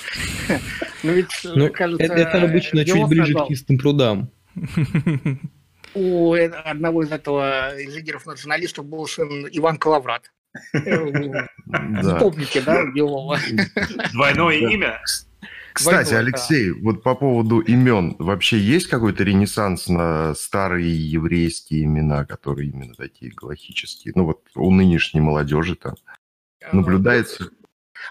[1.02, 4.30] Ну, ведь, ну, кажется, это, обычно чуть ближе к чистым прудам.
[5.94, 10.30] У одного из этого из лидеров националистов был сын Иван Калаврат.
[10.72, 13.34] Помните, да, его?
[14.12, 15.00] Двойное имя?
[15.72, 22.70] Кстати, Алексей, вот по поводу имен, вообще есть какой-то ренессанс на старые еврейские имена, которые
[22.70, 24.12] именно такие галактические?
[24.16, 25.94] Ну вот у нынешней молодежи там.
[26.72, 27.50] наблюдается?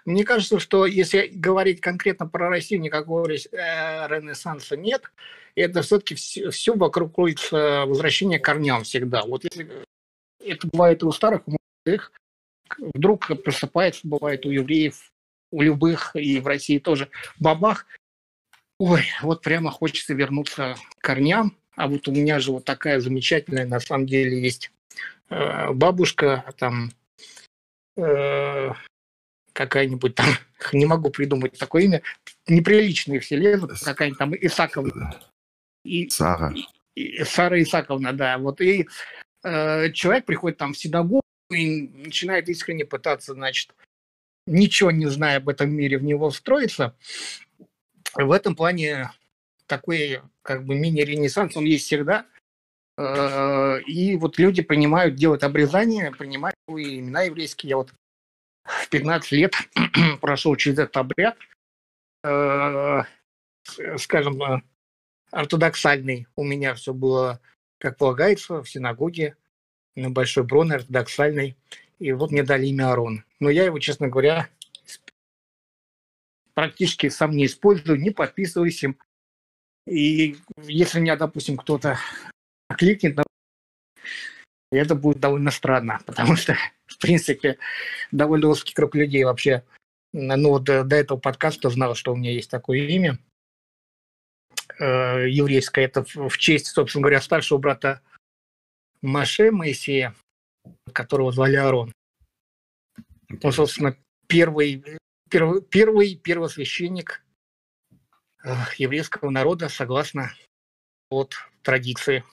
[0.06, 5.12] Мне кажется, что если говорить конкретно про Россию, никакого ренессанса нет.
[5.56, 9.24] Это все-таки все, все вокруг крутится возвращение к корням всегда.
[9.24, 9.70] Вот если
[10.44, 12.12] это бывает и у старых, у молодых,
[12.94, 15.12] вдруг просыпается, бывает у евреев,
[15.52, 17.10] у любых, и в России тоже,
[17.40, 17.86] бабах,
[18.80, 23.66] ой, вот прямо хочется вернуться к корням, а вот у меня же вот такая замечательная,
[23.66, 24.72] на самом деле, есть
[25.30, 26.92] э, бабушка, там,
[27.98, 28.72] э,
[29.60, 30.28] какая-нибудь там,
[30.74, 32.02] не могу придумать такое имя,
[32.48, 35.20] неприличные все лезут, какая-нибудь там Исаковна.
[35.84, 36.54] И, Сара.
[36.96, 38.38] И, Сара Исаковна, да.
[38.38, 38.88] Вот и
[39.44, 43.76] э, человек приходит там в синагогу и начинает искренне пытаться, значит,
[44.48, 46.96] ничего не зная об этом мире, в него встроиться.
[48.16, 49.12] В этом плане
[49.68, 52.26] такой как бы мини-ренессанс, он есть всегда.
[52.98, 57.72] Э, и вот люди принимают, делают обрезание, принимают имена еврейские.
[57.72, 57.92] Я вот
[58.70, 59.54] в 15 лет
[60.22, 61.38] прошел через этот обряд,
[62.24, 63.02] э,
[63.98, 64.62] скажем, э,
[65.32, 66.28] ортодоксальный.
[66.36, 67.42] У меня все было,
[67.80, 69.36] как полагается, в синагоге,
[69.96, 71.58] на Большой Брон, ортодоксальный.
[71.98, 73.26] И вот мне дали имя Арон.
[73.40, 74.50] Но я его, честно говоря,
[76.54, 78.98] практически сам не использую, не подписываюсь им.
[79.88, 81.98] И если меня, допустим, кто-то
[82.78, 83.16] кликнет,
[84.72, 87.58] это будет довольно странно, потому что, в принципе,
[88.12, 89.64] довольно узкий круг людей вообще,
[90.14, 93.20] ну, до, до этого подкаста знал, что у меня есть такое имя
[94.80, 95.84] э, еврейское.
[95.84, 98.02] Это в, в честь, собственно говоря, старшего брата
[99.02, 100.16] Маше Моисея,
[100.94, 101.94] которого звали Арон.
[103.44, 103.96] Он, собственно,
[104.28, 104.84] первый,
[105.30, 107.24] первый, первый первосвященник
[108.44, 110.34] э, еврейского народа, согласно
[111.10, 112.24] от традиции.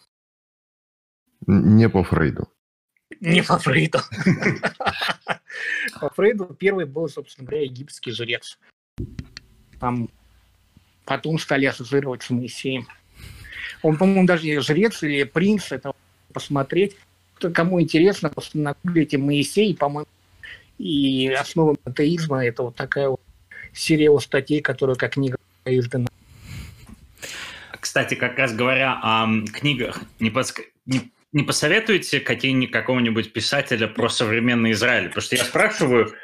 [1.47, 2.49] Не по Фрейду.
[3.21, 4.01] Не по Фрейду.
[6.01, 8.59] По Фрейду первый был, собственно говоря, египетский жрец.
[9.81, 10.11] Там
[11.05, 12.87] потом стали ассоциировать с Моисеем.
[13.83, 15.93] Он, по-моему, даже жрец или принц, это
[16.33, 16.97] посмотреть.
[17.39, 20.09] Кому интересно, просто нагуглите Моисей, по-моему,
[20.79, 23.21] и основа атеизма, это вот такая вот
[23.73, 26.09] серия статей, которая как книга издана.
[27.81, 30.61] Кстати, как раз говоря о книгах, не, подск...
[30.87, 35.09] не не посоветуете какие какого-нибудь писателя про современный Израиль?
[35.09, 36.15] Потому что я спрашиваю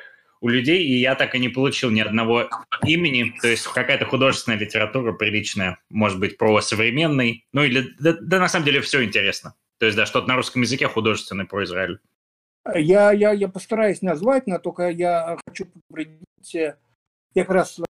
[0.41, 2.49] у людей, и я так и не получил ни одного
[2.85, 3.33] имени.
[3.41, 7.47] То есть какая-то художественная литература приличная, может быть, про современный.
[7.53, 9.55] Ну или, да, да на самом деле все интересно.
[9.79, 11.99] То есть, да, что-то на русском языке художественное про Израиль.
[12.75, 16.77] Я, я, я постараюсь назвать, но только я хочу предупредить, я
[17.35, 17.81] как раз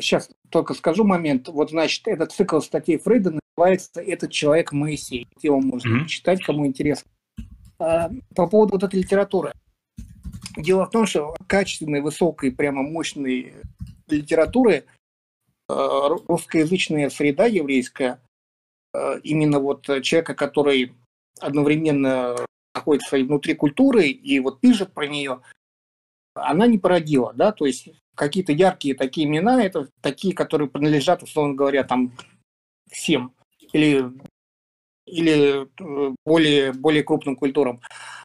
[0.00, 1.48] сейчас только скажу момент.
[1.48, 5.26] Вот, значит, этот цикл статей Фрейда называется «Этот человек Моисей».
[5.42, 6.06] Его можно mm-hmm.
[6.06, 7.10] читать, кому интересно.
[7.78, 9.52] А, по поводу вот этой литературы.
[10.56, 13.54] Дело в том, что качественной, высокой, прямо мощной
[14.06, 14.84] литературы
[15.68, 18.20] а, русскоязычная среда еврейская,
[18.94, 20.94] а, именно вот человека, который
[21.40, 22.36] одновременно
[22.74, 25.40] находится и внутри культуры и вот пишет про нее,
[26.34, 31.54] она не породила, да, то есть какие-то яркие такие имена, это такие, которые принадлежат, условно
[31.54, 32.12] говоря, там
[32.90, 33.32] всем
[33.72, 34.10] или,
[35.06, 37.80] или э, более, более крупным культурам.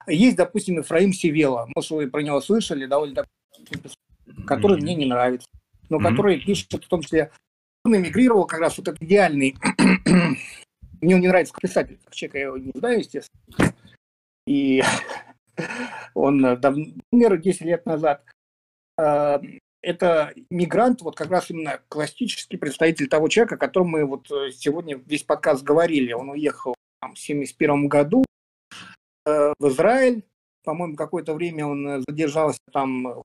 [0.08, 3.26] Есть, допустим, Ифраим Севела, может, вы про него слышали, довольно
[4.48, 5.48] который мне не нравится,
[5.90, 6.10] но mm-hmm.
[6.10, 7.32] который пишет в том числе,
[7.86, 9.56] он эмигрировал как раз вот этот идеальный,
[11.02, 13.74] мне он не нравится как писатель, как человек я его не знаю, естественно,
[14.48, 14.84] и
[16.14, 18.24] он давно умер 10 лет назад.
[18.98, 19.42] А,
[19.84, 24.52] это мигрант, вот как раз именно классический представитель того человека, о котором мы вот э,
[24.52, 26.14] сегодня весь подкаст говорили.
[26.14, 28.24] Он уехал там, в 1971 году
[29.26, 30.24] э, в Израиль.
[30.64, 33.24] По-моему, какое-то время он э, задержался там в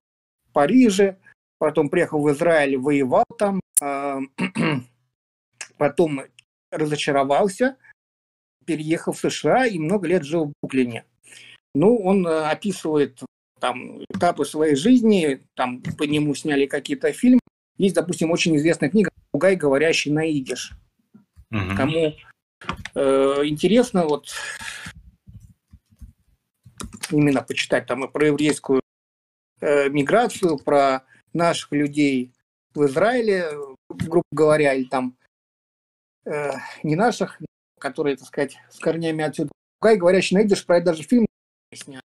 [0.53, 1.19] Париже,
[1.59, 4.19] потом приехал в Израиль, воевал там, э,
[5.79, 6.23] потом
[6.73, 7.77] разочаровался,
[8.67, 11.05] переехал в США и много лет жил в Бруклине.
[11.75, 13.23] Ну, он э, описывает
[13.59, 17.41] там этапы своей жизни, там по нему сняли какие-то фильмы.
[17.77, 20.73] Есть, допустим, очень известная книга «Пугай, говорящий на идиш».
[21.51, 21.77] Угу.
[21.77, 22.15] Кому
[22.95, 24.29] э, интересно вот
[27.11, 28.83] именно почитать там и про еврейскую
[29.61, 32.33] э, миграцию, про наших людей
[32.75, 33.51] в Израиле,
[33.89, 35.17] грубо говоря, или там
[36.25, 36.51] э,
[36.83, 37.41] не наших,
[37.79, 39.51] которые, так сказать, с корнями отсюда.
[39.81, 41.27] Пугай, говорящий на идиш, про это даже фильм
[41.75, 42.08] снял в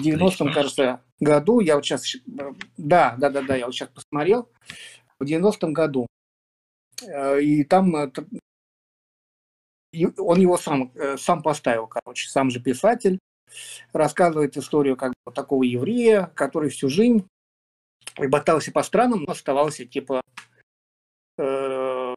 [0.00, 2.16] 90-м, кажется, году, я вот сейчас,
[2.76, 4.50] да, да, да, да, я вот сейчас посмотрел,
[5.18, 6.06] в 90-м году,
[7.02, 8.10] э, и там э,
[10.18, 13.18] он его сам, э, сам поставил, короче, сам же писатель,
[13.92, 17.26] рассказывает историю как бы такого еврея, который всю жизнь
[18.18, 20.20] ботался по странам, но оставался типа
[21.38, 22.14] э,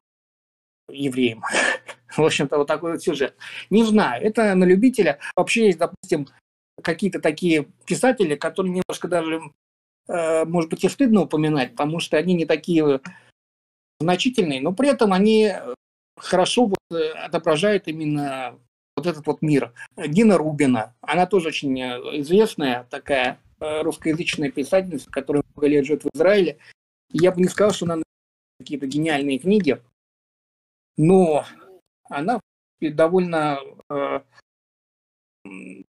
[0.89, 1.43] евреем.
[2.15, 3.35] В общем-то, вот такой вот сюжет.
[3.69, 5.19] Не знаю, это на любителя.
[5.35, 6.27] Вообще есть, допустим,
[6.81, 9.41] какие-то такие писатели, которые немножко даже,
[10.07, 13.01] э, может быть, и стыдно упоминать, потому что они не такие
[13.99, 15.53] значительные, но при этом они
[16.17, 18.59] хорошо вот э, отображают именно
[18.95, 19.73] вот этот вот мир.
[19.95, 26.15] Дина Рубина, она тоже очень э, известная такая русскоязычная писательница, которая много лет живет в
[26.15, 26.59] Израиле.
[27.11, 28.03] Я бы не сказал, что она
[28.59, 29.81] какие-то гениальные книги,
[30.95, 31.43] но
[32.07, 32.39] она
[32.79, 33.59] довольно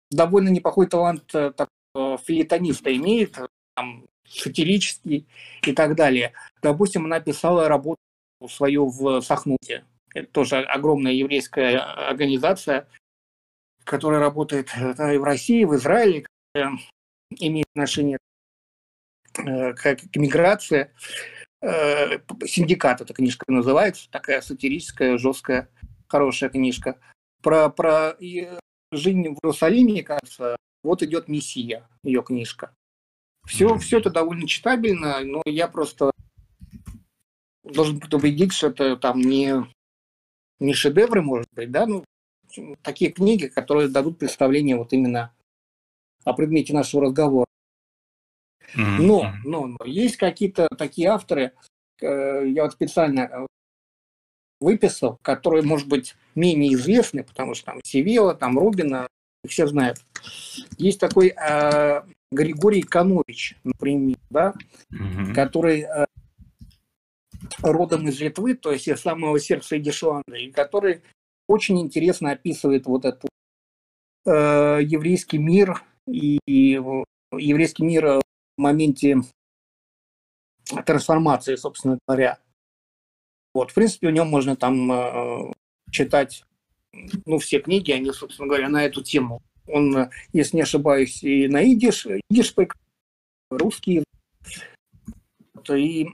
[0.10, 3.38] довольно неплохой талант так, филитониста имеет,
[3.76, 5.28] там, сатирический
[5.66, 6.34] и так далее.
[6.62, 8.00] Допустим, она писала работу
[8.48, 9.86] свою в Сахнуте.
[10.14, 12.88] Это тоже огромная еврейская организация,
[13.84, 16.26] которая работает и в России, и в Израиле,
[17.38, 18.18] имеет отношение
[19.38, 20.92] э, к, к миграции.
[21.62, 25.70] Э, Синдикат эта книжка называется, такая сатирическая, жесткая,
[26.08, 27.00] хорошая книжка.
[27.42, 28.16] Про, про
[28.92, 32.74] жизнь в Иерусалиме, кажется, вот идет Мессия, ее книжка.
[33.46, 36.12] Все, все это довольно читабельно, но я просто
[37.64, 39.66] должен предупредить, что это там не,
[40.60, 42.04] не шедевры, может быть, да, ну,
[42.82, 45.34] такие книги, которые дадут представление вот именно
[46.24, 47.46] о предмете нашего разговора.
[48.76, 51.54] Но, но, но есть какие-то такие авторы,
[52.02, 53.46] э, я вот специально э,
[54.60, 59.08] выписал, которые, может быть, менее известны, потому что там Севила, там Рубина,
[59.48, 60.00] все знают.
[60.78, 64.54] Есть такой э, Григорий Канович, например, да,
[64.92, 65.34] угу.
[65.34, 66.06] который э,
[67.62, 71.02] родом из Литвы, то есть из самого сердца Эдишланда, и который
[71.48, 73.30] очень интересно описывает вот этот
[74.26, 76.80] э, еврейский мир и, и
[77.32, 78.22] еврейский мир в
[78.58, 79.18] моменте
[80.86, 82.40] трансформации, собственно говоря.
[83.54, 85.52] Вот, в принципе, у него можно там э,
[85.92, 86.44] читать,
[87.26, 89.42] ну, все книги, они, собственно говоря, на эту тему.
[89.68, 92.54] Он, если не ошибаюсь, и на идиш, идиш
[93.50, 94.04] русский
[95.70, 96.06] и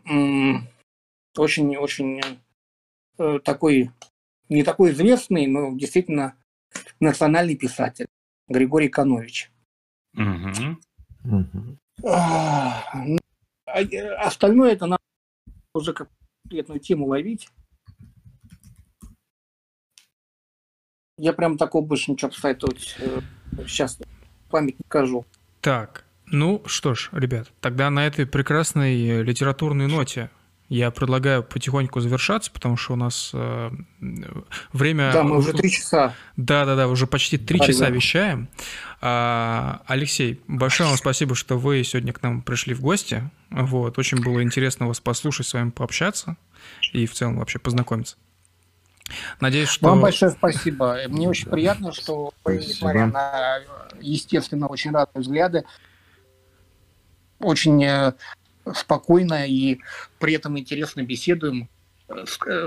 [1.38, 2.22] очень-очень
[3.18, 3.92] э, такой,
[4.50, 6.36] не такой известный, но действительно
[7.00, 8.08] национальный писатель
[8.48, 9.52] Григорий Канович.
[10.14, 10.78] Угу.
[12.04, 12.84] А,
[14.20, 15.02] остальное это надо
[15.74, 16.10] уже как
[16.45, 17.49] конкретную тему ловить.
[21.17, 23.22] Я прям такого больше ничего посоветовать э,
[23.67, 23.98] сейчас
[24.49, 25.25] память не скажу.
[25.61, 30.30] Так, ну что ж, ребят, тогда на этой прекрасной литературной ноте
[30.69, 33.72] я предлагаю потихоньку завершаться, потому что у нас э,
[34.74, 35.11] время...
[35.14, 36.14] Да, мы уже три часа.
[36.38, 38.48] Да-да-да, уже почти три часа вещаем.
[39.02, 43.30] А, Алексей, большое вам спасибо, что вы сегодня к нам пришли в гости.
[43.52, 46.35] Вот, очень было интересно вас послушать, с вами пообщаться
[46.94, 48.18] и в целом вообще познакомиться.
[49.40, 49.90] Надеюсь, что...
[49.90, 50.98] Вам большое спасибо.
[51.08, 53.60] Мне очень приятно, что вы, несмотря на,
[54.02, 55.64] естественно, очень разные взгляды,
[57.40, 58.14] очень э,
[58.74, 59.80] спокойно и
[60.19, 61.69] при этом интересно беседуем.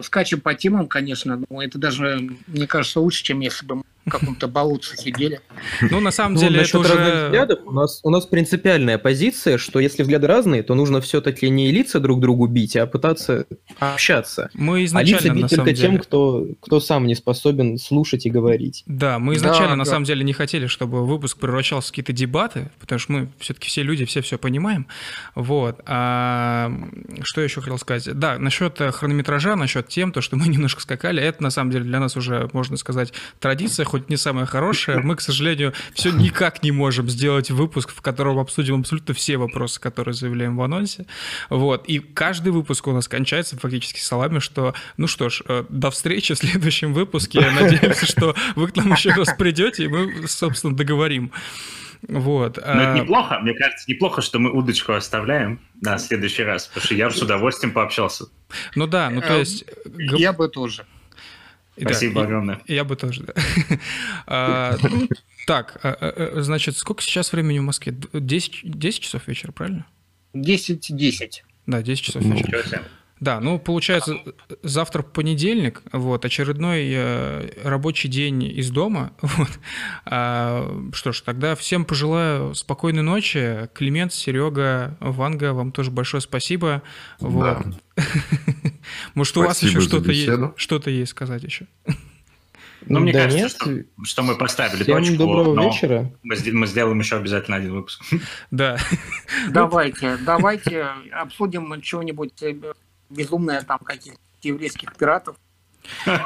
[0.02, 4.96] Скачем по темам, конечно, но это даже, мне кажется, лучше, чем если бы каком-то болотце
[4.96, 5.40] сидели.
[5.80, 7.26] Ну, на самом ну, деле, это уже...
[7.26, 11.70] взглядов у нас, у нас принципиальная позиция, что если взгляды разные, то нужно все-таки не
[11.70, 13.46] лица друг другу бить, а пытаться
[13.78, 14.50] общаться.
[14.54, 15.88] Мы изначально, а лица бить только деле...
[15.88, 18.82] тем, кто, кто сам не способен слушать и говорить.
[18.86, 19.90] Да, мы изначально, да, на да.
[19.90, 23.82] самом деле, не хотели, чтобы выпуск превращался в какие-то дебаты, потому что мы все-таки все
[23.82, 24.86] люди, все все понимаем.
[25.34, 25.80] Вот.
[25.86, 26.72] А,
[27.22, 28.12] что еще хотел сказать?
[28.18, 32.00] Да, насчет хронометража, насчет тем, то, что мы немножко скакали, это, на самом деле, для
[32.00, 36.62] нас уже, можно сказать, традиция, хоть хоть не самое хорошее, мы, к сожалению, все никак
[36.62, 41.06] не можем сделать выпуск, в котором обсудим абсолютно все вопросы, которые заявляем в анонсе.
[41.50, 41.86] Вот.
[41.86, 46.34] И каждый выпуск у нас кончается фактически словами, что, ну что ж, э, до встречи
[46.34, 47.40] в следующем выпуске.
[47.40, 51.32] Я надеюсь, что вы к нам еще раз придете, и мы, собственно, договорим.
[52.06, 52.56] Вот.
[52.56, 56.84] Но это а неплохо, мне кажется, неплохо, что мы удочку оставляем на следующий раз, потому
[56.84, 58.26] что я с удовольствием пообщался.
[58.76, 59.64] Ну да, ну то э, есть...
[59.96, 60.86] Я бы тоже.
[61.80, 62.60] Спасибо да, огромное.
[62.66, 63.34] Я, я бы тоже, да.
[64.26, 64.76] а,
[65.46, 67.94] так, а, а, а, значит, сколько сейчас времени в Москве?
[68.12, 69.86] 10, 10 часов вечера, правильно?
[70.34, 71.44] 10, 10.
[71.66, 72.82] Да, 10 часов вечера.
[73.20, 74.18] Да, ну получается
[74.62, 79.50] завтра понедельник, вот очередной э, рабочий день из дома, вот.
[80.04, 83.68] А, что ж, тогда всем пожелаю спокойной ночи.
[83.74, 86.82] Климент, Серега, Ванга, вам тоже большое спасибо.
[87.18, 87.58] Вот.
[87.96, 88.04] Да.
[89.14, 91.66] Может у вас еще что-то есть, что-то есть сказать еще?
[92.86, 93.86] Ну, мне да кажется, нет.
[93.96, 95.16] Что, что мы поставили Всем точку.
[95.16, 96.10] доброго но вечера.
[96.22, 98.02] Мы, мы сделаем еще обязательно один выпуск.
[98.50, 98.78] Да.
[99.50, 102.32] Давайте, давайте обсудим что-нибудь
[103.10, 105.36] безумное, там, каких-то еврейских пиратов.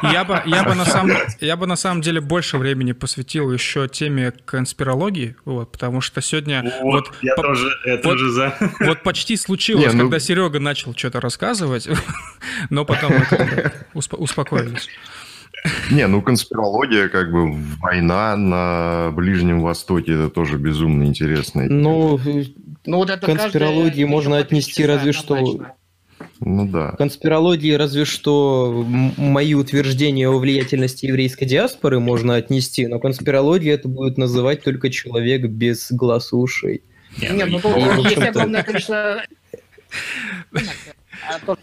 [0.02, 3.88] Я бы, я, бы на самом, я бы на самом деле больше времени посвятил еще
[3.88, 6.62] теме конспирологии, вот, потому что сегодня...
[6.82, 8.54] Вот, вот я по, тоже, я вот, тоже за.
[8.80, 10.04] Вот почти случилось, Не, ну...
[10.04, 11.88] когда Серега начал что-то рассказывать,
[12.70, 13.12] но потом
[13.94, 14.88] успокоились.
[15.90, 21.66] Не, ну конспирология, как бы война на Ближнем Востоке, это тоже безумно интересно.
[21.68, 22.18] Ну,
[22.84, 25.36] ну вот это конспирологии можно отнести разве что...
[26.44, 26.92] Ну да.
[26.92, 28.84] Конспирологии разве что
[29.16, 35.46] мои утверждения о влиятельности еврейской диаспоры можно отнести, но конспирология это будет называть только человек
[35.46, 36.82] без глаз и ушей.
[37.20, 39.22] Нет, ну, ну есть огромное количество...
[41.28, 41.56] А то,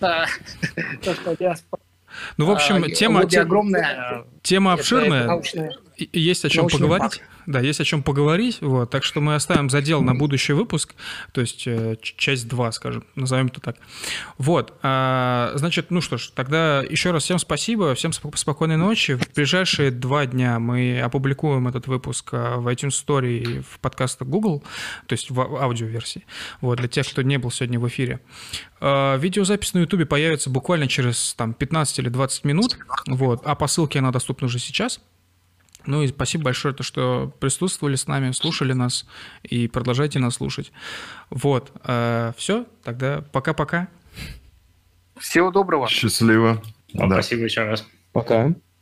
[1.14, 1.82] что диаспора
[2.38, 5.30] ну, в общем, а, тема, огромная, тема обширная.
[6.13, 7.13] Есть о чем поговорить.
[7.13, 7.21] Факт.
[7.45, 8.59] Да, есть о чем поговорить.
[8.61, 10.93] Вот, так что мы оставим задел на будущий выпуск,
[11.31, 13.77] то есть э, часть 2, скажем, назовем это так.
[14.37, 19.15] Вот, а, значит, ну что ж, тогда еще раз всем спасибо, всем спокойной ночи.
[19.15, 24.27] В ближайшие два дня мы опубликуем этот выпуск э, в iTunes Store и в подкастах
[24.27, 24.63] Google,
[25.07, 26.25] то есть в аудиоверсии,
[26.61, 28.19] вот, для тех, кто не был сегодня в эфире.
[28.79, 33.67] А, видеозапись на YouTube появится буквально через там, 15 или 20 минут, вот, а по
[33.67, 34.99] ссылке она доступна уже сейчас.
[35.85, 39.06] Ну и спасибо большое, то, что присутствовали с нами, слушали нас
[39.43, 40.72] и продолжайте нас слушать.
[41.30, 43.88] Вот, э, все, тогда пока-пока.
[45.17, 45.88] Всего доброго.
[45.88, 46.61] Счастливо.
[46.93, 47.22] да.
[47.22, 47.85] Спасибо еще раз.
[48.11, 48.53] Пока.